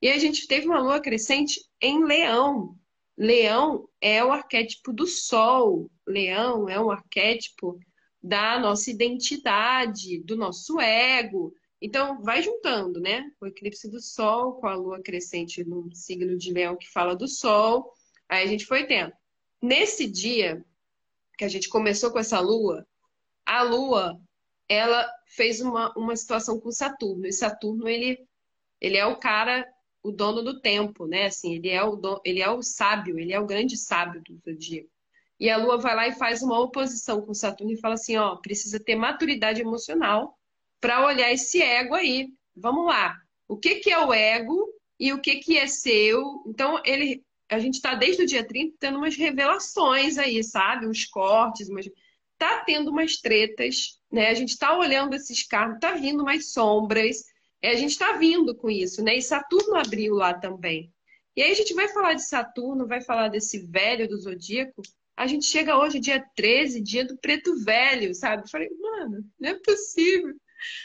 E 0.00 0.08
a 0.08 0.18
gente 0.18 0.46
teve 0.46 0.66
uma 0.66 0.80
lua 0.80 1.00
crescente 1.00 1.60
em 1.80 2.04
leão. 2.04 2.76
Leão 3.16 3.88
é 4.00 4.24
o 4.24 4.32
arquétipo 4.32 4.92
do 4.92 5.06
sol, 5.06 5.90
leão 6.06 6.68
é 6.68 6.80
um 6.80 6.90
arquétipo 6.90 7.78
da 8.22 8.58
nossa 8.58 8.90
identidade, 8.90 10.20
do 10.24 10.36
nosso 10.36 10.80
ego. 10.80 11.54
Então, 11.80 12.22
vai 12.22 12.42
juntando, 12.42 13.00
né? 13.00 13.30
O 13.40 13.46
eclipse 13.46 13.90
do 13.90 14.00
sol 14.00 14.54
com 14.54 14.66
a 14.66 14.74
lua 14.74 15.02
crescente 15.02 15.64
no 15.64 15.92
signo 15.94 16.36
de 16.38 16.52
leão 16.52 16.76
que 16.76 16.90
fala 16.90 17.14
do 17.14 17.28
sol. 17.28 17.92
Aí 18.32 18.44
a 18.44 18.46
gente 18.46 18.64
foi 18.64 18.86
tendo. 18.86 19.12
Nesse 19.60 20.10
dia 20.10 20.64
que 21.36 21.44
a 21.44 21.48
gente 21.48 21.68
começou 21.68 22.10
com 22.10 22.18
essa 22.18 22.40
lua, 22.40 22.86
a 23.44 23.62
lua, 23.62 24.18
ela 24.66 25.06
fez 25.26 25.60
uma, 25.60 25.92
uma 25.94 26.16
situação 26.16 26.58
com 26.58 26.70
Saturno. 26.70 27.26
E 27.26 27.32
Saturno, 27.32 27.86
ele, 27.86 28.26
ele 28.80 28.96
é 28.96 29.04
o 29.04 29.18
cara 29.18 29.70
o 30.02 30.10
dono 30.10 30.42
do 30.42 30.62
tempo, 30.62 31.06
né? 31.06 31.26
Assim, 31.26 31.56
ele 31.56 31.68
é 31.68 31.84
o, 31.84 31.94
do, 31.94 32.22
ele 32.24 32.40
é 32.40 32.50
o 32.50 32.62
sábio, 32.62 33.18
ele 33.18 33.34
é 33.34 33.38
o 33.38 33.44
grande 33.44 33.76
sábio 33.76 34.22
do 34.22 34.38
zodíaco. 34.38 34.88
E 35.38 35.50
a 35.50 35.58
Lua 35.58 35.76
vai 35.76 35.94
lá 35.94 36.08
e 36.08 36.12
faz 36.12 36.42
uma 36.42 36.58
oposição 36.58 37.20
com 37.20 37.34
Saturno 37.34 37.74
e 37.74 37.80
fala 37.80 37.94
assim, 37.94 38.16
ó, 38.16 38.36
precisa 38.36 38.80
ter 38.80 38.94
maturidade 38.94 39.60
emocional 39.60 40.38
para 40.80 41.04
olhar 41.04 41.30
esse 41.30 41.60
ego 41.60 41.94
aí. 41.94 42.32
Vamos 42.56 42.86
lá. 42.86 43.14
O 43.46 43.58
que 43.58 43.74
que 43.76 43.90
é 43.90 43.98
o 43.98 44.12
ego 44.12 44.72
e 44.98 45.12
o 45.12 45.20
que 45.20 45.36
que 45.36 45.58
é 45.58 45.66
seu? 45.66 46.42
Então, 46.46 46.80
ele 46.82 47.22
a 47.52 47.58
gente 47.58 47.74
está 47.74 47.94
desde 47.94 48.22
o 48.22 48.26
dia 48.26 48.42
30 48.44 48.76
tendo 48.80 48.98
umas 48.98 49.14
revelações 49.14 50.18
aí, 50.18 50.42
sabe? 50.42 50.86
Uns 50.86 51.04
cortes, 51.04 51.68
umas 51.68 51.86
tá 52.38 52.64
tendo 52.64 52.90
umas 52.90 53.18
tretas, 53.18 54.00
né? 54.10 54.28
A 54.28 54.34
gente 54.34 54.48
está 54.48 54.76
olhando 54.76 55.14
esses 55.14 55.46
carros, 55.46 55.78
tá 55.78 55.92
vindo 55.92 56.22
umas 56.22 56.52
sombras, 56.52 57.22
é, 57.62 57.70
a 57.70 57.76
gente 57.76 57.90
está 57.90 58.14
vindo 58.14 58.56
com 58.56 58.68
isso, 58.68 59.02
né? 59.04 59.16
E 59.16 59.22
Saturno 59.22 59.76
abriu 59.76 60.14
lá 60.14 60.34
também. 60.34 60.92
E 61.36 61.42
aí 61.42 61.52
a 61.52 61.54
gente 61.54 61.72
vai 61.72 61.88
falar 61.88 62.14
de 62.14 62.26
Saturno, 62.26 62.86
vai 62.86 63.00
falar 63.00 63.28
desse 63.28 63.58
velho 63.66 64.08
do 64.08 64.20
zodíaco. 64.20 64.82
A 65.16 65.26
gente 65.26 65.46
chega 65.46 65.78
hoje, 65.78 66.00
dia 66.00 66.24
13, 66.34 66.82
dia 66.82 67.04
do 67.04 67.16
preto 67.18 67.54
velho, 67.62 68.12
sabe? 68.14 68.42
Eu 68.42 68.48
falei, 68.48 68.68
mano, 68.80 69.24
não 69.38 69.50
é 69.50 69.54
possível. 69.54 70.34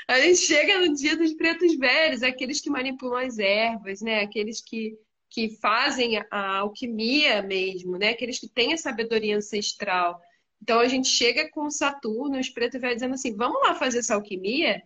A 0.07 0.19
gente 0.19 0.39
chega 0.39 0.79
no 0.79 0.93
dia 0.93 1.15
dos 1.17 1.33
pretos 1.33 1.75
velhos, 1.75 2.23
aqueles 2.23 2.61
que 2.61 2.69
manipulam 2.69 3.25
as 3.25 3.39
ervas, 3.39 4.01
né? 4.01 4.21
Aqueles 4.21 4.61
que, 4.61 4.97
que 5.29 5.57
fazem 5.59 6.17
a 6.31 6.57
alquimia 6.57 7.41
mesmo, 7.41 7.97
né? 7.97 8.09
Aqueles 8.09 8.39
que 8.39 8.47
têm 8.47 8.73
a 8.73 8.77
sabedoria 8.77 9.37
ancestral. 9.37 10.19
Então 10.61 10.79
a 10.79 10.87
gente 10.87 11.07
chega 11.07 11.49
com 11.51 11.69
Saturno, 11.69 12.39
os 12.39 12.49
pretos 12.49 12.79
velhos, 12.79 12.97
dizendo 12.97 13.13
assim: 13.13 13.35
vamos 13.35 13.61
lá 13.61 13.75
fazer 13.75 13.99
essa 13.99 14.15
alquimia? 14.15 14.81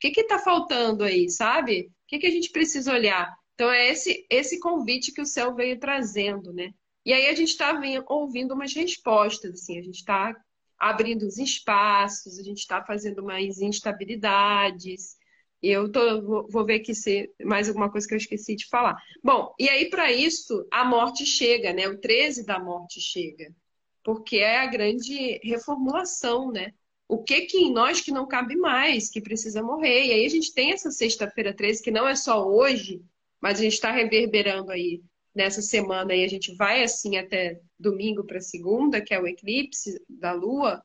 que 0.00 0.20
está 0.20 0.38
faltando 0.38 1.04
aí, 1.04 1.28
sabe? 1.28 1.92
O 2.04 2.08
que, 2.08 2.18
que 2.18 2.26
a 2.26 2.30
gente 2.30 2.50
precisa 2.50 2.92
olhar? 2.92 3.36
Então, 3.54 3.70
é 3.70 3.90
esse, 3.90 4.26
esse 4.30 4.58
convite 4.58 5.12
que 5.12 5.20
o 5.20 5.26
céu 5.26 5.54
veio 5.54 5.78
trazendo, 5.78 6.50
né? 6.50 6.72
E 7.04 7.12
aí 7.12 7.26
a 7.26 7.34
gente 7.34 7.50
está 7.50 7.78
ouvindo 8.08 8.54
umas 8.54 8.72
respostas, 8.72 9.52
assim, 9.52 9.78
a 9.78 9.82
gente 9.82 9.96
está 9.96 10.34
abrindo 10.78 11.26
os 11.26 11.36
espaços, 11.36 12.38
a 12.38 12.42
gente 12.42 12.60
está 12.60 12.82
fazendo 12.82 13.22
mais 13.22 13.60
instabilidades. 13.60 15.16
Eu 15.62 15.90
tô, 15.90 16.46
vou, 16.48 16.64
ver 16.64 16.76
aqui 16.76 16.94
se 16.94 17.30
mais 17.44 17.68
alguma 17.68 17.90
coisa 17.90 18.06
que 18.06 18.14
eu 18.14 18.18
esqueci 18.18 18.56
de 18.56 18.66
falar. 18.68 18.96
Bom, 19.22 19.54
e 19.58 19.68
aí 19.68 19.90
para 19.90 20.10
isso 20.10 20.66
a 20.70 20.84
morte 20.84 21.26
chega, 21.26 21.72
né? 21.72 21.86
O 21.88 21.98
13 21.98 22.46
da 22.46 22.58
morte 22.58 23.00
chega, 23.00 23.54
porque 24.02 24.38
é 24.38 24.58
a 24.60 24.66
grande 24.66 25.38
reformulação, 25.42 26.50
né? 26.50 26.72
o 27.10 27.18
que 27.18 27.40
que 27.42 27.58
em 27.58 27.72
nós 27.72 28.00
que 28.00 28.12
não 28.12 28.26
cabe 28.26 28.54
mais, 28.54 29.10
que 29.10 29.20
precisa 29.20 29.60
morrer. 29.60 30.06
E 30.06 30.12
aí 30.12 30.24
a 30.24 30.28
gente 30.28 30.54
tem 30.54 30.72
essa 30.72 30.92
sexta-feira 30.92 31.52
13, 31.52 31.82
que 31.82 31.90
não 31.90 32.08
é 32.08 32.14
só 32.14 32.46
hoje, 32.48 33.02
mas 33.40 33.58
a 33.58 33.62
gente 33.64 33.72
está 33.72 33.90
reverberando 33.90 34.70
aí 34.70 35.02
nessa 35.34 35.60
semana 35.60 36.14
e 36.14 36.22
a 36.22 36.28
gente 36.28 36.54
vai 36.54 36.84
assim 36.84 37.16
até 37.16 37.60
domingo 37.76 38.24
para 38.24 38.40
segunda, 38.40 39.00
que 39.00 39.12
é 39.12 39.20
o 39.20 39.26
eclipse 39.26 40.00
da 40.08 40.32
Lua. 40.32 40.80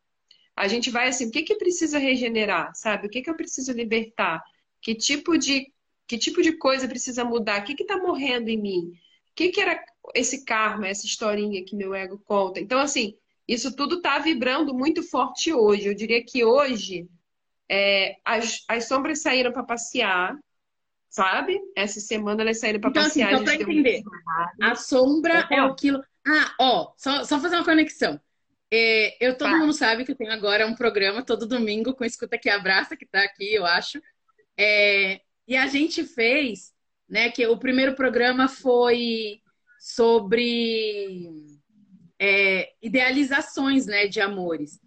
A 0.56 0.68
gente 0.68 0.90
vai 0.90 1.10
assim, 1.10 1.28
o 1.28 1.32
que 1.32 1.44
que 1.44 1.56
precisa 1.58 2.00
regenerar, 2.00 2.72
sabe? 2.74 3.06
O 3.06 3.10
que 3.10 3.22
que 3.22 3.30
eu 3.30 3.38
preciso 3.38 3.72
libertar? 3.72 4.42
Que 4.86 4.94
tipo 4.94 5.36
de 5.36 5.74
que 6.08 6.16
tipo 6.16 6.44
de 6.44 6.52
coisa 6.52 6.88
precisa 6.88 7.26
mudar? 7.26 7.62
O 7.62 7.64
que 7.64 7.82
está 7.82 7.98
morrendo 7.98 8.50
em 8.50 8.62
mim? 8.62 8.92
O 9.32 9.34
que, 9.34 9.50
que 9.50 9.60
era 9.60 9.84
esse 10.14 10.46
karma, 10.46 10.88
essa 10.88 11.08
historinha 11.08 11.66
que 11.66 11.76
meu 11.76 11.96
ego 11.96 12.22
conta? 12.24 12.60
Então, 12.60 12.78
assim, 12.78 13.18
isso 13.48 13.76
tudo 13.76 13.96
está 13.96 14.20
vibrando 14.20 14.76
muito 14.76 15.02
forte 15.02 15.52
hoje. 15.52 15.88
Eu 15.88 15.96
diria 15.96 16.24
que 16.24 16.46
hoje 16.46 17.10
é, 17.68 18.18
as, 18.24 18.64
as 18.68 18.88
sombras 18.88 19.24
saíram 19.24 19.52
para 19.52 19.64
passear, 19.64 20.38
sabe? 21.10 21.60
Essa 21.76 22.00
semana 22.00 22.44
elas 22.44 22.60
saíram 22.60 22.80
para 22.80 22.92
então, 22.92 23.02
assim, 23.02 23.22
passear. 23.22 23.34
Assim, 23.34 23.44
então, 23.44 23.66
para 23.66 23.72
entender, 23.72 24.04
a 24.62 24.76
sombra 24.76 25.48
é 25.50 25.60
aquilo. 25.62 26.00
Ah, 26.28 26.54
ó, 26.60 26.94
só, 26.96 27.24
só 27.24 27.40
fazer 27.40 27.56
uma 27.56 27.66
conexão. 27.66 28.22
É, 28.72 29.18
eu, 29.20 29.36
todo 29.36 29.58
mundo 29.58 29.74
sabe 29.74 30.06
que 30.06 30.12
eu 30.12 30.16
tenho 30.16 30.32
agora 30.32 30.68
um 30.68 30.76
programa 30.76 31.26
todo 31.26 31.48
domingo 31.48 31.96
com 31.96 32.06
Escuta 32.06 32.38
Que 32.38 32.52
Abraça, 32.52 32.96
que 32.96 33.06
está 33.06 33.24
aqui, 33.24 33.52
eu 33.52 33.66
acho. 33.66 34.00
É, 34.58 35.22
e 35.48 35.56
a 35.56 35.68
gente 35.68 36.04
fez, 36.04 36.74
né, 37.08 37.30
que 37.30 37.46
o 37.46 37.58
primeiro 37.58 37.96
programa 37.96 38.48
foi 38.48 39.42
sobre 39.80 41.32
é, 42.20 42.72
idealizações 42.82 43.86
né, 43.86 44.08
de 44.08 44.20
amores. 44.20 44.80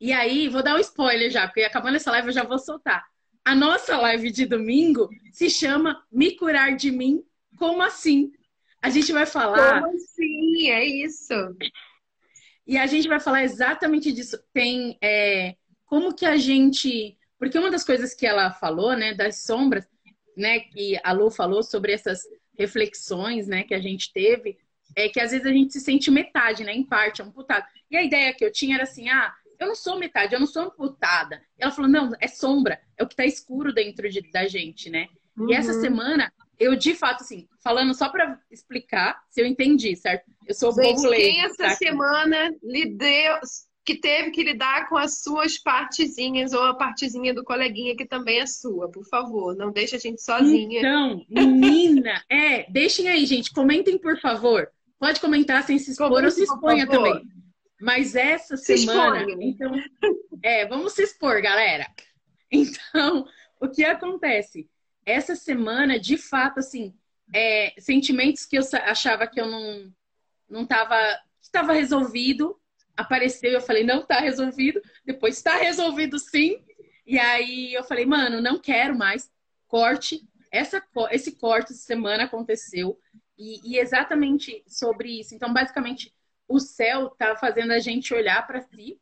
E 0.00 0.12
aí, 0.12 0.48
vou 0.48 0.62
dar 0.62 0.74
um 0.74 0.80
spoiler 0.80 1.30
já, 1.30 1.46
porque 1.46 1.62
acabando 1.62 1.96
essa 1.96 2.10
live 2.10 2.28
eu 2.28 2.32
já 2.34 2.42
vou 2.42 2.58
soltar. 2.58 3.04
A 3.44 3.54
nossa 3.54 3.96
live 3.96 4.30
de 4.30 4.46
domingo 4.46 5.08
se 5.32 5.48
chama 5.48 6.04
Me 6.10 6.36
Curar 6.36 6.76
de 6.76 6.90
Mim, 6.90 7.24
como 7.56 7.82
assim? 7.82 8.32
A 8.80 8.90
gente 8.90 9.12
vai 9.12 9.26
falar. 9.26 9.80
Como 9.80 9.94
assim? 9.94 10.70
É 10.70 10.84
isso. 10.84 11.34
E 12.66 12.76
a 12.76 12.86
gente 12.86 13.06
vai 13.06 13.20
falar 13.20 13.44
exatamente 13.44 14.12
disso. 14.12 14.36
Tem 14.52 14.98
é, 15.00 15.54
como 15.84 16.14
que 16.14 16.26
a 16.26 16.36
gente. 16.36 17.16
Porque 17.42 17.58
uma 17.58 17.72
das 17.72 17.82
coisas 17.82 18.14
que 18.14 18.24
ela 18.24 18.52
falou, 18.52 18.96
né, 18.96 19.14
das 19.14 19.42
sombras, 19.42 19.84
né, 20.36 20.60
que 20.60 20.96
a 21.02 21.10
Lu 21.10 21.28
falou 21.28 21.60
sobre 21.60 21.90
essas 21.90 22.20
reflexões, 22.56 23.48
né, 23.48 23.64
que 23.64 23.74
a 23.74 23.80
gente 23.80 24.12
teve, 24.12 24.56
é 24.94 25.08
que 25.08 25.18
às 25.18 25.32
vezes 25.32 25.44
a 25.44 25.50
gente 25.50 25.72
se 25.72 25.80
sente 25.80 26.08
metade, 26.08 26.62
né? 26.62 26.72
Em 26.72 26.84
parte, 26.84 27.20
amputada. 27.20 27.66
E 27.90 27.96
a 27.96 28.02
ideia 28.04 28.32
que 28.32 28.44
eu 28.44 28.52
tinha 28.52 28.76
era 28.76 28.84
assim, 28.84 29.08
ah, 29.08 29.34
eu 29.58 29.66
não 29.66 29.74
sou 29.74 29.98
metade, 29.98 30.34
eu 30.34 30.38
não 30.38 30.46
sou 30.46 30.62
amputada. 30.62 31.42
Ela 31.58 31.72
falou, 31.72 31.90
não, 31.90 32.12
é 32.20 32.28
sombra, 32.28 32.80
é 32.96 33.02
o 33.02 33.08
que 33.08 33.16
tá 33.16 33.26
escuro 33.26 33.74
dentro 33.74 34.08
de, 34.08 34.22
da 34.30 34.46
gente, 34.46 34.88
né? 34.88 35.08
Uhum. 35.36 35.50
E 35.50 35.54
essa 35.54 35.72
semana, 35.80 36.32
eu 36.60 36.76
de 36.76 36.94
fato, 36.94 37.24
assim, 37.24 37.48
falando 37.60 37.92
só 37.92 38.08
para 38.08 38.38
explicar 38.52 39.20
se 39.28 39.40
eu 39.40 39.46
entendi, 39.46 39.96
certo? 39.96 40.30
Eu 40.46 40.54
sou 40.54 40.72
gente, 40.72 40.94
bobo 40.94 41.10
Quem 41.10 41.44
essa 41.44 41.64
tá 41.64 41.70
semana 41.70 42.54
lhe 42.62 42.94
deu, 42.94 43.40
que 43.84 43.96
teve 43.96 44.30
que 44.30 44.42
lidar 44.42 44.88
com 44.88 44.96
as 44.96 45.22
suas 45.22 45.58
partezinhas 45.58 46.52
ou 46.52 46.62
a 46.62 46.74
partezinha 46.74 47.34
do 47.34 47.42
coleguinha 47.42 47.96
que 47.96 48.06
também 48.06 48.40
é 48.40 48.46
sua, 48.46 48.88
por 48.88 49.04
favor, 49.06 49.56
não 49.56 49.72
deixe 49.72 49.96
a 49.96 49.98
gente 49.98 50.22
sozinha. 50.22 50.78
Então, 50.78 51.26
menina, 51.28 52.22
é, 52.30 52.70
deixem 52.70 53.08
aí, 53.08 53.26
gente, 53.26 53.52
comentem 53.52 53.98
por 53.98 54.18
favor. 54.20 54.70
Pode 54.98 55.20
comentar 55.20 55.64
sem 55.64 55.78
se 55.78 55.90
expor 55.90 56.22
ou 56.22 56.30
se 56.30 56.44
exponha 56.44 56.86
também. 56.86 57.22
Mas 57.80 58.14
essa 58.14 58.56
se 58.56 58.78
semana, 58.78 59.26
então, 59.40 59.74
é, 60.40 60.64
vamos 60.66 60.92
se 60.92 61.02
expor, 61.02 61.40
galera. 61.42 61.86
Então, 62.54 63.26
o 63.58 63.66
que 63.66 63.82
acontece? 63.82 64.68
Essa 65.06 65.34
semana, 65.34 65.98
de 65.98 66.18
fato, 66.18 66.58
assim, 66.58 66.92
é, 67.34 67.72
sentimentos 67.78 68.44
que 68.44 68.58
eu 68.58 68.62
achava 68.84 69.26
que 69.26 69.40
eu 69.40 69.46
não 69.46 69.90
não 70.50 70.62
estava 70.64 70.98
estava 71.40 71.72
resolvido, 71.72 72.60
apareceu 72.96 73.50
e 73.50 73.54
eu 73.54 73.60
falei, 73.60 73.84
não 73.84 74.00
está 74.00 74.20
resolvido. 74.20 74.80
Depois 75.04 75.36
está 75.36 75.56
resolvido 75.56 76.18
sim. 76.18 76.62
E 77.06 77.18
aí 77.18 77.74
eu 77.74 77.84
falei, 77.84 78.06
mano, 78.06 78.40
não 78.40 78.58
quero 78.58 78.96
mais. 78.96 79.30
Corte. 79.66 80.22
Essa, 80.50 80.82
esse 81.10 81.32
corte 81.32 81.72
de 81.72 81.78
semana 81.78 82.24
aconteceu. 82.24 82.98
E, 83.38 83.72
e, 83.72 83.78
exatamente 83.78 84.62
sobre 84.66 85.20
isso. 85.20 85.34
Então, 85.34 85.52
basicamente, 85.52 86.14
o 86.46 86.60
céu 86.60 87.10
tá 87.10 87.34
fazendo 87.34 87.72
a 87.72 87.78
gente 87.78 88.12
olhar 88.14 88.46
para 88.46 88.60
si, 88.60 89.00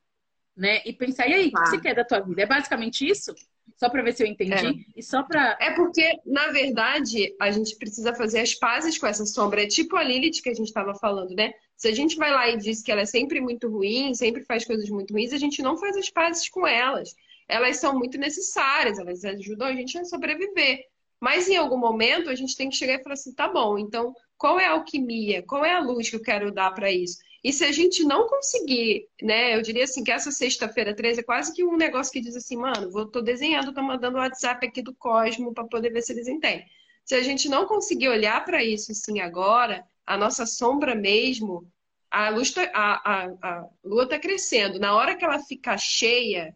né? 0.57 0.81
E 0.87 0.93
pensar, 0.93 1.29
e 1.29 1.35
aí, 1.35 1.49
o 1.49 1.53
que 1.53 1.69
você 1.69 1.81
quer 1.81 1.95
da 1.95 2.05
tua 2.05 2.21
vida? 2.21 2.43
É 2.43 2.47
basicamente 2.47 3.07
isso? 3.07 3.35
Só 3.77 3.89
para 3.89 4.03
ver 4.03 4.13
se 4.13 4.23
eu 4.23 4.27
entendi. 4.27 4.53
É. 4.55 4.85
E 4.97 5.03
só 5.03 5.23
para. 5.23 5.57
É 5.61 5.73
porque, 5.73 6.21
na 6.25 6.49
verdade, 6.49 7.35
a 7.41 7.51
gente 7.51 7.77
precisa 7.77 8.15
fazer 8.15 8.41
as 8.41 8.55
pazes 8.55 8.99
com 8.99 9.07
essa 9.07 9.27
sombra. 9.27 9.63
É 9.63 9.67
tipo 9.67 9.97
a 9.97 10.03
Lilith 10.03 10.43
que 10.43 10.51
a 10.51 10.55
gente 10.55 10.69
estava 10.69 10.95
falando, 10.95 11.35
né? 11.35 11.53
Se 11.81 11.89
a 11.89 11.95
gente 11.95 12.17
vai 12.17 12.31
lá 12.31 12.47
e 12.47 12.59
diz 12.59 12.83
que 12.83 12.93
ela 12.93 13.01
é 13.01 13.07
sempre 13.07 13.41
muito 13.41 13.67
ruim, 13.67 14.13
sempre 14.13 14.45
faz 14.45 14.67
coisas 14.67 14.91
muito 14.91 15.15
ruins, 15.15 15.33
a 15.33 15.39
gente 15.39 15.63
não 15.63 15.79
faz 15.79 15.97
as 15.97 16.11
pazes 16.11 16.47
com 16.51 16.67
elas. 16.67 17.17
Elas 17.49 17.79
são 17.79 17.99
muito 17.99 18.19
necessárias, 18.19 18.99
elas 18.99 19.25
ajudam 19.25 19.67
a 19.67 19.73
gente 19.73 19.97
a 19.97 20.05
sobreviver. 20.05 20.85
Mas 21.19 21.49
em 21.49 21.57
algum 21.57 21.79
momento 21.79 22.29
a 22.29 22.35
gente 22.35 22.55
tem 22.55 22.69
que 22.69 22.77
chegar 22.77 22.97
e 22.97 23.03
falar 23.03 23.15
assim: 23.15 23.33
tá 23.33 23.49
bom, 23.49 23.79
então 23.79 24.15
qual 24.37 24.61
é 24.61 24.67
a 24.67 24.73
alquimia? 24.73 25.43
Qual 25.43 25.65
é 25.65 25.73
a 25.73 25.81
luz 25.81 26.11
que 26.11 26.17
eu 26.17 26.23
quero 26.23 26.53
dar 26.53 26.71
para 26.75 26.93
isso? 26.93 27.19
E 27.43 27.51
se 27.51 27.65
a 27.65 27.73
gente 27.73 28.05
não 28.05 28.29
conseguir, 28.29 29.09
né? 29.23 29.57
Eu 29.57 29.63
diria 29.63 29.85
assim 29.85 30.05
que 30.05 30.13
essa 30.13 30.31
sexta-feira 30.31 30.95
13 30.95 31.21
é 31.21 31.23
quase 31.23 31.55
que 31.55 31.65
um 31.65 31.79
negócio 31.79 32.13
que 32.13 32.21
diz 32.21 32.37
assim, 32.37 32.59
mano, 32.59 32.91
vou, 32.91 33.07
tô 33.07 33.23
desenhando, 33.23 33.73
tô 33.73 33.83
mandando 33.83 34.19
o 34.19 34.21
WhatsApp 34.21 34.67
aqui 34.67 34.83
do 34.83 34.95
Cosmo 34.95 35.55
para 35.55 35.65
poder 35.65 35.91
ver 35.91 36.03
se 36.03 36.13
eles 36.13 36.29
entendem. 36.29 36.67
Se 37.07 37.15
a 37.15 37.23
gente 37.23 37.49
não 37.49 37.67
conseguir 37.67 38.11
olhar 38.11 38.45
para 38.45 38.63
isso 38.63 38.93
assim 38.93 39.21
agora, 39.21 39.83
a 40.11 40.17
nossa 40.17 40.45
sombra 40.45 40.93
mesmo, 40.93 41.65
a 42.11 42.31
luz 42.31 42.51
tá, 42.51 42.69
a, 42.75 43.13
a, 43.15 43.27
a 43.43 43.69
lua 43.85 44.03
está 44.03 44.19
crescendo. 44.19 44.81
Na 44.81 44.93
hora 44.97 45.17
que 45.17 45.25
ela 45.25 45.39
ficar 45.39 45.79
cheia, 45.79 46.53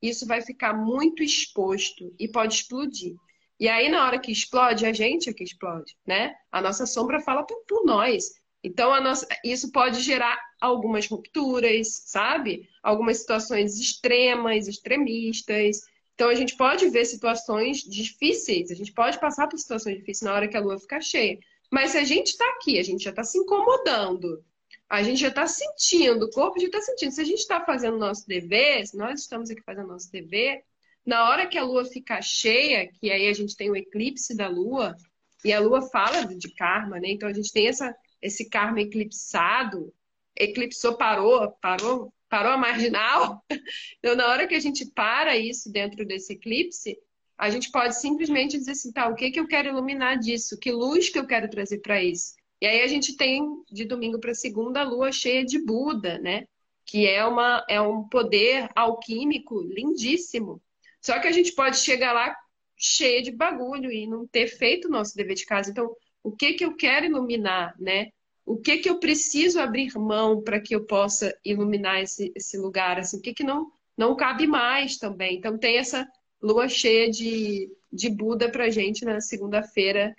isso 0.00 0.26
vai 0.26 0.40
ficar 0.40 0.72
muito 0.72 1.22
exposto 1.22 2.14
e 2.18 2.26
pode 2.26 2.54
explodir. 2.54 3.14
E 3.60 3.68
aí, 3.68 3.90
na 3.90 4.06
hora 4.06 4.18
que 4.18 4.32
explode, 4.32 4.86
a 4.86 4.92
gente 4.94 5.28
é 5.28 5.34
que 5.34 5.44
explode, 5.44 5.94
né? 6.06 6.34
A 6.50 6.62
nossa 6.62 6.86
sombra 6.86 7.20
fala 7.20 7.44
por, 7.44 7.62
por 7.68 7.84
nós. 7.84 8.24
Então, 8.62 8.98
nossa, 9.02 9.28
isso 9.44 9.70
pode 9.70 10.00
gerar 10.00 10.40
algumas 10.58 11.06
rupturas, 11.06 11.88
sabe? 12.06 12.66
Algumas 12.82 13.18
situações 13.18 13.78
extremas, 13.78 14.66
extremistas. 14.66 15.82
Então, 16.14 16.30
a 16.30 16.34
gente 16.34 16.56
pode 16.56 16.88
ver 16.88 17.04
situações 17.04 17.82
difíceis, 17.82 18.70
a 18.70 18.74
gente 18.74 18.94
pode 18.94 19.20
passar 19.20 19.46
por 19.46 19.58
situações 19.58 19.98
difíceis 19.98 20.22
na 20.22 20.34
hora 20.34 20.48
que 20.48 20.56
a 20.56 20.60
lua 20.60 20.78
ficar 20.78 21.02
cheia. 21.02 21.38
Mas 21.70 21.92
se 21.92 21.98
a 21.98 22.04
gente 22.04 22.28
está 22.28 22.48
aqui, 22.50 22.78
a 22.78 22.82
gente 22.82 23.04
já 23.04 23.10
está 23.10 23.24
se 23.24 23.38
incomodando, 23.38 24.44
a 24.88 25.02
gente 25.02 25.20
já 25.20 25.28
está 25.28 25.46
sentindo, 25.46 26.26
o 26.26 26.30
corpo 26.30 26.60
já 26.60 26.66
está 26.66 26.80
sentindo. 26.80 27.12
Se 27.12 27.20
a 27.20 27.24
gente 27.24 27.40
está 27.40 27.64
fazendo 27.64 27.98
nosso 27.98 28.26
dever, 28.26 28.86
se 28.86 28.96
nós 28.96 29.20
estamos 29.20 29.50
aqui 29.50 29.62
fazendo 29.62 29.88
nosso 29.88 30.10
dever, 30.10 30.62
na 31.04 31.28
hora 31.28 31.46
que 31.46 31.58
a 31.58 31.64
lua 31.64 31.84
ficar 31.84 32.22
cheia, 32.22 32.88
que 32.88 33.10
aí 33.10 33.28
a 33.28 33.32
gente 33.32 33.56
tem 33.56 33.70
o 33.70 33.76
eclipse 33.76 34.36
da 34.36 34.48
lua, 34.48 34.96
e 35.44 35.52
a 35.52 35.60
lua 35.60 35.82
fala 35.82 36.24
de 36.24 36.54
karma, 36.54 36.98
né? 36.98 37.10
Então 37.10 37.28
a 37.28 37.32
gente 37.32 37.52
tem 37.52 37.68
essa, 37.68 37.94
esse 38.22 38.48
karma 38.48 38.80
eclipsado, 38.80 39.92
eclipsou, 40.34 40.96
parou, 40.96 41.50
parou, 41.60 42.12
parou 42.28 42.52
a 42.52 42.56
marginal. 42.56 43.44
Então, 43.98 44.16
na 44.16 44.28
hora 44.28 44.46
que 44.46 44.54
a 44.54 44.60
gente 44.60 44.84
para 44.90 45.34
isso 45.34 45.72
dentro 45.72 46.04
desse 46.04 46.34
eclipse, 46.34 46.98
a 47.36 47.50
gente 47.50 47.70
pode 47.70 47.98
simplesmente 47.98 48.56
dizer 48.56 48.72
assim, 48.72 48.92
tá, 48.92 49.08
o 49.08 49.14
que, 49.14 49.30
que 49.30 49.40
eu 49.40 49.46
quero 49.46 49.68
iluminar 49.68 50.18
disso? 50.18 50.58
Que 50.58 50.70
luz 50.70 51.08
que 51.08 51.18
eu 51.18 51.26
quero 51.26 51.48
trazer 51.50 51.78
para 51.78 52.02
isso? 52.02 52.34
E 52.60 52.66
aí 52.66 52.82
a 52.82 52.86
gente 52.86 53.16
tem, 53.16 53.42
de 53.70 53.84
domingo 53.84 54.18
para 54.18 54.34
segunda, 54.34 54.80
a 54.80 54.84
lua 54.84 55.12
cheia 55.12 55.44
de 55.44 55.58
Buda, 55.58 56.18
né? 56.18 56.44
Que 56.86 57.06
é, 57.06 57.24
uma, 57.24 57.64
é 57.68 57.80
um 57.80 58.08
poder 58.08 58.68
alquímico 58.74 59.60
lindíssimo. 59.62 60.62
Só 61.00 61.18
que 61.18 61.26
a 61.26 61.32
gente 61.32 61.52
pode 61.52 61.78
chegar 61.78 62.12
lá 62.12 62.34
cheia 62.76 63.22
de 63.22 63.30
bagulho 63.30 63.90
e 63.90 64.06
não 64.06 64.26
ter 64.26 64.46
feito 64.46 64.88
o 64.88 64.90
nosso 64.90 65.14
dever 65.16 65.34
de 65.34 65.44
casa. 65.44 65.70
Então, 65.70 65.94
o 66.22 66.32
que 66.32 66.54
que 66.54 66.64
eu 66.64 66.74
quero 66.76 67.06
iluminar, 67.06 67.74
né? 67.78 68.08
O 68.46 68.56
que 68.56 68.78
que 68.78 68.88
eu 68.88 68.98
preciso 68.98 69.58
abrir 69.58 69.92
mão 69.98 70.42
para 70.42 70.60
que 70.60 70.74
eu 70.74 70.84
possa 70.84 71.36
iluminar 71.44 72.00
esse, 72.00 72.32
esse 72.34 72.56
lugar? 72.58 72.98
Assim, 72.98 73.18
o 73.18 73.20
que 73.20 73.34
que 73.34 73.44
não, 73.44 73.70
não 73.96 74.16
cabe 74.16 74.46
mais 74.46 74.98
também? 74.98 75.36
Então, 75.36 75.58
tem 75.58 75.78
essa 75.78 76.06
lua 76.44 76.68
cheia 76.68 77.10
de, 77.10 77.70
de 77.90 78.10
Buda 78.10 78.50
para 78.50 78.68
gente 78.68 79.02
na 79.04 79.18
segunda-feira 79.20 80.14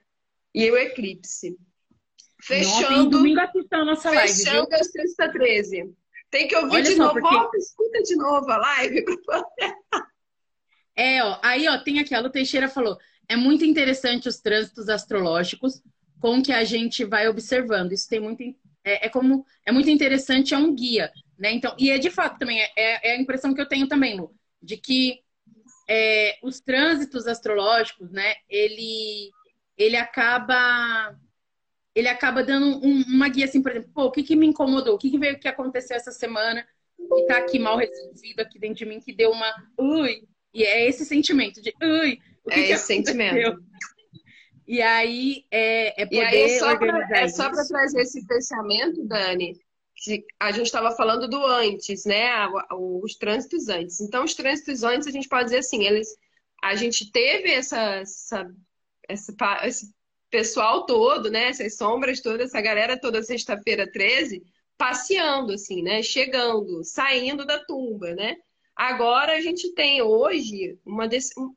e 0.53 0.71
o 0.71 0.75
eclipse. 0.75 1.55
Fechando. 2.41 3.11
domingo 3.11 3.39
assistam 3.39 3.77
a 3.77 3.85
nossa 3.85 4.09
live. 4.09 4.33
Fechando 4.33 4.73
a 4.73 4.83
sexta 4.83 5.31
13. 5.31 5.93
Tem 6.31 6.47
que 6.47 6.55
ouvir 6.55 6.75
Olha 6.75 6.83
de 6.83 6.95
só, 6.95 7.03
novo. 7.03 7.19
Porque... 7.19 7.35
Volta, 7.35 7.57
escuta 7.57 8.01
de 8.01 8.15
novo 8.15 8.51
a 8.51 8.57
live. 8.57 9.05
É, 10.97 11.21
ó, 11.21 11.37
aí 11.43 11.67
ó, 11.67 11.77
tem 11.79 11.99
aqui, 11.99 12.15
a 12.15 12.21
Lu 12.21 12.29
Teixeira 12.29 12.69
falou, 12.69 12.97
é 13.27 13.35
muito 13.35 13.65
interessante 13.65 14.29
os 14.29 14.39
trânsitos 14.39 14.87
astrológicos 14.87 15.83
com 16.21 16.41
que 16.41 16.53
a 16.53 16.63
gente 16.63 17.03
vai 17.03 17.27
observando. 17.27 17.91
Isso 17.91 18.07
tem 18.07 18.21
muito, 18.21 18.41
é, 18.81 19.07
é 19.07 19.09
como, 19.09 19.45
é 19.65 19.73
muito 19.73 19.89
interessante, 19.89 20.53
é 20.53 20.57
um 20.57 20.73
guia, 20.73 21.11
né? 21.37 21.51
Então, 21.51 21.75
e 21.77 21.91
é 21.91 21.97
de 21.97 22.09
fato 22.09 22.39
também, 22.39 22.61
é, 22.61 23.09
é, 23.09 23.11
a 23.11 23.19
impressão 23.19 23.53
que 23.53 23.59
eu 23.59 23.67
tenho 23.67 23.89
também, 23.89 24.17
Lu. 24.17 24.33
de 24.61 24.77
que 24.77 25.19
é, 25.87 26.37
os 26.43 26.59
trânsitos 26.59 27.27
astrológicos, 27.27 28.11
né, 28.11 28.35
ele, 28.49 29.31
ele 29.77 29.95
acaba 29.95 31.15
ele 31.93 32.09
acaba 32.09 32.43
dando 32.43 32.85
um, 32.85 33.03
uma 33.03 33.29
guia 33.29 33.45
assim, 33.45 33.61
por 33.61 33.71
exemplo, 33.71 33.89
pô, 33.93 34.05
o 34.05 34.11
que, 34.11 34.21
que 34.21 34.35
me 34.35 34.45
incomodou? 34.45 34.95
O 34.95 34.97
que, 34.97 35.09
que 35.09 35.17
veio 35.17 35.39
que 35.39 35.47
aconteceu 35.47 35.95
essa 35.95 36.11
semana 36.11 36.67
e 36.99 37.25
tá 37.25 37.37
aqui 37.37 37.57
mal 37.57 37.77
resolvido 37.77 38.41
aqui 38.41 38.59
dentro 38.59 38.75
de 38.75 38.85
mim, 38.85 38.99
que 38.99 39.13
deu 39.13 39.31
uma 39.31 39.49
ui, 39.79 40.27
e 40.53 40.63
é 40.63 40.87
esse 40.87 41.05
sentimento 41.05 41.61
de 41.61 41.73
ui, 41.81 42.19
o 42.43 42.49
que 42.49 42.59
é 42.59 42.63
que 42.65 42.71
esse 42.73 42.93
aconteceu? 42.93 43.53
sentimento. 43.57 43.63
E 44.67 44.81
aí 44.81 45.45
é, 45.51 46.01
é 46.01 46.05
poder 46.07 46.17
e 46.17 46.21
aí 46.25 46.41
é 46.41 46.59
só 46.59 46.75
pra, 46.75 47.07
é 47.19 47.27
só 47.27 47.51
para 47.51 47.63
trazer 47.67 48.01
esse 48.01 48.25
pensamento, 48.25 49.05
Dani, 49.05 49.53
que 49.53 49.64
a 50.39 50.51
gente 50.51 50.67
estava 50.67 50.91
falando 50.95 51.27
do 51.27 51.45
antes, 51.45 52.05
né? 52.05 52.47
Os 52.71 53.15
trânsitos 53.15 53.69
antes. 53.69 54.01
Então, 54.01 54.23
os 54.23 54.33
trânsitos 54.33 54.83
antes, 54.83 55.07
a 55.07 55.11
gente 55.11 55.27
pode 55.27 55.45
dizer 55.45 55.59
assim, 55.59 55.83
eles, 55.83 56.15
a 56.61 56.75
gente 56.75 57.11
teve 57.11 57.51
essa, 57.51 57.79
essa, 57.95 58.51
essa 59.07 59.33
esse 59.63 59.93
pessoal 60.29 60.85
todo, 60.85 61.31
né? 61.31 61.49
Essas 61.49 61.77
sombras 61.77 62.21
todas, 62.21 62.47
essa 62.49 62.61
galera 62.61 62.99
toda 62.99 63.23
sexta-feira 63.23 63.89
13, 63.89 64.43
passeando, 64.77 65.53
assim, 65.53 65.81
né? 65.81 66.03
Chegando, 66.03 66.83
saindo 66.83 67.45
da 67.45 67.63
tumba, 67.63 68.13
né? 68.13 68.35
Agora 68.75 69.33
a 69.33 69.41
gente 69.41 69.73
tem 69.73 70.01
hoje 70.01 70.77
uma, 70.85 71.07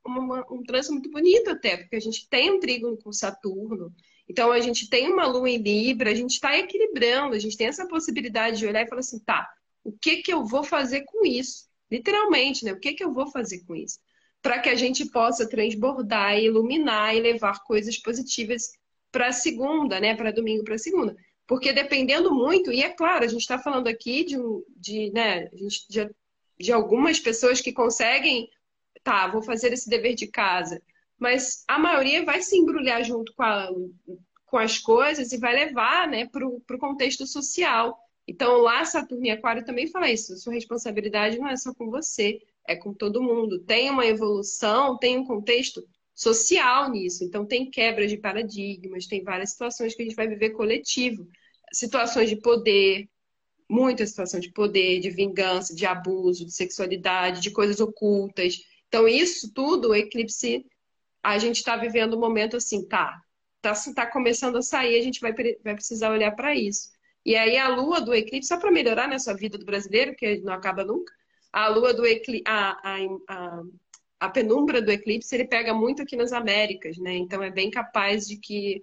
uma, 0.07 0.47
um 0.53 0.63
trânsito 0.63 0.95
muito 0.95 1.11
bonito 1.11 1.51
até, 1.51 1.77
porque 1.77 1.97
a 1.97 2.01
gente 2.01 2.29
tem 2.29 2.53
um 2.53 2.61
trígono 2.61 2.97
com 2.97 3.13
Saturno, 3.13 3.93
então 4.29 4.53
a 4.53 4.61
gente 4.61 4.89
tem 4.89 5.11
uma 5.11 5.27
lua 5.27 5.49
em 5.49 5.57
Libra, 5.57 6.11
a 6.11 6.15
gente 6.15 6.33
está 6.33 6.57
equilibrando, 6.57 7.35
a 7.35 7.39
gente 7.39 7.57
tem 7.57 7.67
essa 7.67 7.87
possibilidade 7.87 8.59
de 8.59 8.67
olhar 8.67 8.83
e 8.83 8.89
falar 8.89 9.01
assim, 9.01 9.19
tá, 9.21 9.49
o 9.83 9.93
que 9.93 10.19
que 10.19 10.33
eu 10.33 10.45
vou 10.45 10.63
fazer 10.63 11.03
com 11.07 11.25
isso? 11.25 11.67
Literalmente, 11.91 12.65
né? 12.65 12.73
O 12.73 12.79
que 12.79 12.93
que 12.93 13.03
eu 13.03 13.13
vou 13.13 13.31
fazer 13.31 13.65
com 13.65 13.75
isso? 13.75 13.99
Para 14.43 14.59
que 14.59 14.69
a 14.69 14.75
gente 14.75 15.07
possa 15.07 15.49
transbordar, 15.49 16.39
iluminar 16.39 17.17
e 17.17 17.21
levar 17.21 17.65
coisas 17.65 17.97
positivas 17.97 18.71
para 19.11 19.33
segunda, 19.33 19.99
né? 19.99 20.15
Para 20.15 20.31
domingo, 20.31 20.65
para 20.65 20.77
segunda. 20.77 21.17
Porque 21.47 21.73
dependendo 21.73 22.35
muito, 22.35 22.71
e 22.71 22.83
é 22.83 22.91
claro, 22.91 23.25
a 23.25 23.29
gente 23.29 23.41
está 23.41 23.59
falando 23.59 23.89
aqui 23.89 24.23
de, 24.23 24.37
de, 24.77 25.11
né, 25.13 25.49
já 25.91 26.09
de 26.61 26.73
algumas 26.73 27.19
pessoas 27.19 27.61
que 27.61 27.73
conseguem, 27.73 28.51
tá, 29.03 29.29
vou 29.29 29.41
fazer 29.41 29.73
esse 29.73 29.89
dever 29.89 30.15
de 30.15 30.27
casa, 30.27 30.83
mas 31.19 31.65
a 31.67 31.79
maioria 31.79 32.25
vai 32.25 32.41
se 32.41 32.57
embrulhar 32.57 33.03
junto 33.05 33.35
com, 33.35 33.43
a, 33.43 33.69
com 34.47 34.57
as 34.57 34.79
coisas 34.79 35.33
e 35.33 35.39
vai 35.39 35.55
levar 35.55 36.07
né, 36.09 36.27
para 36.27 36.47
o 36.47 36.79
contexto 36.79 37.27
social. 37.27 37.99
Então, 38.27 38.59
lá, 38.59 38.85
Saturno 38.85 39.25
e 39.25 39.31
Aquário 39.31 39.65
também 39.65 39.87
fala 39.87 40.11
isso. 40.11 40.37
Sua 40.37 40.53
responsabilidade 40.53 41.39
não 41.39 41.49
é 41.49 41.57
só 41.57 41.75
com 41.75 41.91
você, 41.91 42.41
é 42.67 42.77
com 42.77 42.93
todo 42.93 43.23
mundo. 43.23 43.59
Tem 43.61 43.91
uma 43.91 44.07
evolução, 44.07 44.99
tem 44.99 45.17
um 45.17 45.25
contexto 45.25 45.83
social 46.15 46.91
nisso. 46.91 47.25
Então, 47.25 47.47
tem 47.47 47.71
quebra 47.71 48.07
de 48.07 48.19
paradigmas, 48.19 49.07
tem 49.07 49.25
várias 49.25 49.53
situações 49.53 49.95
que 49.95 50.03
a 50.03 50.05
gente 50.05 50.15
vai 50.17 50.29
viver 50.29 50.51
coletivo. 50.51 51.27
Situações 51.73 52.29
de 52.29 52.37
poder, 52.37 53.09
muita 53.69 54.07
situação 54.07 54.39
de 54.39 54.53
poder, 54.53 55.01
de 55.01 55.11
vingança, 55.11 55.75
de 55.75 55.87
abuso, 55.87 56.45
de 56.45 56.53
sexualidade, 56.53 57.41
de 57.41 57.51
coisas 57.51 57.81
ocultas. 57.81 58.59
Então, 58.89 59.09
isso 59.09 59.53
tudo, 59.55 59.91
o 59.91 59.95
eclipse, 59.95 60.67
a 61.23 61.39
gente 61.39 61.57
está 61.57 61.77
vivendo 61.77 62.17
um 62.17 62.21
momento 62.21 62.57
assim, 62.57 62.87
tá, 62.87 63.21
tá, 63.61 63.73
tá 63.95 64.07
começando 64.07 64.57
a 64.57 64.63
sair, 64.63 64.99
a 64.99 65.03
gente 65.03 65.21
vai, 65.21 65.33
vai 65.33 65.75
precisar 65.75 66.11
olhar 66.11 66.33
para 66.33 66.55
isso. 66.55 66.91
E 67.25 67.37
aí 67.37 67.57
a 67.57 67.69
lua 67.69 68.01
do 68.01 68.15
eclipse, 68.15 68.49
só 68.49 68.59
para 68.59 68.71
melhorar 68.71 69.09
nessa 69.09 69.35
vida 69.35 69.59
do 69.59 69.65
brasileiro, 69.65 70.15
que 70.15 70.39
não 70.41 70.53
acaba 70.53 70.85
nunca, 70.85 71.13
a 71.53 71.69
lua 71.69 71.93
do 71.93 72.07
eclipse, 72.07 72.45
a, 72.47 72.71
a, 72.83 72.99
a, 73.29 73.63
a 74.21 74.29
penumbra 74.31 74.81
do 74.81 74.91
eclipse, 74.91 75.35
ele 75.35 75.47
pega 75.47 75.75
muito 75.75 76.03
aqui 76.03 76.17
nas 76.17 76.33
Américas, 76.33 76.97
né? 76.99 77.15
Então 77.17 77.43
é 77.43 77.51
bem 77.51 77.71
capaz 77.71 78.27
de 78.27 78.37
que 78.37 78.83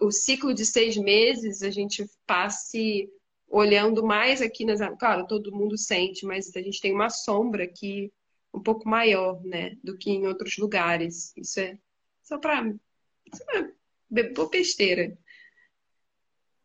o 0.00 0.12
ciclo 0.12 0.54
de 0.54 0.64
seis 0.64 0.96
meses 0.96 1.62
a 1.62 1.70
gente 1.70 2.08
passe 2.26 3.08
olhando 3.48 4.04
mais 4.04 4.40
aqui 4.40 4.64
nas. 4.64 4.80
Claro, 4.98 5.26
todo 5.26 5.54
mundo 5.54 5.76
sente, 5.76 6.24
mas 6.24 6.54
a 6.54 6.60
gente 6.60 6.80
tem 6.80 6.92
uma 6.92 7.10
sombra 7.10 7.64
aqui 7.64 8.12
um 8.56 8.62
pouco 8.62 8.88
maior, 8.88 9.42
né, 9.44 9.76
do 9.82 9.96
que 9.96 10.10
em 10.10 10.26
outros 10.26 10.56
lugares. 10.56 11.36
Isso 11.36 11.60
é 11.60 11.78
só 12.22 12.38
para 12.38 12.64
é 12.64 14.22
besteira. 14.50 15.16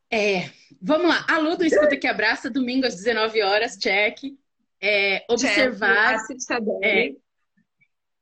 É, 0.09 0.49
vamos 0.81 1.07
lá. 1.07 1.25
Alô 1.29 1.55
do 1.55 1.65
Escuta 1.65 1.97
que 1.97 2.07
Abraça, 2.07 2.49
domingo 2.49 2.85
às 2.85 2.95
19 2.95 3.41
horas, 3.41 3.77
check. 3.77 4.17
É, 4.79 5.25
observar. 5.29 6.25
Check, 6.27 6.39
é, 6.83 7.15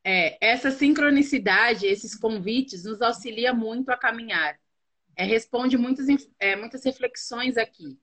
é, 0.04 0.38
essa 0.42 0.72
sincronicidade, 0.72 1.86
esses 1.86 2.16
convites, 2.16 2.84
nos 2.84 3.02
auxilia 3.02 3.54
muito 3.54 3.90
a 3.90 3.98
caminhar. 3.98 4.60
É, 5.16 5.24
responde 5.24 5.78
muitas, 5.78 6.08
é, 6.40 6.56
muitas 6.56 6.84
reflexões 6.84 7.58
aqui 7.58 7.98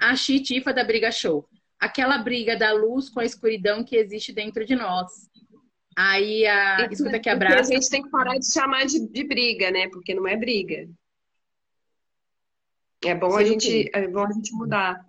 a 0.00 0.16
chitifa 0.16 0.72
da 0.72 0.82
briga 0.82 1.12
show. 1.12 1.46
Aquela 1.80 2.18
briga 2.18 2.56
da 2.56 2.72
luz 2.72 3.08
com 3.08 3.20
a 3.20 3.24
escuridão 3.24 3.82
que 3.82 3.96
existe 3.96 4.32
dentro 4.32 4.64
de 4.66 4.76
nós. 4.76 5.30
Aí 5.96 6.46
a 6.46 6.82
e, 6.82 6.92
escuta 6.92 7.18
que 7.18 7.28
abraça. 7.28 7.72
A 7.72 7.74
gente 7.74 7.88
tem 7.88 8.02
que 8.02 8.10
parar 8.10 8.38
de 8.38 8.52
chamar 8.52 8.86
de, 8.86 9.08
de 9.08 9.24
briga, 9.24 9.70
né? 9.70 9.88
Porque 9.88 10.14
não 10.14 10.28
é 10.28 10.36
briga. 10.36 10.88
É 13.02 13.14
bom, 13.14 13.34
a 13.34 13.44
gente, 13.44 13.90
é 13.94 14.06
bom 14.06 14.24
a 14.24 14.32
gente 14.32 14.52
mudar. 14.52 15.04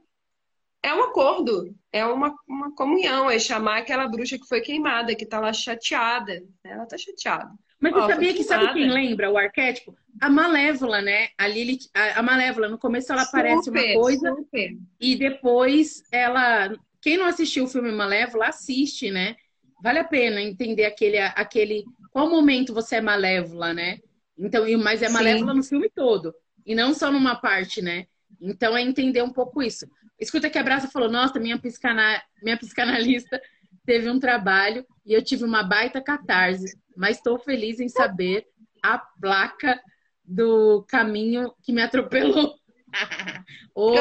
É 0.84 0.94
um 0.94 1.04
acordo, 1.04 1.76
é 1.92 2.06
uma, 2.06 2.34
uma 2.48 2.74
comunhão, 2.74 3.30
é 3.30 3.38
chamar 3.38 3.80
aquela 3.80 4.08
bruxa 4.08 4.40
que 4.40 4.48
foi 4.48 4.62
queimada, 4.62 5.14
que 5.14 5.26
tá 5.26 5.40
lá 5.40 5.54
chateada. 5.54 6.42
Ela 6.64 6.86
tá 6.86 6.98
chateada. 6.98 7.52
Mas 7.82 7.94
você 7.94 8.14
sabia 8.14 8.34
que 8.34 8.44
sabe 8.44 8.74
quem 8.74 8.90
lembra 8.90 9.32
o 9.32 9.38
arquétipo? 9.38 9.96
A 10.22 10.30
Malévola, 10.30 11.02
né? 11.02 11.30
A 11.36 11.48
Lilith, 11.48 11.90
a, 11.94 12.20
a 12.20 12.22
Malévola, 12.22 12.70
no 12.70 12.78
começo 12.78 13.12
ela 13.12 13.26
parece 13.26 13.72
uma 13.72 13.94
coisa 13.94 14.36
super. 14.36 14.78
e 15.00 15.16
depois 15.16 16.04
ela. 16.12 16.72
Quem 17.02 17.18
não 17.18 17.26
assistiu 17.26 17.64
o 17.64 17.68
filme 17.68 17.92
Malévola, 17.92 18.48
assiste, 18.48 19.10
né? 19.10 19.36
Vale 19.82 19.98
a 19.98 20.04
pena 20.04 20.40
entender 20.40 20.86
aquele, 20.86 21.18
aquele. 21.18 21.84
Qual 22.12 22.30
momento 22.30 22.72
você 22.72 22.98
é 22.98 23.02
malévola, 23.02 23.74
né? 23.74 23.98
Então, 24.38 24.66
mas 24.78 25.02
é 25.02 25.10
malévola 25.10 25.52
Sim. 25.54 25.58
no 25.58 25.64
filme 25.64 25.90
todo. 25.90 26.34
E 26.64 26.76
não 26.76 26.94
só 26.94 27.12
numa 27.12 27.36
parte, 27.36 27.82
né? 27.82 28.06
Então 28.40 28.78
é 28.78 28.82
entender 28.82 29.24
um 29.24 29.32
pouco 29.32 29.64
isso. 29.64 29.88
Escuta 30.20 30.52
que 30.52 30.58
a 30.60 30.64
Braça 30.64 30.88
falou, 30.88 31.10
nossa, 31.10 31.40
minha, 31.40 31.58
psicana... 31.58 32.22
minha 32.44 32.58
psicanalista 32.58 33.42
teve 33.86 34.10
um 34.10 34.20
trabalho 34.20 34.86
e 35.06 35.14
eu 35.14 35.24
tive 35.24 35.44
uma 35.44 35.64
baita 35.64 36.02
catarse 36.02 36.80
mas 36.96 37.18
estou 37.18 37.40
feliz 37.40 37.80
em 37.80 37.90
saber 37.90 38.48
a 38.82 38.98
placa 38.98 39.82
do 40.24 40.84
caminho 40.88 41.54
que 41.64 41.72
me 41.72 41.82
atropelou. 41.82 42.56
oh, 43.76 43.96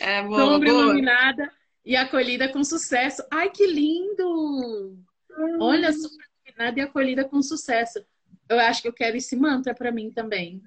é, 0.00 0.22
boa, 0.22 0.40
sombra 0.40 0.70
boa. 0.70 0.82
iluminada 0.84 1.52
e 1.84 1.96
acolhida 1.96 2.48
com 2.48 2.62
sucesso. 2.64 3.22
Ai, 3.30 3.50
que 3.50 3.66
lindo! 3.66 4.98
Olha, 5.60 5.92
sombra 5.92 6.26
iluminada 6.46 6.80
e 6.80 6.82
acolhida 6.82 7.24
com 7.24 7.42
sucesso. 7.42 8.04
Eu 8.48 8.60
acho 8.60 8.82
que 8.82 8.88
eu 8.88 8.92
quero 8.92 9.16
esse 9.16 9.36
mantra 9.36 9.74
para 9.74 9.92
mim 9.92 10.10
também. 10.10 10.62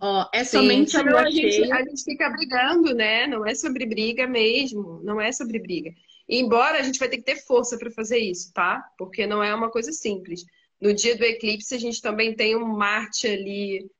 Ó, 0.00 0.28
é 0.32 0.42
Sim, 0.44 0.58
somente 0.58 0.96
lua 1.02 1.22
a 1.22 1.30
gente, 1.30 1.72
a 1.72 1.84
gente 1.84 2.02
fica 2.02 2.30
brigando, 2.30 2.94
né? 2.94 3.26
Não 3.26 3.44
é 3.44 3.54
sobre 3.54 3.84
briga 3.84 4.26
mesmo. 4.26 5.00
Não 5.02 5.20
é 5.20 5.30
sobre 5.30 5.58
briga. 5.58 5.92
Embora 6.28 6.78
a 6.78 6.82
gente 6.82 6.98
vai 6.98 7.08
ter 7.08 7.18
que 7.18 7.24
ter 7.24 7.36
força 7.36 7.76
para 7.76 7.90
fazer 7.90 8.18
isso, 8.18 8.52
tá? 8.52 8.82
Porque 8.96 9.26
não 9.26 9.42
é 9.42 9.54
uma 9.54 9.70
coisa 9.70 9.92
simples. 9.92 10.44
No 10.80 10.94
dia 10.94 11.16
do 11.16 11.24
eclipse, 11.24 11.74
a 11.74 11.78
gente 11.78 12.00
também 12.00 12.34
tem 12.34 12.56
um 12.56 12.66
Marte 12.66 13.26
ali 13.26 13.90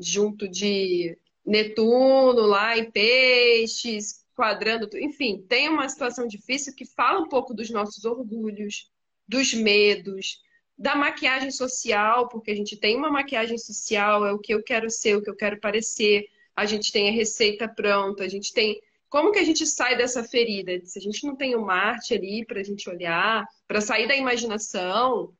junto 0.00 0.48
de 0.48 1.16
Netuno 1.44 2.40
lá 2.40 2.76
em 2.76 2.90
peixes, 2.90 4.24
quadrando, 4.34 4.88
enfim, 4.98 5.44
tem 5.48 5.68
uma 5.68 5.88
situação 5.88 6.26
difícil 6.26 6.74
que 6.74 6.84
fala 6.84 7.20
um 7.20 7.28
pouco 7.28 7.52
dos 7.52 7.70
nossos 7.70 8.04
orgulhos, 8.04 8.90
dos 9.26 9.52
medos, 9.52 10.40
da 10.78 10.94
maquiagem 10.94 11.50
social, 11.50 12.28
porque 12.28 12.50
a 12.50 12.54
gente 12.54 12.76
tem 12.76 12.96
uma 12.96 13.10
maquiagem 13.10 13.58
social, 13.58 14.24
é 14.24 14.32
o 14.32 14.38
que 14.38 14.54
eu 14.54 14.62
quero 14.62 14.88
ser, 14.88 15.16
o 15.16 15.22
que 15.22 15.28
eu 15.28 15.36
quero 15.36 15.58
parecer, 15.58 16.26
a 16.54 16.64
gente 16.66 16.92
tem 16.92 17.08
a 17.08 17.12
receita 17.12 17.68
pronta, 17.68 18.22
a 18.22 18.28
gente 18.28 18.52
tem 18.52 18.80
como 19.08 19.32
que 19.32 19.38
a 19.38 19.44
gente 19.44 19.66
sai 19.66 19.96
dessa 19.96 20.22
ferida? 20.22 20.78
Se 20.84 20.98
a 20.98 21.02
gente 21.02 21.26
não 21.26 21.34
tem 21.34 21.56
o 21.56 21.64
Marte 21.64 22.14
ali 22.14 22.44
para 22.44 22.60
a 22.60 22.62
gente 22.62 22.88
olhar, 22.90 23.46
para 23.66 23.80
sair 23.80 24.06
da 24.06 24.14
imaginação, 24.14 25.32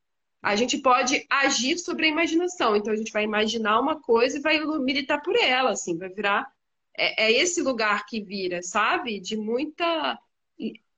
a 0.43 0.57
gente 0.57 0.79
pode 0.79 1.27
agir 1.29 1.79
sobre 1.79 2.07
a 2.07 2.09
imaginação. 2.09 2.77
Então 2.77 2.93
a 2.93 2.97
gente 2.97 3.13
vai 3.13 3.25
imaginar 3.25 3.79
uma 3.81 4.01
coisa 4.01 4.39
e 4.39 4.41
vai 4.41 4.59
militar 4.79 5.21
por 5.23 5.37
ela, 5.37 5.73
assim, 5.73 5.99
vai 5.99 6.09
virar. 6.09 6.51
É, 6.97 7.27
é 7.27 7.33
esse 7.33 7.61
lugar 7.63 8.07
que 8.07 8.23
vira, 8.23 8.63
sabe? 8.63 9.21
De 9.21 9.37
muita 9.37 10.19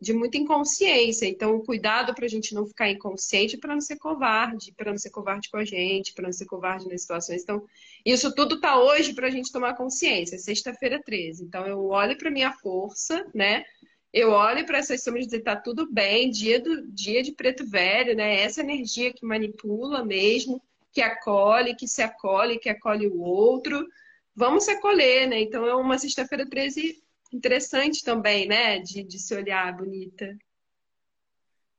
de 0.01 0.13
muita 0.13 0.39
inconsciência. 0.39 1.27
Então, 1.27 1.61
cuidado 1.61 2.15
para 2.15 2.25
a 2.25 2.29
gente 2.29 2.55
não 2.55 2.67
ficar 2.67 2.91
inconsciente, 2.91 3.59
para 3.59 3.75
não 3.75 3.81
ser 3.81 3.97
covarde, 3.97 4.73
para 4.73 4.91
não 4.91 4.99
ser 4.99 5.11
covarde 5.11 5.51
com 5.51 5.59
a 5.59 5.65
gente, 5.65 6.15
para 6.15 6.25
não 6.25 6.33
ser 6.33 6.47
covarde 6.47 6.89
nas 6.89 7.03
situações. 7.03 7.43
Então, 7.43 7.63
isso 8.05 8.35
tudo 8.35 8.55
está 8.55 8.81
hoje 8.81 9.13
para 9.13 9.27
a 9.27 9.31
gente 9.31 9.53
tomar 9.53 9.75
consciência. 9.75 10.39
Sexta-feira 10.39 11.03
13. 11.05 11.45
Então, 11.45 11.67
eu 11.67 11.87
olho 11.87 12.17
para 12.17 12.31
minha 12.31 12.53
força, 12.53 13.27
né? 13.35 13.65
eu 14.13 14.31
olho 14.31 14.67
para 14.67 14.79
essas 14.79 15.03
sombras 15.03 15.25
e 15.25 15.29
dizer, 15.29 15.43
tá 15.43 15.55
tudo 15.55 15.91
bem, 15.91 16.31
dia 16.31 16.61
do 16.61 16.87
dia 16.89 17.23
de 17.23 17.33
preto 17.33 17.65
velho, 17.65 18.17
né? 18.17 18.41
Essa 18.41 18.61
energia 18.61 19.13
que 19.13 19.25
manipula 19.25 20.05
mesmo, 20.05 20.61
que 20.93 21.01
acolhe, 21.01 21.77
que 21.77 21.87
se 21.87 22.03
acolhe, 22.03 22.59
que 22.59 22.69
acolhe 22.69 23.07
o 23.07 23.21
outro. 23.21 23.87
Vamos 24.35 24.65
se 24.65 24.73
acolher, 24.73 25.29
né? 25.29 25.41
Então 25.41 25.65
é 25.65 25.75
uma 25.77 25.97
sexta-feira 25.99 26.49
13 26.49 27.01
interessante 27.33 28.05
também, 28.05 28.47
né? 28.47 28.79
De, 28.79 29.03
de 29.03 29.19
se 29.19 29.35
olhar 29.35 29.77
bonita. 29.77 30.37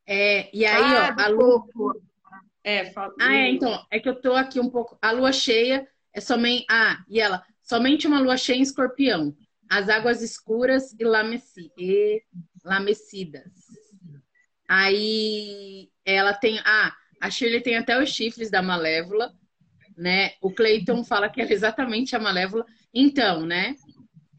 É, 0.05 0.49
e 0.55 0.65
aí, 0.65 0.83
ah, 0.83 1.15
ó, 1.17 1.21
a 1.21 1.27
lua. 1.27 1.65
É, 2.63 2.91
fala... 2.91 3.13
Ah, 3.19 3.33
é, 3.33 3.49
então, 3.49 3.85
é 3.89 3.99
que 3.99 4.09
eu 4.09 4.19
tô 4.19 4.33
aqui 4.33 4.59
um 4.59 4.69
pouco. 4.69 4.97
A 5.01 5.11
lua 5.11 5.31
cheia 5.31 5.87
é 6.13 6.19
somente. 6.19 6.65
Ah, 6.69 7.03
e 7.09 7.19
ela, 7.19 7.43
somente 7.61 8.07
uma 8.07 8.19
lua 8.19 8.37
cheia 8.37 8.57
em 8.57 8.61
escorpião. 8.61 9.35
As 9.69 9.87
águas 9.87 10.21
escuras 10.21 10.93
e, 10.99 11.03
lameci... 11.03 11.71
e 11.77 12.21
lamecidas. 12.63 13.51
Aí 14.67 15.89
ela 16.05 16.33
tem. 16.33 16.59
Ah, 16.65 16.95
a 17.19 17.29
Shirley 17.29 17.61
tem 17.61 17.77
até 17.77 18.01
os 18.01 18.09
chifres 18.09 18.49
da 18.49 18.61
Malévola, 18.61 19.33
né? 19.95 20.33
O 20.41 20.51
Clayton 20.51 21.03
fala 21.03 21.29
que 21.29 21.41
é 21.41 21.51
exatamente 21.51 22.15
a 22.15 22.19
Malévola. 22.19 22.65
Então, 22.93 23.45
né? 23.45 23.75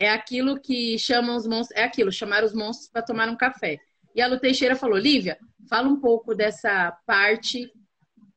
É 0.02 0.10
aquilo 0.10 0.58
que 0.58 0.98
chamam 0.98 1.36
os 1.36 1.46
monstros. 1.46 1.78
É 1.78 1.84
aquilo, 1.84 2.10
chamar 2.10 2.42
os 2.42 2.52
monstros 2.52 2.90
para 2.90 3.02
tomar 3.02 3.28
um 3.28 3.36
café. 3.36 3.78
E 4.12 4.20
a 4.20 4.26
Lu 4.26 4.36
Teixeira 4.36 4.74
falou: 4.74 4.98
Lívia, 4.98 5.38
fala 5.70 5.88
um 5.88 6.00
pouco 6.00 6.34
dessa 6.34 6.90
parte, 7.06 7.70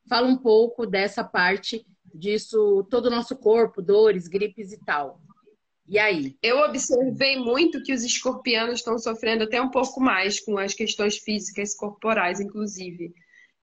fala 0.07 0.27
um 0.27 0.37
pouco 0.37 0.85
dessa 0.85 1.23
parte 1.23 1.83
disso, 2.13 2.85
todo 2.91 3.07
o 3.07 3.09
nosso 3.09 3.35
corpo, 3.35 3.81
dores, 3.81 4.27
gripes 4.27 4.73
e 4.73 4.85
tal. 4.85 5.19
E 5.87 5.97
aí? 5.97 6.37
Eu 6.39 6.59
observei 6.59 7.39
muito 7.39 7.81
que 7.81 7.93
os 7.93 8.03
escorpianos 8.03 8.75
estão 8.75 8.99
sofrendo 8.99 9.45
até 9.45 9.59
um 9.59 9.71
pouco 9.71 9.99
mais 9.99 10.39
com 10.39 10.59
as 10.59 10.75
questões 10.75 11.17
físicas 11.17 11.73
corporais, 11.73 12.39
inclusive. 12.39 13.11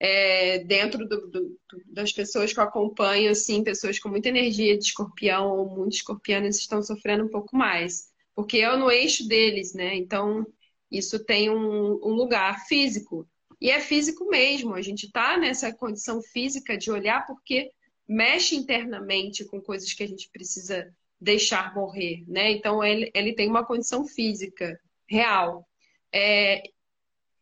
É, 0.05 0.59
dentro 0.65 1.07
do, 1.07 1.27
do, 1.27 1.59
das 1.87 2.11
pessoas 2.11 2.51
que 2.51 2.59
eu 2.59 2.63
acompanho, 2.63 3.31
assim, 3.31 3.63
pessoas 3.63 3.97
com 3.97 4.09
muita 4.09 4.27
energia 4.27 4.77
de 4.77 4.83
escorpião 4.83 5.49
ou 5.49 5.69
muito 5.69 5.95
escorpianas 5.95 6.57
estão 6.57 6.83
sofrendo 6.83 7.23
um 7.23 7.29
pouco 7.29 7.55
mais. 7.55 8.11
Porque 8.35 8.57
é 8.57 8.75
no 8.75 8.91
eixo 8.91 9.25
deles, 9.25 9.73
né? 9.73 9.95
Então, 9.95 10.45
isso 10.91 11.23
tem 11.23 11.49
um, 11.49 11.93
um 12.03 12.13
lugar 12.13 12.65
físico. 12.67 13.25
E 13.61 13.69
é 13.69 13.79
físico 13.79 14.25
mesmo. 14.25 14.73
A 14.73 14.81
gente 14.81 15.05
está 15.05 15.37
nessa 15.37 15.73
condição 15.73 16.21
física 16.21 16.77
de 16.77 16.91
olhar 16.91 17.25
porque 17.25 17.71
mexe 18.05 18.57
internamente 18.57 19.45
com 19.45 19.61
coisas 19.61 19.93
que 19.93 20.03
a 20.03 20.07
gente 20.07 20.29
precisa 20.31 20.93
deixar 21.19 21.73
morrer, 21.73 22.25
né? 22.27 22.51
Então 22.51 22.83
ele, 22.83 23.09
ele 23.13 23.33
tem 23.33 23.47
uma 23.47 23.65
condição 23.65 24.05
física 24.05 24.77
real. 25.07 25.65
É, 26.11 26.61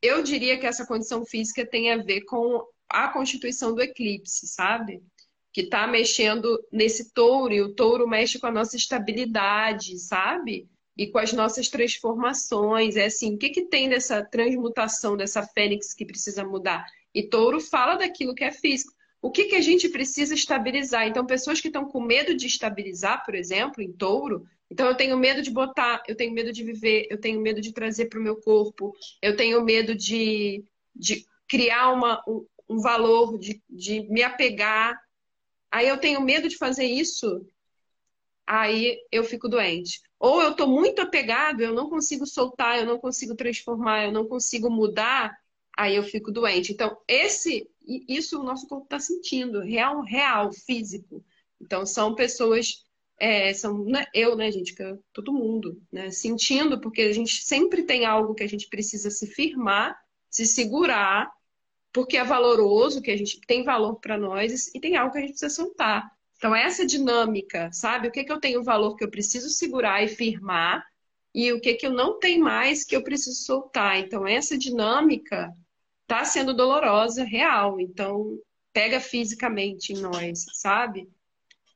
eu 0.01 0.23
diria 0.23 0.59
que 0.59 0.65
essa 0.65 0.85
condição 0.85 1.25
física 1.25 1.65
tem 1.65 1.91
a 1.91 1.97
ver 1.97 2.21
com 2.21 2.65
a 2.89 3.07
constituição 3.09 3.73
do 3.73 3.81
eclipse, 3.81 4.47
sabe? 4.47 5.01
Que 5.53 5.61
está 5.61 5.87
mexendo 5.87 6.59
nesse 6.71 7.13
touro, 7.13 7.53
e 7.53 7.61
o 7.61 7.73
touro 7.73 8.07
mexe 8.07 8.39
com 8.39 8.47
a 8.47 8.51
nossa 8.51 8.75
estabilidade, 8.75 9.97
sabe? 9.99 10.69
e 10.97 11.07
com 11.07 11.17
as 11.17 11.33
nossas 11.33 11.69
transformações. 11.69 12.95
É 12.95 13.05
assim, 13.05 13.35
o 13.35 13.37
que, 13.37 13.49
que 13.49 13.65
tem 13.65 13.89
dessa 13.89 14.23
transmutação, 14.23 15.17
dessa 15.17 15.41
fênix 15.43 15.93
que 15.93 16.05
precisa 16.05 16.43
mudar? 16.43 16.85
E 17.13 17.23
touro 17.23 17.59
fala 17.59 17.95
daquilo 17.95 18.35
que 18.35 18.43
é 18.43 18.51
físico. 18.51 18.93
O 19.21 19.29
que, 19.29 19.45
que 19.45 19.55
a 19.55 19.61
gente 19.61 19.89
precisa 19.89 20.33
estabilizar? 20.33 21.07
Então, 21.07 21.25
pessoas 21.25 21.61
que 21.61 21.67
estão 21.67 21.85
com 21.85 22.01
medo 22.01 22.35
de 22.35 22.47
estabilizar, 22.47 23.23
por 23.23 23.35
exemplo, 23.35 23.81
em 23.81 23.91
touro, 23.91 24.45
então 24.71 24.87
eu 24.87 24.95
tenho 24.95 25.17
medo 25.17 25.41
de 25.41 25.51
botar, 25.51 26.01
eu 26.07 26.15
tenho 26.15 26.33
medo 26.33 26.53
de 26.53 26.63
viver, 26.63 27.05
eu 27.11 27.19
tenho 27.19 27.41
medo 27.41 27.59
de 27.59 27.73
trazer 27.73 28.05
para 28.05 28.17
o 28.17 28.23
meu 28.23 28.37
corpo, 28.37 28.95
eu 29.21 29.35
tenho 29.35 29.61
medo 29.61 29.93
de, 29.93 30.63
de 30.95 31.25
criar 31.45 31.91
uma, 31.91 32.23
um, 32.25 32.47
um 32.69 32.79
valor, 32.79 33.37
de, 33.37 33.61
de 33.69 34.07
me 34.09 34.23
apegar. 34.23 34.97
Aí 35.69 35.89
eu 35.89 35.97
tenho 35.97 36.21
medo 36.21 36.47
de 36.47 36.57
fazer 36.57 36.85
isso, 36.85 37.45
aí 38.47 38.97
eu 39.11 39.25
fico 39.25 39.49
doente. 39.49 40.01
Ou 40.17 40.41
eu 40.41 40.51
estou 40.51 40.67
muito 40.67 41.01
apegado, 41.01 41.59
eu 41.59 41.73
não 41.73 41.89
consigo 41.89 42.25
soltar, 42.25 42.79
eu 42.79 42.85
não 42.85 42.97
consigo 42.97 43.35
transformar, 43.35 44.05
eu 44.05 44.11
não 44.13 44.25
consigo 44.25 44.69
mudar, 44.69 45.37
aí 45.77 45.97
eu 45.97 46.03
fico 46.03 46.31
doente. 46.31 46.71
Então, 46.71 46.97
esse, 47.09 47.69
isso 48.07 48.39
o 48.39 48.43
nosso 48.43 48.67
corpo 48.69 48.85
está 48.85 48.99
sentindo, 49.01 49.59
real, 49.59 50.01
real, 50.01 50.49
físico. 50.53 51.21
Então, 51.59 51.85
são 51.85 52.15
pessoas, 52.15 52.85
é, 53.21 53.53
são 53.53 53.85
né, 53.85 54.03
eu, 54.15 54.35
né, 54.35 54.51
gente, 54.51 54.73
que 54.73 54.83
todo 55.13 55.31
mundo, 55.31 55.79
né, 55.91 56.09
sentindo, 56.09 56.81
porque 56.81 57.03
a 57.03 57.13
gente 57.13 57.43
sempre 57.43 57.83
tem 57.83 58.03
algo 58.03 58.33
que 58.33 58.41
a 58.41 58.49
gente 58.49 58.67
precisa 58.67 59.11
se 59.11 59.27
firmar, 59.27 59.95
se 60.27 60.43
segurar, 60.43 61.31
porque 61.93 62.17
é 62.17 62.23
valoroso, 62.23 62.99
que 62.99 63.11
a 63.11 63.17
gente 63.17 63.39
tem 63.41 63.63
valor 63.63 63.97
para 63.99 64.17
nós, 64.17 64.71
e 64.73 64.79
tem 64.79 64.97
algo 64.97 65.11
que 65.11 65.19
a 65.19 65.21
gente 65.21 65.33
precisa 65.33 65.53
soltar. 65.53 66.09
Então, 66.35 66.55
essa 66.55 66.83
dinâmica, 66.83 67.71
sabe? 67.71 68.07
O 68.07 68.11
que, 68.11 68.23
que 68.23 68.31
eu 68.31 68.39
tenho 68.39 68.63
valor 68.63 68.95
que 68.95 69.03
eu 69.03 69.11
preciso 69.11 69.49
segurar 69.49 70.03
e 70.03 70.07
firmar, 70.07 70.83
e 71.31 71.53
o 71.53 71.61
que, 71.61 71.75
que 71.75 71.85
eu 71.85 71.91
não 71.93 72.17
tenho 72.17 72.43
mais 72.43 72.83
que 72.83 72.95
eu 72.95 73.03
preciso 73.03 73.37
soltar. 73.43 73.99
Então, 73.99 74.25
essa 74.25 74.57
dinâmica 74.57 75.53
está 76.01 76.25
sendo 76.25 76.55
dolorosa, 76.55 77.23
real. 77.23 77.79
Então, 77.79 78.39
pega 78.73 78.99
fisicamente 78.99 79.93
em 79.93 79.97
nós, 80.01 80.43
sabe? 80.53 81.07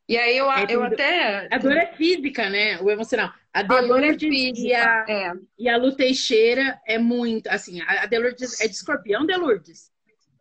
E 0.08 0.18
aí 0.18 0.38
eu, 0.38 0.52
é, 0.52 0.66
eu 0.70 0.84
até. 0.84 1.48
A 1.52 1.58
dor 1.58 1.72
é 1.72 1.88
física, 1.94 2.48
né? 2.50 2.80
O 2.80 2.92
emocional. 2.92 3.34
A 3.52 3.64
Delurdes 3.64 4.60
é 4.60 4.62
e, 4.62 4.74
a, 4.74 5.06
é. 5.08 5.34
e 5.58 5.70
a 5.70 5.78
Lu 5.78 5.96
Teixeira 5.96 6.80
é 6.86 7.00
muito. 7.00 7.48
Assim, 7.48 7.82
a 7.82 8.06
Delurdes 8.06 8.60
é 8.62 8.68
de 8.68 8.76
escorpião, 8.76 9.26
Delurdes. 9.26 9.92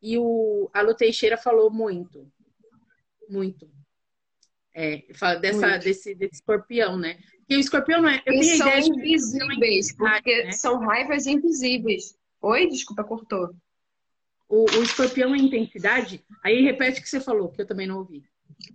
E 0.02 0.18
o, 0.18 0.68
a 0.74 0.82
Lu 0.82 0.94
Teixeira 0.94 1.38
falou 1.38 1.70
muito. 1.70 2.30
Muito. 3.28 3.70
É, 4.74 5.04
fala 5.14 5.36
dessa, 5.36 5.78
desse, 5.78 6.14
desse 6.14 6.34
escorpião, 6.34 6.98
né? 6.98 7.18
Porque 7.38 7.56
o 7.56 7.60
escorpião 7.60 8.02
não 8.02 8.08
é. 8.08 8.22
Eu 8.26 8.34
e 8.34 8.44
são 8.44 8.78
invisíveis, 8.78 9.90
é 9.90 9.96
porque 9.96 10.44
né? 10.44 10.52
são 10.52 10.78
raivas 10.78 11.26
invisíveis. 11.26 12.16
Oi, 12.42 12.66
desculpa, 12.66 13.04
cortou. 13.04 13.54
O, 14.48 14.64
o 14.64 14.82
escorpião 14.82 15.34
é 15.34 15.38
intensidade. 15.38 16.22
Aí 16.42 16.62
repete 16.62 17.00
o 17.00 17.02
que 17.02 17.08
você 17.08 17.20
falou, 17.20 17.50
que 17.50 17.62
eu 17.62 17.66
também 17.66 17.86
não 17.86 17.98
ouvi. 17.98 18.24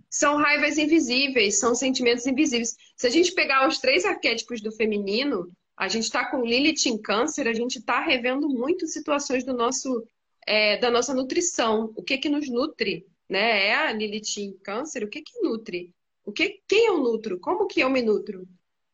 São 0.08 0.36
raivas 0.36 0.78
invisíveis, 0.78 1.58
são 1.58 1.74
sentimentos 1.74 2.26
invisíveis. 2.26 2.76
Se 2.96 3.06
a 3.06 3.10
gente 3.10 3.32
pegar 3.32 3.66
os 3.68 3.78
três 3.78 4.04
arquétipos 4.04 4.60
do 4.60 4.72
feminino, 4.72 5.50
a 5.76 5.88
gente 5.88 6.04
está 6.04 6.30
com 6.30 6.44
Lilith 6.44 6.86
em 6.86 7.00
câncer, 7.00 7.48
a 7.48 7.52
gente 7.52 7.78
está 7.78 8.00
revendo 8.00 8.48
muito 8.48 8.86
situações 8.86 9.44
do 9.44 9.54
nosso, 9.54 10.04
é, 10.46 10.76
da 10.78 10.90
nossa 10.90 11.14
nutrição. 11.14 11.92
O 11.96 12.02
que 12.02 12.18
que 12.18 12.28
nos 12.28 12.48
nutre? 12.48 13.06
né? 13.30 13.68
É 13.68 13.74
a 13.76 13.92
Lilith 13.92 14.38
em 14.38 14.52
câncer, 14.58 15.04
o 15.04 15.08
que 15.08 15.22
que 15.22 15.40
nutre? 15.40 15.94
O 16.24 16.32
que, 16.32 16.60
quem 16.66 16.86
eu 16.86 16.98
nutro? 16.98 17.38
Como 17.38 17.66
que 17.68 17.80
eu 17.80 17.88
me 17.88 18.02
nutro? 18.02 18.46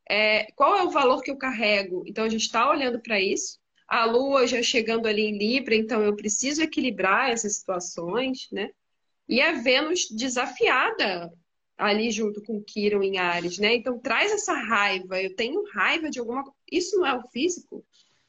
É, 0.09 0.53
qual 0.53 0.77
é 0.77 0.85
o 0.85 0.91
valor 0.91 1.23
que 1.23 1.31
eu 1.31 1.39
carrego? 1.39 2.05
Então 2.07 2.25
a 2.25 2.29
gente 2.29 2.43
está 2.43 2.71
olhando 2.71 3.01
para 3.01 3.19
isso. 3.19 3.59
A 3.89 4.05
Lua 4.05 4.47
já 4.47 4.63
chegando 4.63 5.07
ali 5.07 5.23
em 5.23 5.39
Libra, 5.39 5.75
então 5.75 6.03
eu 6.03 6.15
preciso 6.15 6.63
equilibrar 6.63 7.31
essas 7.31 7.57
situações, 7.57 8.47
né? 8.53 8.71
E 9.29 9.41
a 9.41 9.53
Vênus 9.53 10.09
desafiada 10.11 11.33
ali 11.77 12.11
junto 12.11 12.43
com 12.43 12.63
Quiron 12.63 13.03
em 13.03 13.19
Ares, 13.19 13.59
né? 13.59 13.75
Então 13.75 13.99
traz 13.99 14.33
essa 14.33 14.55
raiva. 14.55 15.21
Eu 15.21 15.35
tenho 15.35 15.63
raiva 15.73 16.09
de 16.09 16.19
alguma 16.19 16.43
coisa. 16.43 16.57
Isso 16.71 16.97
não 16.97 17.07
é 17.07 17.15
o 17.15 17.23
físico? 17.29 17.85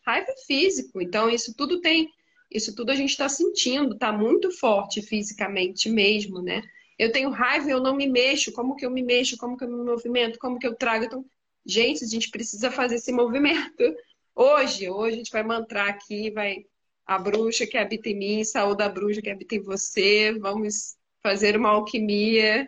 Raiva 0.06 0.28
é 0.30 0.46
físico. 0.46 1.02
Então 1.02 1.30
isso 1.30 1.54
tudo 1.56 1.80
tem 1.80 2.10
isso 2.50 2.74
tudo 2.74 2.92
a 2.92 2.96
gente 2.96 3.10
está 3.10 3.28
sentindo, 3.28 3.94
está 3.94 4.12
muito 4.12 4.50
forte 4.52 5.02
fisicamente 5.02 5.90
mesmo, 5.90 6.42
né? 6.42 6.64
Eu 6.98 7.12
tenho 7.12 7.30
raiva 7.30 7.68
e 7.68 7.72
eu 7.72 7.82
não 7.82 7.96
me 7.96 8.08
mexo. 8.08 8.52
Como 8.54 8.76
que 8.76 8.86
eu 8.86 8.90
me 8.90 9.04
mexo? 9.04 9.38
Como 9.38 9.58
que 9.58 9.64
eu 9.64 9.70
me 9.70 9.84
movimento? 9.84 10.40
Como 10.40 10.58
que 10.58 10.66
eu 10.66 10.74
trago? 10.74 11.06
Então, 11.06 11.26
gente, 11.66 12.04
a 12.04 12.08
gente 12.08 12.30
precisa 12.30 12.72
fazer 12.72 12.96
esse 12.96 13.12
movimento. 13.14 13.84
Hoje, 14.34 14.90
hoje 14.90 15.16
a 15.16 15.18
gente 15.18 15.32
vai 15.32 15.44
mantrar 15.44 15.90
aqui, 15.90 16.32
vai 16.32 16.66
a 17.08 17.18
bruxa 17.18 17.66
que 17.66 17.78
habita 17.78 18.10
em 18.10 18.18
mim, 18.18 18.44
saúde 18.44 18.80
da 18.80 18.90
bruxa 18.90 19.22
que 19.22 19.30
habita 19.30 19.56
em 19.56 19.62
você. 19.62 20.38
Vamos 20.38 20.98
fazer 21.24 21.56
uma 21.56 21.70
alquimia. 21.70 22.68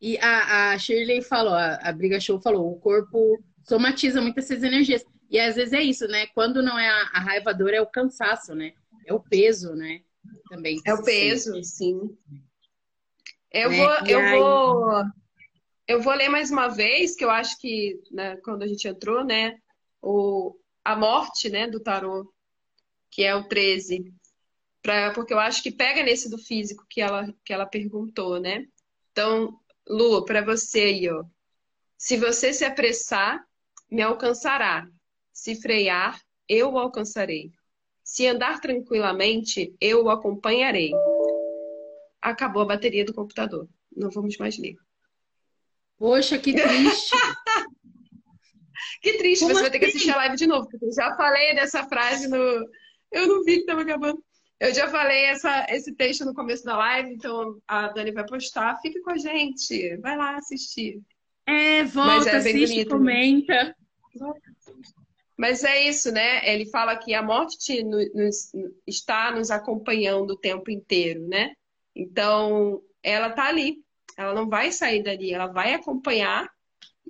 E 0.00 0.16
a, 0.18 0.72
a 0.72 0.78
Shirley 0.78 1.20
falou, 1.20 1.52
a, 1.52 1.74
a 1.74 1.92
Briga 1.92 2.18
Show 2.18 2.40
falou, 2.40 2.72
o 2.72 2.80
corpo 2.80 3.38
somatiza 3.68 4.22
muito 4.22 4.38
essas 4.38 4.62
energias. 4.62 5.04
E 5.28 5.38
às 5.38 5.56
vezes 5.56 5.74
é 5.74 5.82
isso, 5.82 6.08
né? 6.08 6.26
Quando 6.28 6.62
não 6.62 6.78
é 6.78 6.88
a, 6.88 7.02
a 7.12 7.20
raiva, 7.20 7.50
a 7.50 7.52
dor 7.52 7.74
é 7.74 7.82
o 7.82 7.86
cansaço, 7.86 8.54
né? 8.54 8.72
É 9.06 9.12
o 9.12 9.20
peso, 9.20 9.74
né? 9.74 10.00
Também. 10.48 10.80
É 10.86 10.94
o 10.94 11.04
peso, 11.04 11.52
sente. 11.52 11.66
sim. 11.66 12.18
Eu, 13.52 13.70
né? 13.70 13.76
vou, 13.76 14.06
eu 14.06 14.18
aí... 14.18 14.38
vou. 14.38 15.04
Eu 15.86 16.00
vou 16.00 16.14
ler 16.14 16.28
mais 16.28 16.50
uma 16.50 16.68
vez, 16.68 17.14
que 17.14 17.24
eu 17.24 17.30
acho 17.30 17.58
que 17.60 18.00
né, 18.10 18.36
quando 18.38 18.62
a 18.62 18.66
gente 18.66 18.88
entrou, 18.88 19.24
né? 19.24 19.58
O, 20.00 20.56
a 20.84 20.96
morte 20.96 21.50
né, 21.50 21.66
do 21.68 21.80
tarô, 21.80 22.32
que 23.10 23.22
é 23.24 23.34
o 23.34 23.44
13. 23.44 24.12
Pra, 24.82 25.12
porque 25.12 25.32
eu 25.34 25.38
acho 25.38 25.62
que 25.62 25.70
pega 25.70 26.02
nesse 26.02 26.30
do 26.30 26.38
físico 26.38 26.86
que 26.88 27.00
ela, 27.00 27.32
que 27.44 27.52
ela 27.52 27.66
perguntou, 27.66 28.40
né? 28.40 28.66
Então, 29.12 29.58
Lu, 29.86 30.24
para 30.24 30.44
você 30.44 30.80
aí, 30.80 31.08
ó. 31.10 31.24
Se 31.98 32.16
você 32.16 32.52
se 32.52 32.64
apressar, 32.64 33.44
me 33.90 34.02
alcançará. 34.02 34.86
Se 35.32 35.60
frear, 35.60 36.20
eu 36.48 36.72
o 36.72 36.78
alcançarei. 36.78 37.50
Se 38.02 38.26
andar 38.26 38.60
tranquilamente, 38.60 39.74
eu 39.80 40.04
o 40.04 40.10
acompanharei. 40.10 40.92
Acabou 42.22 42.62
a 42.62 42.66
bateria 42.66 43.04
do 43.04 43.14
computador. 43.14 43.68
Não 43.94 44.10
vamos 44.10 44.36
mais 44.38 44.58
ler. 44.58 44.76
Poxa, 45.98 46.38
que 46.38 46.54
triste. 46.54 47.14
que 49.02 49.18
triste, 49.18 49.42
Como 49.42 49.54
você 49.54 49.60
assim? 49.60 49.62
vai 49.62 49.70
ter 49.70 49.78
que 49.78 49.84
assim? 49.84 49.96
assistir 49.96 50.10
a 50.12 50.16
live 50.16 50.36
de 50.36 50.46
novo, 50.46 50.68
porque 50.68 50.86
eu 50.86 50.92
já 50.92 51.14
falei 51.16 51.54
dessa 51.54 51.86
frase 51.86 52.26
no. 52.28 52.66
Eu 53.10 53.26
não 53.26 53.44
vi 53.44 53.54
que 53.56 53.60
estava 53.60 53.82
acabando. 53.82 54.22
Eu 54.58 54.74
já 54.74 54.88
falei 54.88 55.24
essa, 55.24 55.66
esse 55.70 55.94
texto 55.94 56.24
no 56.24 56.34
começo 56.34 56.64
da 56.64 56.76
live, 56.76 57.14
então 57.14 57.58
a 57.66 57.88
Dani 57.88 58.12
vai 58.12 58.26
postar. 58.26 58.78
Fique 58.82 59.00
com 59.00 59.10
a 59.10 59.16
gente. 59.16 59.96
Vai 59.96 60.16
lá 60.16 60.36
assistir. 60.36 61.00
É, 61.46 61.82
volta, 61.84 62.30
é 62.30 62.36
assiste, 62.36 62.66
bonito, 62.66 62.90
comenta. 62.90 63.74
Né? 64.14 64.32
Mas 65.36 65.64
é 65.64 65.88
isso, 65.88 66.12
né? 66.12 66.46
Ele 66.46 66.66
fala 66.66 66.94
que 66.96 67.14
a 67.14 67.22
morte 67.22 67.82
nos, 67.82 68.52
está 68.86 69.30
nos 69.30 69.50
acompanhando 69.50 70.32
o 70.32 70.38
tempo 70.38 70.70
inteiro, 70.70 71.26
né? 71.26 71.54
Então, 71.96 72.82
ela 73.02 73.30
tá 73.30 73.48
ali. 73.48 73.78
Ela 74.16 74.34
não 74.34 74.46
vai 74.46 74.70
sair 74.70 75.02
dali, 75.02 75.32
ela 75.32 75.46
vai 75.46 75.72
acompanhar. 75.72 76.46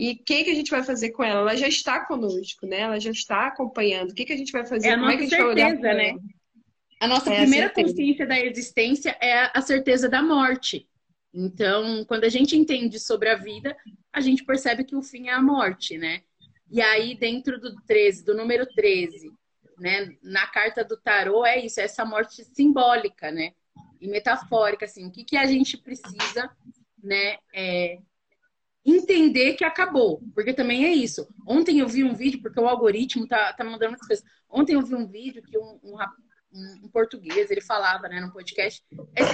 E 0.00 0.12
o 0.12 0.24
que, 0.24 0.44
que 0.44 0.50
a 0.50 0.54
gente 0.54 0.70
vai 0.70 0.82
fazer 0.82 1.10
com 1.10 1.22
ela? 1.22 1.40
Ela 1.40 1.56
já 1.56 1.68
está 1.68 2.06
conosco, 2.06 2.66
né? 2.66 2.80
Ela 2.80 2.98
já 2.98 3.10
está 3.10 3.48
acompanhando. 3.48 4.12
O 4.12 4.14
que, 4.14 4.24
que 4.24 4.32
a 4.32 4.36
gente 4.36 4.50
vai 4.50 4.64
fazer? 4.64 4.88
É 4.88 4.92
a 4.94 4.96
Como 4.96 5.10
é 5.10 5.16
que 5.18 5.24
a 5.24 5.26
gente 5.26 5.36
certeza, 5.36 5.54
vai 5.54 5.94
olhar 5.94 5.94
né? 5.94 6.18
A 6.98 7.06
nossa 7.06 7.30
é 7.30 7.36
primeira 7.36 7.66
a 7.66 7.70
consciência 7.70 8.26
da 8.26 8.40
existência 8.40 9.14
é 9.20 9.50
a 9.52 9.60
certeza 9.60 10.08
da 10.08 10.22
morte. 10.22 10.88
Então, 11.34 12.02
quando 12.06 12.24
a 12.24 12.30
gente 12.30 12.56
entende 12.56 12.98
sobre 12.98 13.28
a 13.28 13.34
vida, 13.34 13.76
a 14.10 14.22
gente 14.22 14.42
percebe 14.42 14.84
que 14.84 14.96
o 14.96 15.02
fim 15.02 15.28
é 15.28 15.34
a 15.34 15.42
morte, 15.42 15.98
né? 15.98 16.22
E 16.70 16.80
aí, 16.80 17.14
dentro 17.14 17.60
do 17.60 17.76
13, 17.82 18.24
do 18.24 18.34
número 18.34 18.64
13, 18.74 19.30
né? 19.78 20.16
Na 20.22 20.46
carta 20.46 20.82
do 20.82 20.96
tarô 20.96 21.44
é 21.44 21.62
isso, 21.62 21.78
é 21.78 21.84
essa 21.84 22.06
morte 22.06 22.42
simbólica, 22.42 23.30
né? 23.30 23.52
E 24.00 24.08
metafórica, 24.08 24.86
assim, 24.86 25.06
o 25.06 25.10
que, 25.10 25.24
que 25.24 25.36
a 25.36 25.44
gente 25.44 25.76
precisa, 25.76 26.50
né? 27.04 27.36
É 27.52 27.98
entender 28.84 29.54
que 29.54 29.64
acabou, 29.64 30.22
porque 30.34 30.52
também 30.52 30.84
é 30.84 30.92
isso. 30.92 31.28
Ontem 31.46 31.80
eu 31.80 31.88
vi 31.88 32.02
um 32.02 32.14
vídeo, 32.14 32.40
porque 32.40 32.58
o 32.58 32.68
algoritmo 32.68 33.26
tá, 33.26 33.52
tá 33.52 33.64
mandando 33.64 33.90
muitas 33.90 34.06
coisas. 34.06 34.24
Ontem 34.48 34.74
eu 34.74 34.82
vi 34.82 34.94
um 34.94 35.06
vídeo 35.06 35.42
que 35.42 35.58
um, 35.58 35.78
um, 35.82 35.96
um, 36.84 36.88
português, 36.88 37.50
ele 37.50 37.60
falava, 37.60 38.08
né, 38.08 38.20
no 38.20 38.32
podcast, 38.32 38.82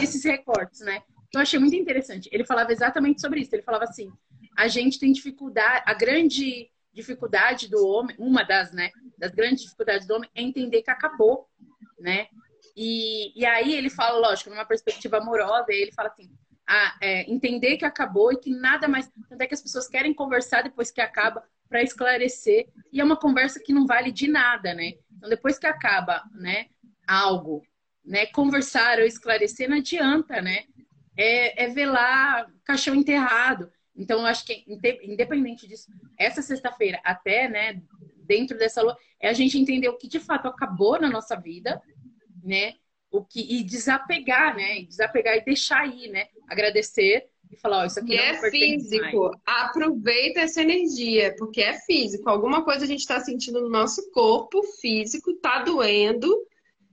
esses 0.03 0.25
recortes, 0.25 0.81
né? 0.81 1.03
eu 1.35 1.41
achei 1.41 1.59
muito 1.59 1.77
interessante. 1.77 2.29
Ele 2.33 2.45
falava 2.45 2.73
exatamente 2.73 3.21
sobre 3.21 3.41
isso. 3.41 3.55
Ele 3.55 3.63
falava 3.63 3.85
assim: 3.85 4.11
a 4.57 4.69
gente 4.69 4.99
tem 4.99 5.13
dificuldade, 5.13 5.85
a 5.87 5.95
grande 5.95 6.71
dificuldade 6.93 7.69
do 7.69 7.87
homem, 7.87 8.17
uma 8.19 8.43
das, 8.43 8.73
né, 8.73 8.91
das 9.19 9.31
grandes 9.33 9.65
dificuldades 9.65 10.07
do 10.07 10.15
homem 10.15 10.31
é 10.35 10.43
entender 10.43 10.83
que 10.83 10.91
acabou, 10.91 11.47
né? 11.99 12.29
E, 12.75 13.39
e 13.39 13.45
aí 13.45 13.75
ele 13.75 13.91
fala, 13.91 14.19
lógico, 14.19 14.51
numa 14.51 14.65
perspectiva 14.65 15.19
amorosa, 15.19 15.67
ele 15.71 15.93
fala 15.93 16.09
assim: 16.09 16.31
a, 16.67 16.99
é, 17.01 17.31
entender 17.31 17.77
que 17.77 17.85
acabou 17.85 18.33
e 18.33 18.39
que 18.39 18.51
nada 18.51 18.89
mais. 18.89 19.11
Tanto 19.29 19.41
é 19.41 19.47
que 19.47 19.55
as 19.55 19.63
pessoas 19.63 19.89
querem 19.89 20.15
conversar 20.15 20.63
depois 20.63 20.91
que 20.91 21.01
acaba 21.01 21.43
para 21.69 21.83
esclarecer. 21.83 22.69
E 22.93 23.01
é 23.01 23.05
uma 23.05 23.17
conversa 23.17 23.61
que 23.61 23.73
não 23.73 23.87
vale 23.87 24.11
de 24.11 24.29
nada, 24.29 24.75
né? 24.75 24.95
Então, 25.17 25.29
depois 25.29 25.59
que 25.59 25.67
acaba, 25.67 26.23
né, 26.35 26.67
algo, 27.07 27.63
né, 28.05 28.27
conversar 28.27 28.99
ou 28.99 29.05
esclarecer 29.05 29.69
não 29.69 29.79
adianta, 29.79 30.41
né? 30.41 30.65
é, 31.17 31.65
é 31.65 31.69
velar 31.69 32.47
caixão 32.65 32.95
enterrado. 32.95 33.71
Então, 33.97 34.21
eu 34.21 34.27
acho 34.27 34.45
que, 34.45 34.65
independente 35.03 35.67
disso, 35.67 35.91
essa 36.19 36.43
sexta-feira, 36.43 37.01
até, 37.03 37.49
né, 37.49 37.81
dentro 38.19 38.59
dessa 38.59 38.83
lua, 38.83 38.97
é 39.19 39.29
a 39.29 39.33
gente 39.33 39.59
entender 39.59 39.89
o 39.89 39.97
que 39.97 40.07
de 40.07 40.21
fato 40.21 40.47
acabou 40.47 41.01
na 41.01 41.09
nossa 41.09 41.35
vida, 41.35 41.81
né? 42.45 42.75
O 43.11 43.25
que, 43.25 43.41
e 43.41 43.63
desapegar, 43.63 44.55
né? 44.55 44.83
Desapegar 44.83 45.37
e 45.37 45.45
deixar 45.45 45.81
aí, 45.81 46.09
né? 46.09 46.27
Agradecer 46.47 47.27
e 47.51 47.57
falar, 47.57 47.79
ó, 47.79 47.83
oh, 47.83 47.87
isso 47.87 48.01
aqui 48.01 48.15
e 48.15 48.17
é 48.17 48.51
físico. 48.51 49.21
Mais. 49.23 49.41
Aproveita 49.47 50.41
essa 50.41 50.63
energia, 50.63 51.35
porque 51.39 51.61
é 51.61 51.79
físico. 51.81 52.29
Alguma 52.29 52.65
coisa 52.65 52.85
a 52.85 52.89
gente 52.89 53.01
está 53.01 53.21
sentindo 53.21 53.61
no 53.61 53.69
nosso 53.69 54.11
corpo 54.11 54.63
físico, 54.81 55.35
tá 55.35 55.63
doendo, 55.63 56.35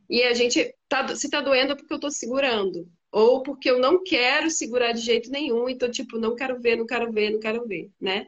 e 0.10 0.24
a 0.24 0.34
gente 0.34 0.74
tá, 0.88 1.16
se 1.16 1.30
tá 1.30 1.42
doendo 1.42 1.74
é 1.74 1.76
porque 1.76 1.94
eu 1.94 2.00
tô 2.00 2.12
segurando 2.12 2.88
ou 3.14 3.44
porque 3.44 3.70
eu 3.70 3.80
não 3.80 4.04
quero 4.04 4.50
segurar 4.50 4.92
de 4.92 5.00
jeito 5.00 5.30
nenhum, 5.30 5.70
então, 5.70 5.90
tipo, 5.90 6.18
não 6.18 6.36
quero 6.36 6.60
ver, 6.60 6.76
não 6.76 6.86
quero 6.86 7.12
ver, 7.12 7.30
não 7.30 7.40
quero 7.40 7.68
ver, 7.68 7.92
né? 8.02 8.26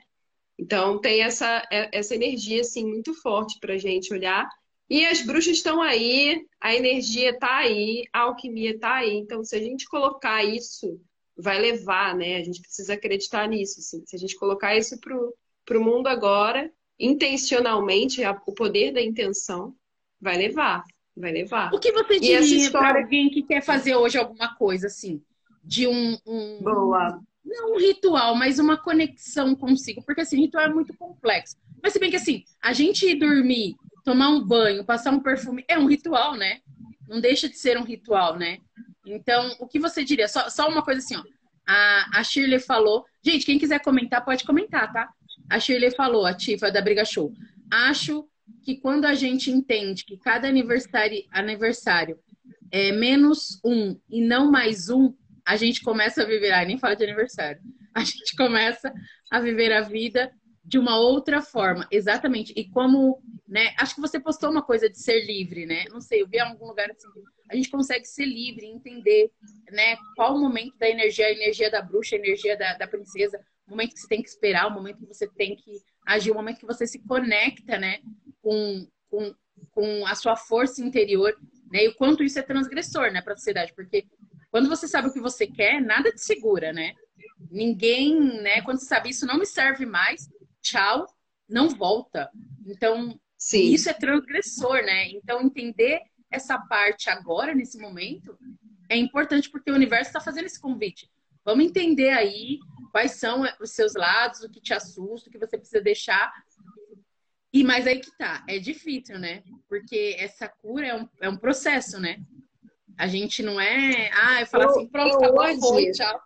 Então, 0.59 1.01
tem 1.01 1.23
essa, 1.23 1.67
é, 1.71 1.89
essa 1.91 2.13
energia, 2.13 2.61
assim, 2.61 2.85
muito 2.85 3.11
forte 3.15 3.59
pra 3.59 3.79
gente 3.79 4.13
olhar. 4.13 4.47
E 4.87 5.03
as 5.03 5.23
bruxas 5.23 5.57
estão 5.57 5.81
aí, 5.81 6.45
a 6.61 6.75
energia 6.75 7.37
tá 7.37 7.57
aí, 7.57 8.03
a 8.13 8.21
alquimia 8.21 8.77
tá 8.77 8.97
aí. 8.97 9.15
Então, 9.15 9.43
se 9.43 9.55
a 9.55 9.59
gente 9.59 9.87
colocar 9.87 10.43
isso, 10.43 11.01
vai 11.37 11.59
levar, 11.59 12.15
né? 12.15 12.37
A 12.37 12.43
gente 12.43 12.61
precisa 12.61 12.93
acreditar 12.93 13.47
nisso, 13.47 13.79
assim. 13.79 14.03
Se 14.05 14.15
a 14.15 14.19
gente 14.19 14.35
colocar 14.35 14.75
isso 14.75 14.99
pro, 14.99 15.33
pro 15.65 15.83
mundo 15.83 16.07
agora, 16.07 16.71
intencionalmente, 16.99 18.21
o 18.45 18.53
poder 18.53 18.93
da 18.93 19.01
intenção, 19.01 19.75
vai 20.19 20.37
levar. 20.37 20.83
Vai 21.15 21.31
levar. 21.31 21.73
O 21.73 21.79
que 21.79 21.91
você 21.91 22.19
diria 22.19 22.39
história... 22.39 22.89
para 22.89 23.01
alguém 23.01 23.29
que 23.29 23.43
quer 23.43 23.61
fazer 23.61 23.95
hoje 23.95 24.17
alguma 24.17 24.53
coisa 24.55 24.87
assim? 24.87 25.21
De 25.63 25.87
um, 25.87 26.17
um. 26.25 26.61
Boa. 26.61 27.21
Não 27.43 27.73
um 27.75 27.79
ritual, 27.79 28.35
mas 28.35 28.59
uma 28.59 28.75
conexão 28.75 29.55
consigo. 29.55 30.03
Porque 30.03 30.21
assim, 30.21 30.41
ritual 30.41 30.65
é 30.65 30.73
muito 30.73 30.95
complexo. 30.97 31.55
Mas 31.81 31.93
se 31.93 31.99
bem 31.99 32.09
que 32.09 32.17
assim, 32.17 32.43
a 32.61 32.73
gente 32.73 33.05
ir 33.05 33.15
dormir, 33.15 33.75
tomar 34.03 34.29
um 34.29 34.43
banho, 34.43 34.83
passar 34.83 35.11
um 35.11 35.19
perfume, 35.19 35.63
é 35.67 35.77
um 35.77 35.85
ritual, 35.85 36.35
né? 36.35 36.59
Não 37.07 37.21
deixa 37.21 37.47
de 37.47 37.57
ser 37.57 37.77
um 37.77 37.83
ritual, 37.83 38.37
né? 38.37 38.59
Então, 39.05 39.55
o 39.59 39.67
que 39.67 39.79
você 39.79 40.03
diria? 40.03 40.27
Só, 40.27 40.49
só 40.49 40.67
uma 40.67 40.83
coisa 40.83 40.99
assim, 40.99 41.15
ó. 41.15 41.23
A, 41.67 42.19
a 42.19 42.23
Shirley 42.23 42.59
falou. 42.59 43.05
Gente, 43.23 43.45
quem 43.45 43.59
quiser 43.59 43.79
comentar, 43.79 44.23
pode 44.23 44.43
comentar, 44.43 44.91
tá? 44.91 45.09
A 45.49 45.59
Shirley 45.59 45.91
falou, 45.91 46.25
a 46.25 46.33
Tifa 46.33 46.71
da 46.71 46.81
Briga 46.81 47.05
Show. 47.05 47.33
Acho 47.71 48.27
que 48.63 48.75
quando 48.77 49.05
a 49.05 49.13
gente 49.13 49.51
entende 49.51 50.05
que 50.05 50.17
cada 50.17 50.47
aniversário, 50.47 51.23
aniversário 51.31 52.19
é 52.71 52.91
menos 52.91 53.59
um 53.63 53.99
e 54.09 54.21
não 54.21 54.51
mais 54.51 54.89
um, 54.89 55.13
a 55.45 55.55
gente 55.55 55.81
começa 55.81 56.23
a 56.23 56.25
viver, 56.25 56.51
ah, 56.51 56.65
nem 56.65 56.77
fala 56.77 56.95
de 56.95 57.03
aniversário, 57.03 57.61
a 57.93 58.03
gente 58.03 58.35
começa 58.35 58.91
a 59.31 59.39
viver 59.39 59.71
a 59.71 59.81
vida 59.81 60.31
de 60.65 60.79
uma 60.79 60.97
outra 60.97 61.41
forma, 61.41 61.87
exatamente. 61.91 62.51
E 62.55 62.67
como, 62.69 63.21
né, 63.47 63.73
acho 63.77 63.93
que 63.93 64.01
você 64.01 64.19
postou 64.19 64.49
uma 64.49 64.63
coisa 64.63 64.89
de 64.89 64.99
ser 64.99 65.23
livre, 65.23 65.65
né? 65.65 65.85
Não 65.91 66.01
sei, 66.01 66.23
eu 66.23 66.27
vi 66.27 66.37
em 66.37 66.41
algum 66.41 66.65
lugar 66.67 66.89
assim, 66.89 67.07
a 67.49 67.55
gente 67.55 67.69
consegue 67.69 68.05
ser 68.05 68.25
livre, 68.25 68.65
entender, 68.65 69.31
né, 69.71 69.95
qual 70.15 70.35
o 70.35 70.39
momento 70.39 70.75
da 70.77 70.89
energia, 70.89 71.27
a 71.27 71.31
energia 71.31 71.69
da 71.69 71.81
bruxa, 71.81 72.15
a 72.15 72.19
energia 72.19 72.57
da, 72.57 72.73
da 72.73 72.87
princesa, 72.87 73.39
o 73.67 73.71
momento 73.71 73.93
que 73.93 73.99
você 73.99 74.07
tem 74.07 74.23
que 74.23 74.29
esperar, 74.29 74.67
o 74.67 74.71
momento 74.71 74.97
que 74.97 75.05
você 75.05 75.27
tem 75.27 75.55
que 75.55 75.79
agir, 76.05 76.31
o 76.31 76.35
momento 76.35 76.59
que 76.59 76.65
você 76.65 76.87
se 76.87 76.99
conecta, 76.99 77.77
né, 77.77 77.99
com, 78.41 78.87
com, 79.07 79.35
com 79.71 80.05
a 80.07 80.15
sua 80.15 80.35
força 80.35 80.81
interior, 80.81 81.35
né? 81.71 81.83
E 81.83 81.87
o 81.89 81.95
quanto 81.95 82.23
isso 82.23 82.39
é 82.39 82.41
transgressor, 82.41 83.11
né, 83.11 83.21
para 83.21 83.33
a 83.33 83.37
sociedade, 83.37 83.71
porque 83.75 84.07
quando 84.49 84.67
você 84.67 84.87
sabe 84.87 85.09
o 85.09 85.13
que 85.13 85.19
você 85.19 85.45
quer, 85.45 85.79
nada 85.79 86.11
te 86.11 86.21
segura, 86.21 86.73
né? 86.73 86.93
Ninguém, 87.51 88.41
né? 88.41 88.61
Quando 88.61 88.79
você 88.79 88.85
sabe 88.85 89.09
isso 89.09 89.25
não 89.25 89.37
me 89.37 89.45
serve 89.45 89.85
mais, 89.85 90.29
tchau, 90.65 91.05
não 91.47 91.69
volta. 91.69 92.29
Então, 92.65 93.19
Sim. 93.37 93.73
isso 93.73 93.89
é 93.89 93.93
transgressor, 93.93 94.83
né? 94.83 95.09
Então, 95.09 95.41
entender 95.41 96.01
essa 96.31 96.57
parte 96.57 97.09
agora, 97.09 97.53
nesse 97.53 97.77
momento, 97.77 98.37
é 98.89 98.97
importante 98.97 99.49
porque 99.49 99.71
o 99.71 99.75
universo 99.75 100.09
está 100.09 100.19
fazendo 100.19 100.45
esse 100.45 100.59
convite. 100.59 101.09
Vamos 101.43 101.65
entender 101.65 102.09
aí 102.09 102.59
quais 102.91 103.11
são 103.13 103.43
os 103.61 103.71
seus 103.71 103.93
lados, 103.93 104.41
o 104.41 104.49
que 104.49 104.59
te 104.59 104.73
assusta, 104.73 105.29
o 105.29 105.31
que 105.31 105.37
você 105.37 105.57
precisa 105.57 105.81
deixar 105.81 106.33
e 107.55 107.63
mas 107.63 107.87
aí 107.87 108.01
que 108.01 108.11
tá, 108.17 108.43
é 108.49 108.59
difícil, 108.59 109.17
né? 109.17 109.41
Porque 109.69 110.17
essa 110.19 110.45
cura 110.45 110.87
é 110.87 110.93
um, 110.93 111.07
é 111.21 111.29
um 111.29 111.37
processo, 111.37 111.97
né? 111.97 112.19
A 112.97 113.07
gente 113.07 113.41
não 113.41 113.61
é, 113.61 114.11
ah, 114.11 114.41
eu 114.41 114.45
falo 114.45 114.65
assim, 114.65 114.85
pronto, 114.89 115.15
acabou, 115.15 115.57
foi, 115.61 115.89
tchau. 115.91 116.21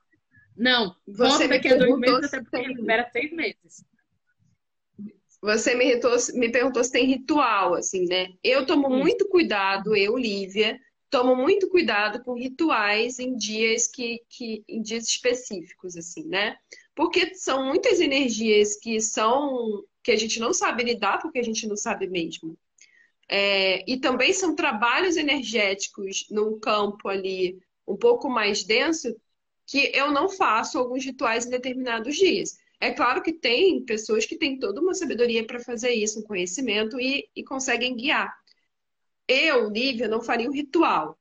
Não, 0.58 0.96
você 1.08 1.48
daqui 1.48 1.68
a 1.68 1.76
dois 1.76 2.00
meses, 2.00 2.34
até 2.34 2.42
porque 2.42 2.68
libera 2.74 3.08
seis 3.12 3.32
meses. 3.32 3.86
Você 5.42 5.74
me, 5.74 5.86
irritou, 5.86 6.12
me 6.34 6.52
perguntou 6.52 6.84
se 6.84 6.92
tem 6.92 7.06
ritual, 7.06 7.76
assim, 7.76 8.06
né? 8.06 8.28
Eu 8.44 8.66
tomo 8.66 8.88
hum. 8.88 9.00
muito 9.00 9.28
cuidado, 9.30 9.96
eu, 9.96 10.18
Lívia, 10.18 10.80
tomo 11.10 11.36
muito 11.36 11.70
cuidado 11.70 12.24
com 12.24 12.34
rituais 12.34 13.20
em 13.20 13.36
dias 13.36 13.88
que, 13.88 14.22
que 14.30 14.64
em 14.68 14.82
dias 14.82 15.08
específicos, 15.08 15.96
assim, 15.96 16.26
né? 16.26 16.58
Porque 16.94 17.34
são 17.36 17.66
muitas 17.66 18.00
energias 18.00 18.76
que 18.76 19.00
são 19.00 19.84
que 20.04 20.12
a 20.12 20.16
gente 20.16 20.40
não 20.40 20.54
sabe 20.54 20.84
lidar 20.84 21.20
porque 21.22 21.40
a 21.40 21.44
gente 21.44 21.68
não 21.68 21.76
sabe 21.76 22.08
mesmo. 22.08 22.58
É, 23.28 23.84
e 23.90 23.98
também 23.98 24.34
são 24.34 24.56
trabalhos 24.56 25.16
energéticos 25.16 26.26
num 26.32 26.60
campo 26.60 27.08
ali 27.08 27.60
um 27.88 27.96
pouco 27.96 28.30
mais 28.30 28.64
denso 28.64 29.16
que 29.68 29.92
eu 29.94 30.12
não 30.12 30.28
faço 30.28 30.80
alguns 30.80 31.06
rituais 31.06 31.46
em 31.46 31.50
determinados 31.52 32.16
dias. 32.16 32.58
É 32.80 32.92
claro 32.92 33.22
que 33.22 33.34
tem 33.34 33.84
pessoas 33.84 34.26
que 34.26 34.38
têm 34.38 34.58
toda 34.58 34.80
uma 34.80 34.94
sabedoria 34.94 35.46
para 35.46 35.60
fazer 35.60 35.92
isso, 35.92 36.20
um 36.20 36.24
conhecimento 36.24 37.00
e, 37.00 37.30
e 37.36 37.44
conseguem 37.44 37.96
guiar. 37.96 38.34
Eu, 39.28 39.70
Lívia, 39.70 40.08
não 40.08 40.22
faria 40.22 40.50
um 40.50 40.54
ritual. 40.54 41.20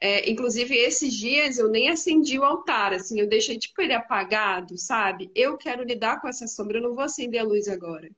É, 0.00 0.28
inclusive, 0.30 0.74
esses 0.74 1.14
dias 1.14 1.58
eu 1.58 1.68
nem 1.68 1.88
acendi 1.88 2.38
o 2.38 2.44
altar, 2.44 2.92
assim, 2.92 3.18
eu 3.18 3.28
deixei 3.28 3.58
tipo 3.58 3.80
ele 3.80 3.94
apagado, 3.94 4.76
sabe? 4.76 5.30
Eu 5.34 5.56
quero 5.56 5.84
lidar 5.84 6.20
com 6.20 6.28
essa 6.28 6.46
sombra, 6.46 6.78
eu 6.78 6.82
não 6.82 6.94
vou 6.94 7.04
acender 7.04 7.40
a 7.40 7.44
luz 7.44 7.68
agora. 7.68 8.10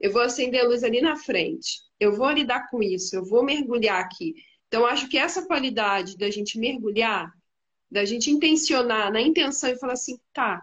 Eu 0.00 0.12
vou 0.12 0.22
acender 0.22 0.60
a 0.60 0.68
luz 0.68 0.84
ali 0.84 1.00
na 1.00 1.16
frente. 1.16 1.80
Eu 1.98 2.14
vou 2.16 2.30
lidar 2.30 2.68
com 2.70 2.82
isso, 2.82 3.16
eu 3.16 3.24
vou 3.24 3.44
mergulhar 3.44 4.00
aqui. 4.00 4.34
Então, 4.68 4.86
acho 4.86 5.08
que 5.08 5.18
essa 5.18 5.46
qualidade 5.46 6.16
da 6.16 6.30
gente 6.30 6.58
mergulhar, 6.58 7.32
da 7.90 8.04
gente 8.04 8.30
intencionar 8.30 9.12
na 9.12 9.20
intenção 9.20 9.70
e 9.70 9.78
falar 9.78 9.94
assim, 9.94 10.18
tá, 10.32 10.60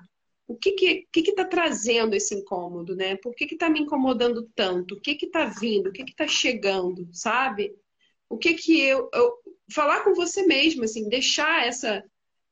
o 0.52 0.56
que 0.58 0.74
que, 0.74 1.08
que, 1.12 1.22
que 1.22 1.34
tá 1.34 1.46
trazendo 1.46 2.14
esse 2.14 2.36
incômodo, 2.36 2.96
né? 2.96 3.16
Por 3.16 3.34
que 3.34 3.46
que 3.46 3.56
tá 3.56 3.70
me 3.70 3.80
incomodando 3.80 4.50
tanto? 4.54 4.96
O 4.96 5.00
que 5.00 5.16
que 5.16 5.28
tá 5.28 5.46
vindo? 5.46 5.88
O 5.88 5.92
que 5.92 6.04
que 6.04 6.28
chegando, 6.28 7.08
sabe? 7.14 7.74
O 8.30 8.38
que 8.38 8.54
que 8.54 8.82
eu, 8.82 9.10
eu 9.14 9.34
falar 9.74 10.04
com 10.04 10.14
você 10.14 10.46
mesmo, 10.46 10.84
assim, 10.84 11.08
deixar 11.08 11.66
essa 11.66 12.04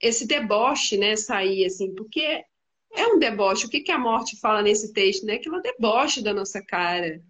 esse 0.02 0.26
deboche, 0.26 0.98
né, 0.98 1.18
sair 1.18 1.66
assim, 1.66 1.94
porque 1.94 2.22
é 2.22 3.08
um 3.08 3.20
deboche. 3.20 3.66
O 3.66 3.70
que 3.70 3.82
que 3.82 3.92
a 3.92 4.00
morte 4.00 4.40
fala 4.40 4.62
nesse 4.62 4.94
texto, 4.94 5.26
né? 5.26 5.38
Que 5.38 5.50
ela 5.50 5.62
deboche 5.62 6.24
da 6.24 6.34
nossa 6.34 6.64
cara. 6.66 7.22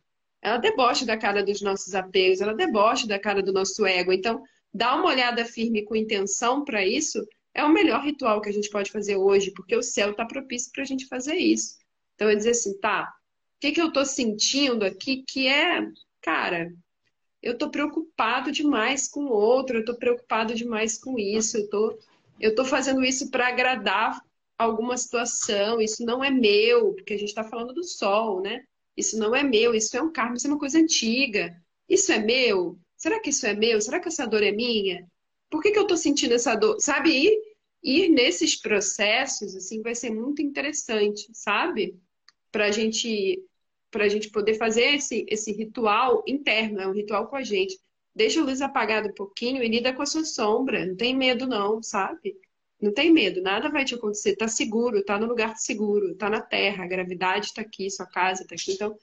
Ela 0.41 0.57
deboche 0.57 1.05
da 1.05 1.17
cara 1.17 1.43
dos 1.43 1.61
nossos 1.61 1.95
apegos, 1.95 2.41
ela 2.41 2.53
deboche 2.53 3.07
da 3.07 3.19
cara 3.19 3.41
do 3.41 3.51
nosso 3.51 3.85
ego. 3.85 4.13
Então, 4.13 4.41
dar 4.73 4.95
uma 4.95 5.09
olhada 5.09 5.43
firme 5.45 5.83
com 5.83 5.95
intenção 5.95 6.63
para 6.63 6.85
isso 6.85 7.19
é 7.59 7.63
o 7.63 7.73
melhor 7.73 8.03
ritual 8.03 8.41
que 8.41 8.49
a 8.49 8.53
gente 8.53 8.69
pode 8.69 8.91
fazer 8.91 9.17
hoje, 9.17 9.51
porque 9.51 9.75
o 9.75 9.83
céu 9.83 10.11
está 10.11 10.25
propício 10.25 10.71
para 10.71 10.83
a 10.83 10.85
gente 10.85 11.07
fazer 11.07 11.35
isso. 11.35 11.77
Então, 12.15 12.29
é 12.29 12.35
dizer 12.35 12.51
assim, 12.51 12.77
tá, 12.79 13.03
o 13.03 13.59
que, 13.59 13.71
que 13.71 13.81
eu 13.81 13.87
estou 13.87 14.05
sentindo 14.05 14.85
aqui 14.85 15.23
que 15.27 15.47
é, 15.47 15.85
cara, 16.21 16.71
eu 17.41 17.53
estou 17.53 17.69
preocupado 17.69 18.51
demais 18.51 19.07
com 19.07 19.25
o 19.25 19.31
outro, 19.31 19.77
eu 19.77 19.81
estou 19.81 19.95
preocupado 19.95 20.53
demais 20.53 20.97
com 20.97 21.17
isso, 21.17 21.57
eu 21.57 21.69
tô, 21.69 21.99
eu 22.39 22.55
tô 22.55 22.65
fazendo 22.65 23.03
isso 23.03 23.29
para 23.29 23.47
agradar 23.47 24.19
alguma 24.57 24.97
situação, 24.97 25.79
isso 25.79 26.05
não 26.05 26.23
é 26.23 26.29
meu, 26.29 26.93
porque 26.93 27.13
a 27.13 27.17
gente 27.17 27.29
está 27.29 27.43
falando 27.43 27.73
do 27.73 27.83
sol, 27.83 28.41
né? 28.41 28.63
Isso 28.95 29.17
não 29.17 29.33
é 29.33 29.43
meu, 29.43 29.73
isso 29.73 29.95
é 29.95 30.01
um 30.01 30.11
karma, 30.11 30.35
isso 30.35 30.47
é 30.47 30.49
uma 30.49 30.59
coisa 30.59 30.77
antiga. 30.77 31.55
Isso 31.87 32.11
é 32.11 32.19
meu? 32.19 32.77
Será 32.97 33.19
que 33.21 33.29
isso 33.29 33.45
é 33.45 33.53
meu? 33.53 33.79
Será 33.81 33.99
que 33.99 34.09
essa 34.09 34.27
dor 34.27 34.43
é 34.43 34.51
minha? 34.51 35.07
Por 35.49 35.61
que, 35.61 35.71
que 35.71 35.79
eu 35.79 35.83
estou 35.83 35.97
sentindo 35.97 36.33
essa 36.33 36.53
dor? 36.53 36.77
Sabe, 36.79 37.31
ir 37.83 38.09
nesses 38.09 38.55
processos, 38.55 39.55
assim, 39.55 39.81
vai 39.81 39.95
ser 39.95 40.09
muito 40.11 40.41
interessante, 40.41 41.29
sabe? 41.33 41.97
Para 42.51 42.71
gente 42.71 43.43
para 43.91 44.05
a 44.05 44.07
gente 44.07 44.29
poder 44.29 44.53
fazer 44.53 44.95
esse, 44.95 45.25
esse 45.27 45.51
ritual 45.51 46.23
interno, 46.27 46.79
é 46.79 46.87
um 46.87 46.93
ritual 46.93 47.27
com 47.27 47.35
a 47.35 47.43
gente. 47.43 47.75
Deixa 48.15 48.39
a 48.39 48.43
luz 48.43 48.61
apagada 48.61 49.09
um 49.09 49.13
pouquinho 49.13 49.63
e 49.63 49.67
lida 49.67 49.93
com 49.93 50.01
a 50.01 50.05
sua 50.05 50.23
sombra. 50.23 50.85
Não 50.85 50.95
tem 50.95 51.15
medo, 51.15 51.47
não, 51.47 51.81
sabe? 51.81 52.35
Não 52.81 52.93
tem 52.93 53.11
medo, 53.11 53.41
nada 53.41 53.69
vai 53.69 53.83
te 53.83 53.95
acontecer. 53.95 54.35
Tá 54.35 54.47
seguro, 54.47 55.03
tá 55.03 55.17
no 55.17 55.25
lugar 55.25 55.57
seguro, 55.57 56.15
tá 56.15 56.29
na 56.29 56.41
terra, 56.41 56.83
a 56.83 56.87
gravidade 56.87 57.47
está 57.47 57.61
aqui, 57.61 57.89
sua 57.89 58.05
casa 58.05 58.43
está 58.43 58.55
aqui. 58.55 58.73
Então, 58.73 58.95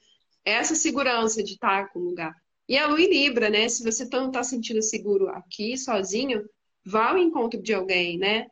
é 0.45 0.53
essa 0.53 0.73
segurança 0.73 1.43
de 1.43 1.53
estar 1.53 1.91
com 1.91 1.99
o 1.99 2.03
lugar. 2.03 2.33
E 2.67 2.77
a 2.77 2.87
lua 2.87 3.01
em 3.01 3.09
Libra, 3.09 3.49
né? 3.49 3.69
Se 3.69 3.83
você 3.83 4.05
não 4.11 4.27
está 4.27 4.43
sentindo 4.43 4.81
seguro 4.81 5.29
aqui, 5.29 5.77
sozinho, 5.77 6.43
vá 6.85 7.09
ao 7.09 7.17
encontro 7.17 7.61
de 7.61 7.73
alguém, 7.73 8.17
né? 8.17 8.47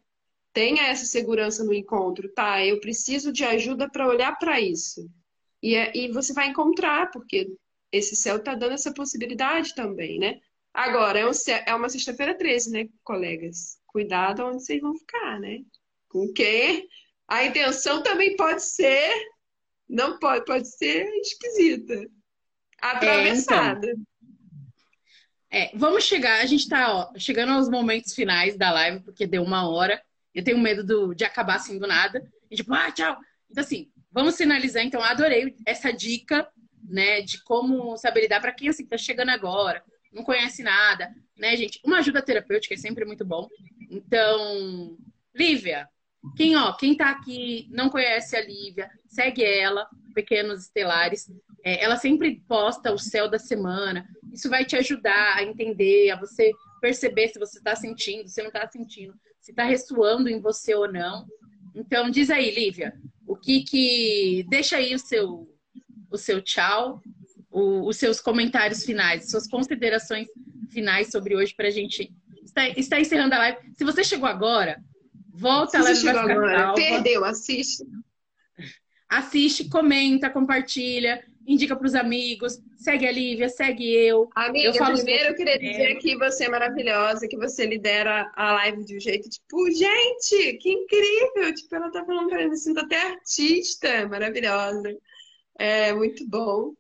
Tenha 0.56 0.84
essa 0.88 1.04
segurança 1.04 1.66
no 1.66 1.74
encontro, 1.74 2.32
tá? 2.34 2.66
Eu 2.66 2.80
preciso 2.80 3.30
de 3.34 3.44
ajuda 3.44 3.90
para 3.90 4.08
olhar 4.08 4.40
para 4.40 4.58
isso. 4.62 5.06
E, 5.62 5.76
é, 5.76 5.92
e 5.94 6.10
você 6.14 6.32
vai 6.32 6.48
encontrar, 6.48 7.12
porque 7.12 7.52
esse 7.92 8.16
céu 8.16 8.38
está 8.38 8.56
dando 8.56 8.72
essa 8.72 8.94
possibilidade 8.94 9.76
também, 9.76 10.18
né? 10.18 10.40
Agora, 10.74 11.20
é, 11.20 11.28
um, 11.28 11.32
é 11.66 11.76
uma 11.76 11.90
sexta-feira 11.90 12.38
13, 12.38 12.72
né, 12.72 12.88
colegas? 13.04 13.78
Cuidado 13.86 14.46
onde 14.46 14.64
vocês 14.64 14.80
vão 14.80 14.96
ficar, 14.98 15.42
né? 15.42 15.60
Com 16.08 16.32
quem? 16.32 16.88
A 17.28 17.44
intenção 17.44 18.02
também 18.02 18.38
pode 18.38 18.64
ser, 18.64 19.12
não 19.90 20.18
pode, 20.20 20.46
pode 20.46 20.70
ser 20.70 21.06
esquisita. 21.18 22.02
Atravessada. 22.82 23.90
É, 23.90 23.92
então. 23.92 24.06
é 25.52 25.72
vamos 25.76 26.06
chegar, 26.06 26.40
a 26.40 26.46
gente 26.46 26.62
está 26.62 27.12
chegando 27.18 27.52
aos 27.52 27.68
momentos 27.68 28.14
finais 28.14 28.56
da 28.56 28.72
live, 28.72 29.04
porque 29.04 29.28
deu 29.28 29.44
uma 29.44 29.68
hora. 29.68 30.02
Eu 30.36 30.44
tenho 30.44 30.60
medo 30.60 30.84
do, 30.84 31.16
de 31.16 31.24
acabar 31.24 31.56
assim 31.56 31.80
do 31.80 31.88
nada. 31.88 32.30
E 32.52 32.56
tipo, 32.56 32.74
ah, 32.74 32.92
tchau. 32.92 33.18
Então, 33.50 33.64
assim, 33.64 33.90
Vamos 34.16 34.38
finalizar, 34.38 34.82
então. 34.82 35.04
Adorei 35.04 35.58
essa 35.66 35.92
dica, 35.92 36.48
né, 36.82 37.20
de 37.22 37.44
como 37.44 37.98
saber 37.98 38.22
lidar 38.22 38.40
para 38.40 38.54
quem 38.54 38.70
assim 38.70 38.86
tá 38.86 38.98
chegando 38.98 39.28
agora, 39.28 39.84
não 40.14 40.24
conhece 40.24 40.64
nada, 40.64 41.14
né, 41.38 41.54
gente? 41.58 41.82
Uma 41.84 41.98
ajuda 41.98 42.22
terapêutica 42.22 42.76
é 42.76 42.78
sempre 42.78 43.04
muito 43.04 43.26
bom. 43.26 43.50
Então, 43.92 44.98
Lívia, 45.36 45.90
quem, 46.38 46.56
ó, 46.56 46.72
quem 46.78 46.96
tá 46.96 47.10
aqui 47.10 47.68
não 47.70 47.90
conhece 47.90 48.38
a 48.38 48.42
Lívia, 48.42 48.90
segue 49.06 49.44
ela, 49.44 49.86
Pequenos 50.14 50.62
Estelares. 50.62 51.30
É, 51.62 51.84
ela 51.84 51.98
sempre 51.98 52.42
posta 52.48 52.94
o 52.94 52.98
céu 52.98 53.30
da 53.30 53.38
semana. 53.38 54.08
Isso 54.32 54.50
vai 54.50 54.64
te 54.64 54.78
ajudar 54.78 55.36
a 55.36 55.44
entender, 55.44 56.12
a 56.12 56.16
você 56.16 56.54
perceber 56.80 57.28
se 57.28 57.38
você 57.38 57.58
está 57.58 57.76
sentindo, 57.76 58.30
se 58.30 58.42
não 58.42 58.48
está 58.48 58.66
sentindo, 58.66 59.14
se 59.46 59.52
está 59.52 59.64
ressoando 59.64 60.28
em 60.28 60.42
você 60.42 60.74
ou 60.74 60.92
não. 60.92 61.24
Então, 61.76 62.10
diz 62.10 62.32
aí, 62.32 62.50
Lívia, 62.50 63.00
o 63.28 63.36
que 63.36 63.62
que. 63.62 64.44
Deixa 64.50 64.78
aí 64.78 64.96
o 64.96 64.98
seu, 64.98 65.48
o 66.10 66.18
seu 66.18 66.42
tchau, 66.42 67.00
o, 67.52 67.88
os 67.88 67.98
seus 67.98 68.20
comentários 68.20 68.84
finais, 68.84 69.30
suas 69.30 69.48
considerações 69.48 70.28
finais 70.72 71.12
sobre 71.12 71.36
hoje 71.36 71.54
para 71.54 71.68
a 71.68 71.72
gente. 71.72 72.12
Está, 72.44 72.68
está 72.70 73.00
encerrando 73.00 73.36
a 73.36 73.38
live. 73.38 73.60
Se 73.76 73.84
você 73.84 74.04
chegou 74.04 74.28
agora, 74.28 74.84
volta 75.32 75.80
lá. 75.80 75.94
Chegou 75.94 76.22
agora, 76.22 76.74
perdeu, 76.74 77.24
assiste. 77.24 77.86
Assiste, 79.08 79.70
comenta, 79.70 80.28
compartilha 80.28 81.24
indica 81.48 81.76
para 81.76 81.86
os 81.86 81.96
amigos, 81.96 82.60
segue 82.78 83.08
a 83.08 83.12
Lívia, 83.12 83.50
segue 83.50 83.94
eu. 83.94 84.30
Amiga, 84.36 84.68
eu 84.68 84.74
falo 84.74 84.96
primeiro 84.96 85.30
eu 85.30 85.36
queria 85.36 85.60
dizer 85.60 85.96
que 85.96 86.18
você 86.18 86.46
é 86.46 86.50
maravilhosa, 86.50 87.28
que 87.28 87.38
você 87.38 87.66
lidera 87.66 88.32
a 88.36 88.54
live 88.54 88.84
de 88.84 88.98
um 88.98 89.00
jeito, 89.00 89.30
tipo, 89.30 89.72
gente, 89.72 90.54
que 90.58 90.72
incrível! 90.72 91.54
Tipo, 91.54 91.76
ela 91.76 91.92
tá 91.92 92.04
falando 92.04 92.30
para 92.30 92.44
mim, 92.44 92.50
me 92.50 92.58
sinto 92.58 92.80
até 92.80 93.12
artista, 93.12 94.08
maravilhosa. 94.08 94.98
É 95.58 95.94
muito 95.94 96.28
bom. 96.28 96.74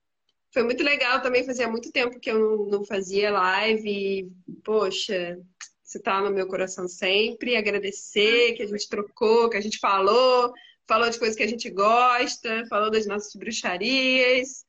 Foi 0.51 0.63
muito 0.63 0.84
legal 0.84 1.22
também, 1.22 1.45
fazia 1.45 1.68
muito 1.68 1.91
tempo 1.91 2.20
que 2.20 2.32
eu 2.32 2.39
não, 2.39 2.66
não 2.66 2.86
fazia 2.86 3.32
live. 3.32 3.89
E, 3.89 4.32
poxa, 4.63 5.38
você 5.84 5.99
tá 5.99 6.22
no 6.22 6.32
meu 6.32 6.47
coração 6.47 6.88
sempre. 6.88 7.55
Agradecer 7.55 8.53
que 8.53 8.63
a 8.63 8.68
gente 8.68 8.89
trocou, 8.89 9.49
que 9.49 9.57
a 9.57 9.61
gente 9.61 9.80
falou 9.80 10.53
falou 10.88 11.09
de 11.09 11.19
coisas 11.19 11.36
que 11.36 11.43
a 11.43 11.47
gente 11.47 11.69
gosta, 11.69 12.65
falou 12.69 12.91
das 12.91 13.05
nossas 13.05 13.33
bruxarias. 13.36 14.65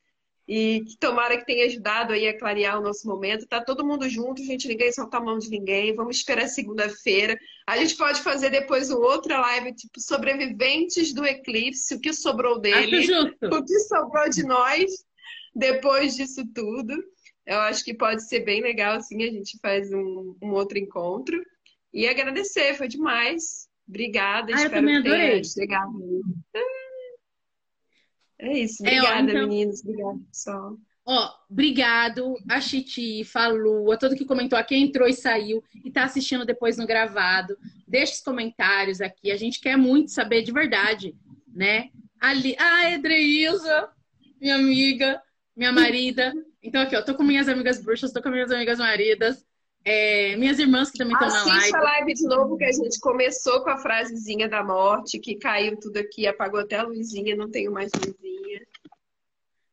E 0.49 0.85
que 0.87 0.97
tomara 0.99 1.37
que 1.37 1.45
tenha 1.45 1.67
ajudado 1.67 2.13
aí 2.13 2.29
a 2.29 2.39
clarear 2.39 2.79
o 2.79 2.83
nosso 2.83 3.09
momento. 3.09 3.49
Tá 3.49 3.61
todo 3.61 3.85
mundo 3.85 4.09
junto, 4.09 4.45
gente, 4.45 4.69
ninguém 4.69 4.93
solta 4.93 5.17
a 5.17 5.21
mão 5.21 5.39
de 5.39 5.51
ninguém. 5.51 5.93
Vamos 5.93 6.19
esperar 6.19 6.47
segunda-feira. 6.47 7.37
A 7.67 7.77
gente 7.77 7.97
pode 7.97 8.23
fazer 8.23 8.51
depois 8.51 8.89
uma 8.89 9.05
outra 9.05 9.41
live, 9.41 9.75
tipo, 9.75 10.01
sobreviventes 10.01 11.13
do 11.13 11.27
eclipse, 11.27 11.97
o 11.97 12.01
que 12.01 12.13
sobrou 12.13 12.61
dele, 12.61 13.09
o 13.43 13.65
que 13.65 13.79
sobrou 13.81 14.29
de 14.31 14.45
nós 14.45 15.05
depois 15.53 16.15
disso 16.15 16.47
tudo. 16.55 16.95
Eu 17.45 17.59
acho 17.61 17.85
que 17.85 17.95
pode 17.95 18.29
ser 18.29 18.41
bem 18.41 18.61
legal, 18.61 18.97
assim, 18.97 19.25
a 19.25 19.31
gente 19.31 19.59
faz 19.61 19.93
um, 19.93 20.37
um 20.43 20.53
outro 20.53 20.79
encontro. 20.79 21.43
E 21.93 22.07
agradecer, 22.07 22.75
foi 22.75 22.89
demais. 22.89 23.69
Obrigada, 23.89 24.53
ah, 24.53 24.57
espero 24.57 24.87
que 24.87 25.03
tenha 25.03 25.45
chegado. 25.45 26.23
É 28.39 28.59
isso, 28.59 28.83
obrigada, 28.83 29.19
é, 29.19 29.23
então... 29.23 29.49
meninos. 29.49 29.81
Obrigada, 29.81 30.19
pessoal. 30.31 30.77
Ó, 31.09 31.31
obrigado 31.49 32.37
a 32.49 32.61
Chiti, 32.61 33.23
Falu, 33.23 33.93
a 33.93 33.97
todo 33.97 34.17
que 34.17 34.25
comentou, 34.25 34.59
a 34.59 34.65
quem 34.65 34.83
entrou 34.83 35.07
e 35.07 35.13
saiu 35.13 35.63
e 35.85 35.91
tá 35.91 36.03
assistindo 36.03 36.45
depois 36.45 36.77
no 36.77 36.87
gravado. 36.87 37.57
Deixe 37.87 38.15
os 38.15 38.21
comentários 38.21 39.01
aqui, 39.01 39.31
a 39.31 39.37
gente 39.37 39.61
quer 39.61 39.77
muito 39.77 40.11
saber 40.11 40.43
de 40.43 40.51
verdade, 40.51 41.15
né? 41.47 41.91
Ali, 42.21 42.57
ah, 42.59 42.91
Edreilza, 42.91 43.89
minha 44.41 44.57
amiga, 44.57 45.23
minha 45.57 45.71
marida. 45.71 46.35
Então 46.61 46.83
aqui, 46.83 46.97
ó, 46.97 47.03
tô 47.03 47.15
com 47.15 47.23
minhas 47.23 47.49
amigas 47.49 47.81
bruxas, 47.81 48.13
tô 48.13 48.21
com 48.21 48.31
minhas 48.31 48.51
amigas 48.51 48.81
maridas. 48.81 49.46
É, 49.89 50.35
minhas 50.35 50.59
irmãs 50.59 50.91
que 50.91 50.99
também 50.99 51.15
estão 51.15 51.29
na 51.29 51.45
live. 51.45 51.59
Assista 51.59 51.79
a 51.79 51.83
live 51.83 52.15
de 52.15 52.25
novo, 52.25 52.57
que 52.57 52.65
a 52.65 52.73
gente 52.73 52.99
começou 52.99 53.63
com 53.63 53.71
a 53.71 53.79
frasezinha 53.79 54.49
da 54.49 54.61
morte, 54.65 55.21
que 55.21 55.37
caiu 55.37 55.79
tudo 55.79 55.99
aqui, 55.99 56.27
apagou 56.27 56.59
até 56.59 56.75
a 56.75 56.83
luzinha, 56.83 57.37
não 57.37 57.49
tenho 57.49 57.71
mais 57.71 57.93
luzinha. 57.95 58.67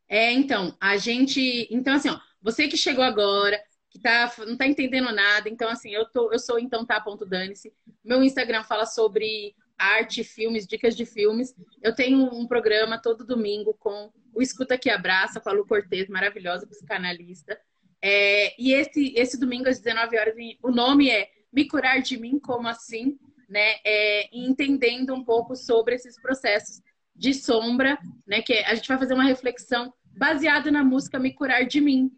É, 0.08 0.32
então, 0.32 0.78
a 0.80 0.98
gente. 0.98 1.68
Então, 1.72 1.96
assim, 1.96 2.10
ó, 2.10 2.20
você 2.40 2.68
que 2.68 2.78
chegou 2.78 3.04
agora, 3.04 3.60
que 3.90 4.00
tá, 4.00 4.32
não 4.46 4.56
tá 4.56 4.68
entendendo 4.68 5.12
nada, 5.12 5.50
então, 5.50 5.68
assim, 5.68 5.90
eu, 5.90 6.06
tô, 6.06 6.32
eu 6.32 6.38
sou 6.38 6.60
então 6.60 6.86
tá 6.86 7.02
ponto 7.02 7.26
dane-se. 7.26 7.74
Meu 8.04 8.22
Instagram 8.22 8.64
fala 8.64 8.86
sobre 8.86 9.56
arte, 9.76 10.24
filmes, 10.24 10.68
dicas 10.68 10.96
de 10.96 11.08
filmes. 11.08 11.56
Eu 11.82 11.96
tenho 11.96 12.32
um 12.36 12.46
programa 12.46 13.02
todo 13.02 13.26
domingo 13.26 13.74
com 13.80 14.12
o 14.32 14.44
Escuta 14.44 14.78
Que 14.78 14.92
Abraça, 14.92 15.40
com 15.40 15.50
a 15.50 15.54
Lu 15.54 15.66
Cortez, 15.66 16.08
maravilhosa 16.08 16.68
psicanalista. 16.68 17.60
É, 18.06 18.54
e 18.62 18.74
esse, 18.74 19.14
esse 19.16 19.40
domingo 19.40 19.70
às 19.70 19.80
19 19.80 20.18
horas, 20.20 20.36
o 20.62 20.72
nome 20.72 21.10
é 21.10 21.30
Me 21.54 21.66
Curar 21.66 22.02
de 22.02 22.20
Mim, 22.20 22.38
como 22.38 22.68
assim? 22.68 23.18
Né? 23.50 23.76
É, 23.86 24.30
entendendo 24.34 25.14
um 25.14 25.24
pouco 25.24 25.56
sobre 25.56 25.96
esses 25.96 26.22
processos 26.22 26.82
de 27.16 27.34
sombra, 27.34 27.98
né? 28.28 28.42
Que 28.42 28.56
a 28.56 28.76
gente 28.76 28.90
vai 28.90 28.98
fazer 28.98 29.14
uma 29.14 29.24
reflexão 29.24 29.94
baseada 30.18 30.70
na 30.70 30.84
música 30.84 31.18
Me 31.18 31.34
Curar 31.34 31.66
de 31.66 31.80
Mim, 31.80 32.12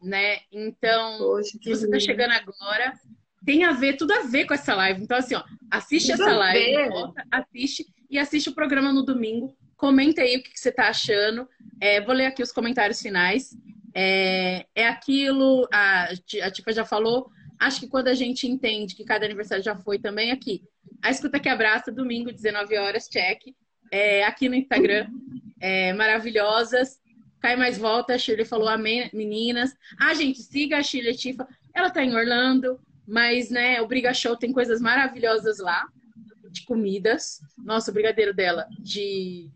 né? 0.00 0.38
Então, 0.52 1.18
Poxa, 1.18 1.58
se 1.60 1.68
você 1.68 1.86
está 1.86 1.98
chegando 1.98 2.32
agora, 2.32 2.92
tem 3.44 3.64
a 3.64 3.72
ver, 3.72 3.96
tudo 3.96 4.12
a 4.12 4.22
ver 4.22 4.46
com 4.46 4.54
essa 4.54 4.76
live. 4.76 5.02
Então, 5.02 5.16
assim, 5.16 5.34
ó, 5.34 5.42
assiste 5.72 6.12
tudo 6.12 6.22
essa 6.22 6.36
live, 6.36 6.88
volta, 6.88 7.26
assiste 7.32 7.84
e 8.08 8.16
assiste 8.16 8.48
o 8.48 8.54
programa 8.54 8.92
no 8.92 9.02
domingo. 9.02 9.56
Comenta 9.76 10.22
aí 10.22 10.36
o 10.36 10.42
que, 10.42 10.52
que 10.52 10.60
você 10.60 10.68
está 10.68 10.88
achando. 10.88 11.48
É, 11.80 12.00
vou 12.00 12.14
ler 12.14 12.26
aqui 12.26 12.42
os 12.42 12.52
comentários 12.52 13.02
finais. 13.02 13.56
É, 13.94 14.66
é 14.74 14.88
aquilo, 14.88 15.68
a, 15.72 16.08
a 16.42 16.50
Tifa 16.50 16.72
já 16.72 16.84
falou. 16.84 17.30
Acho 17.58 17.80
que 17.80 17.88
quando 17.88 18.08
a 18.08 18.14
gente 18.14 18.46
entende 18.46 18.94
que 18.94 19.04
cada 19.04 19.24
aniversário 19.24 19.62
já 19.62 19.76
foi 19.76 19.98
também 19.98 20.30
aqui. 20.30 20.62
A 21.00 21.10
escuta 21.10 21.38
que 21.38 21.48
abraça, 21.48 21.92
domingo, 21.92 22.32
19 22.32 22.76
horas, 22.76 23.08
check. 23.08 23.40
É, 23.90 24.24
aqui 24.24 24.48
no 24.48 24.54
Instagram. 24.54 25.08
É, 25.60 25.92
maravilhosas. 25.92 27.00
Cai 27.40 27.56
mais 27.56 27.76
volta, 27.76 28.14
a 28.14 28.18
Shirley 28.18 28.44
falou 28.44 28.68
amém, 28.68 29.10
meninas. 29.12 29.74
Ah, 29.98 30.14
gente, 30.14 30.40
siga 30.42 30.78
a 30.78 30.82
Shirley 30.82 31.16
Tifa. 31.16 31.46
Ela 31.74 31.90
tá 31.90 32.02
em 32.02 32.14
Orlando, 32.14 32.80
mas, 33.06 33.50
né, 33.50 33.80
o 33.80 33.86
Briga 33.86 34.14
Show 34.14 34.36
tem 34.36 34.52
coisas 34.52 34.80
maravilhosas 34.80 35.58
lá, 35.58 35.84
de 36.50 36.64
comidas. 36.64 37.40
Nossa, 37.58 37.90
o 37.90 37.94
brigadeiro 37.94 38.32
dela, 38.32 38.66
de 38.78 39.50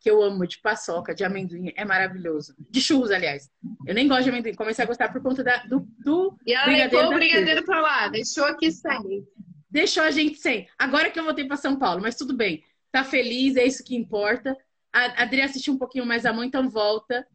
que 0.00 0.10
eu 0.10 0.22
amo, 0.22 0.46
de 0.46 0.58
paçoca, 0.60 1.14
de 1.14 1.22
amendoim, 1.22 1.72
é 1.76 1.84
maravilhoso. 1.84 2.54
De 2.58 2.80
churros, 2.80 3.10
aliás. 3.10 3.50
Eu 3.86 3.94
nem 3.94 4.08
gosto 4.08 4.24
de 4.24 4.30
amendoim, 4.30 4.54
comecei 4.54 4.82
a 4.82 4.88
gostar 4.88 5.12
por 5.12 5.22
conta 5.22 5.44
da, 5.44 5.58
do, 5.64 5.86
do 5.98 6.36
E 6.46 6.54
ela 6.54 6.72
levou 6.72 7.04
o 7.04 7.14
brigadeiro 7.14 7.64
pra 7.64 7.80
lá, 7.80 8.08
deixou 8.08 8.44
aqui 8.44 8.72
sem. 8.72 9.26
Deixou 9.70 10.02
a 10.02 10.10
gente 10.10 10.38
sem. 10.38 10.66
Agora 10.78 11.10
que 11.10 11.20
eu 11.20 11.24
voltei 11.24 11.44
para 11.44 11.56
São 11.56 11.78
Paulo, 11.78 12.00
mas 12.00 12.16
tudo 12.16 12.34
bem. 12.34 12.64
Tá 12.90 13.04
feliz, 13.04 13.56
é 13.56 13.64
isso 13.64 13.84
que 13.84 13.94
importa. 13.94 14.56
A 14.92 15.22
Adri 15.22 15.42
assistiu 15.42 15.74
um 15.74 15.78
pouquinho 15.78 16.06
mais 16.06 16.24
a 16.26 16.32
mão, 16.32 16.42
então 16.42 16.68
volta. 16.68 17.26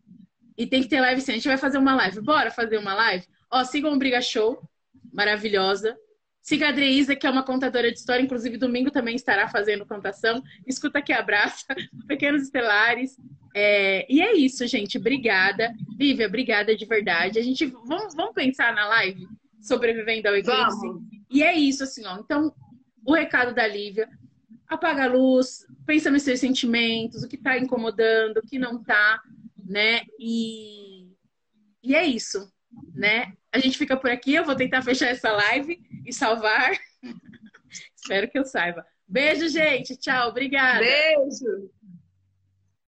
E 0.57 0.65
tem 0.65 0.81
que 0.81 0.89
ter 0.89 0.99
live 0.99 1.21
sim. 1.21 1.31
A 1.31 1.35
gente 1.35 1.47
vai 1.47 1.57
fazer 1.57 1.77
uma 1.77 1.95
live. 1.95 2.19
Bora 2.19 2.51
fazer 2.51 2.77
uma 2.77 2.93
live? 2.93 3.25
Ó, 3.51 3.63
sigam 3.63 3.93
o 3.93 3.97
Briga 3.97 4.21
Show 4.21 4.61
maravilhosa. 5.13 5.97
Siga 6.45 6.67
a 6.67 6.69
Adreisa, 6.69 7.15
que 7.15 7.25
é 7.25 7.29
uma 7.31 7.41
contadora 7.41 7.91
de 7.91 7.97
história, 7.97 8.21
inclusive 8.21 8.55
domingo 8.55 8.91
também 8.91 9.15
estará 9.15 9.49
fazendo 9.49 9.83
contação. 9.83 10.43
Escuta 10.67 11.01
que 11.01 11.11
abraça, 11.11 11.65
Pequenos 12.07 12.43
Estelares. 12.43 13.17
É, 13.55 14.05
e 14.07 14.21
é 14.21 14.31
isso, 14.35 14.67
gente. 14.67 14.99
Obrigada. 14.99 15.73
Lívia, 15.97 16.27
obrigada 16.27 16.75
de 16.75 16.85
verdade. 16.85 17.39
A 17.39 17.41
gente 17.41 17.65
vamos, 17.65 18.13
vamos 18.13 18.35
pensar 18.35 18.75
na 18.75 18.85
live 18.89 19.27
sobrevivendo 19.59 20.27
ao 20.27 20.35
eclipse. 20.35 20.81
Vamos. 20.81 21.01
E 21.31 21.41
é 21.41 21.51
isso, 21.57 21.83
assim, 21.83 22.05
ó. 22.05 22.19
Então, 22.19 22.53
o 23.03 23.15
recado 23.15 23.55
da 23.55 23.65
Lívia: 23.65 24.07
apaga 24.67 25.05
a 25.05 25.11
luz, 25.11 25.65
pensa 25.83 26.11
nos 26.11 26.21
seus 26.21 26.39
sentimentos, 26.39 27.23
o 27.23 27.27
que 27.27 27.37
está 27.37 27.57
incomodando, 27.57 28.37
o 28.37 28.45
que 28.45 28.59
não 28.59 28.81
está, 28.81 29.19
né? 29.67 30.03
E, 30.19 31.09
e 31.81 31.95
é 31.95 32.05
isso, 32.05 32.47
né? 32.93 33.33
A 33.55 33.59
gente 33.59 33.77
fica 33.77 33.95
por 33.95 34.11
aqui. 34.11 34.35
Eu 34.35 34.43
vou 34.43 34.53
tentar 34.53 34.81
fechar 34.81 35.07
essa 35.07 35.31
live 35.31 35.81
e 36.05 36.11
salvar. 36.11 36.73
Espero 37.95 38.29
que 38.29 38.37
eu 38.37 38.43
saiba. 38.43 38.85
Beijo, 39.07 39.47
gente. 39.47 39.95
Tchau. 39.95 40.27
Obrigada. 40.27 40.79
Beijo. 40.79 41.71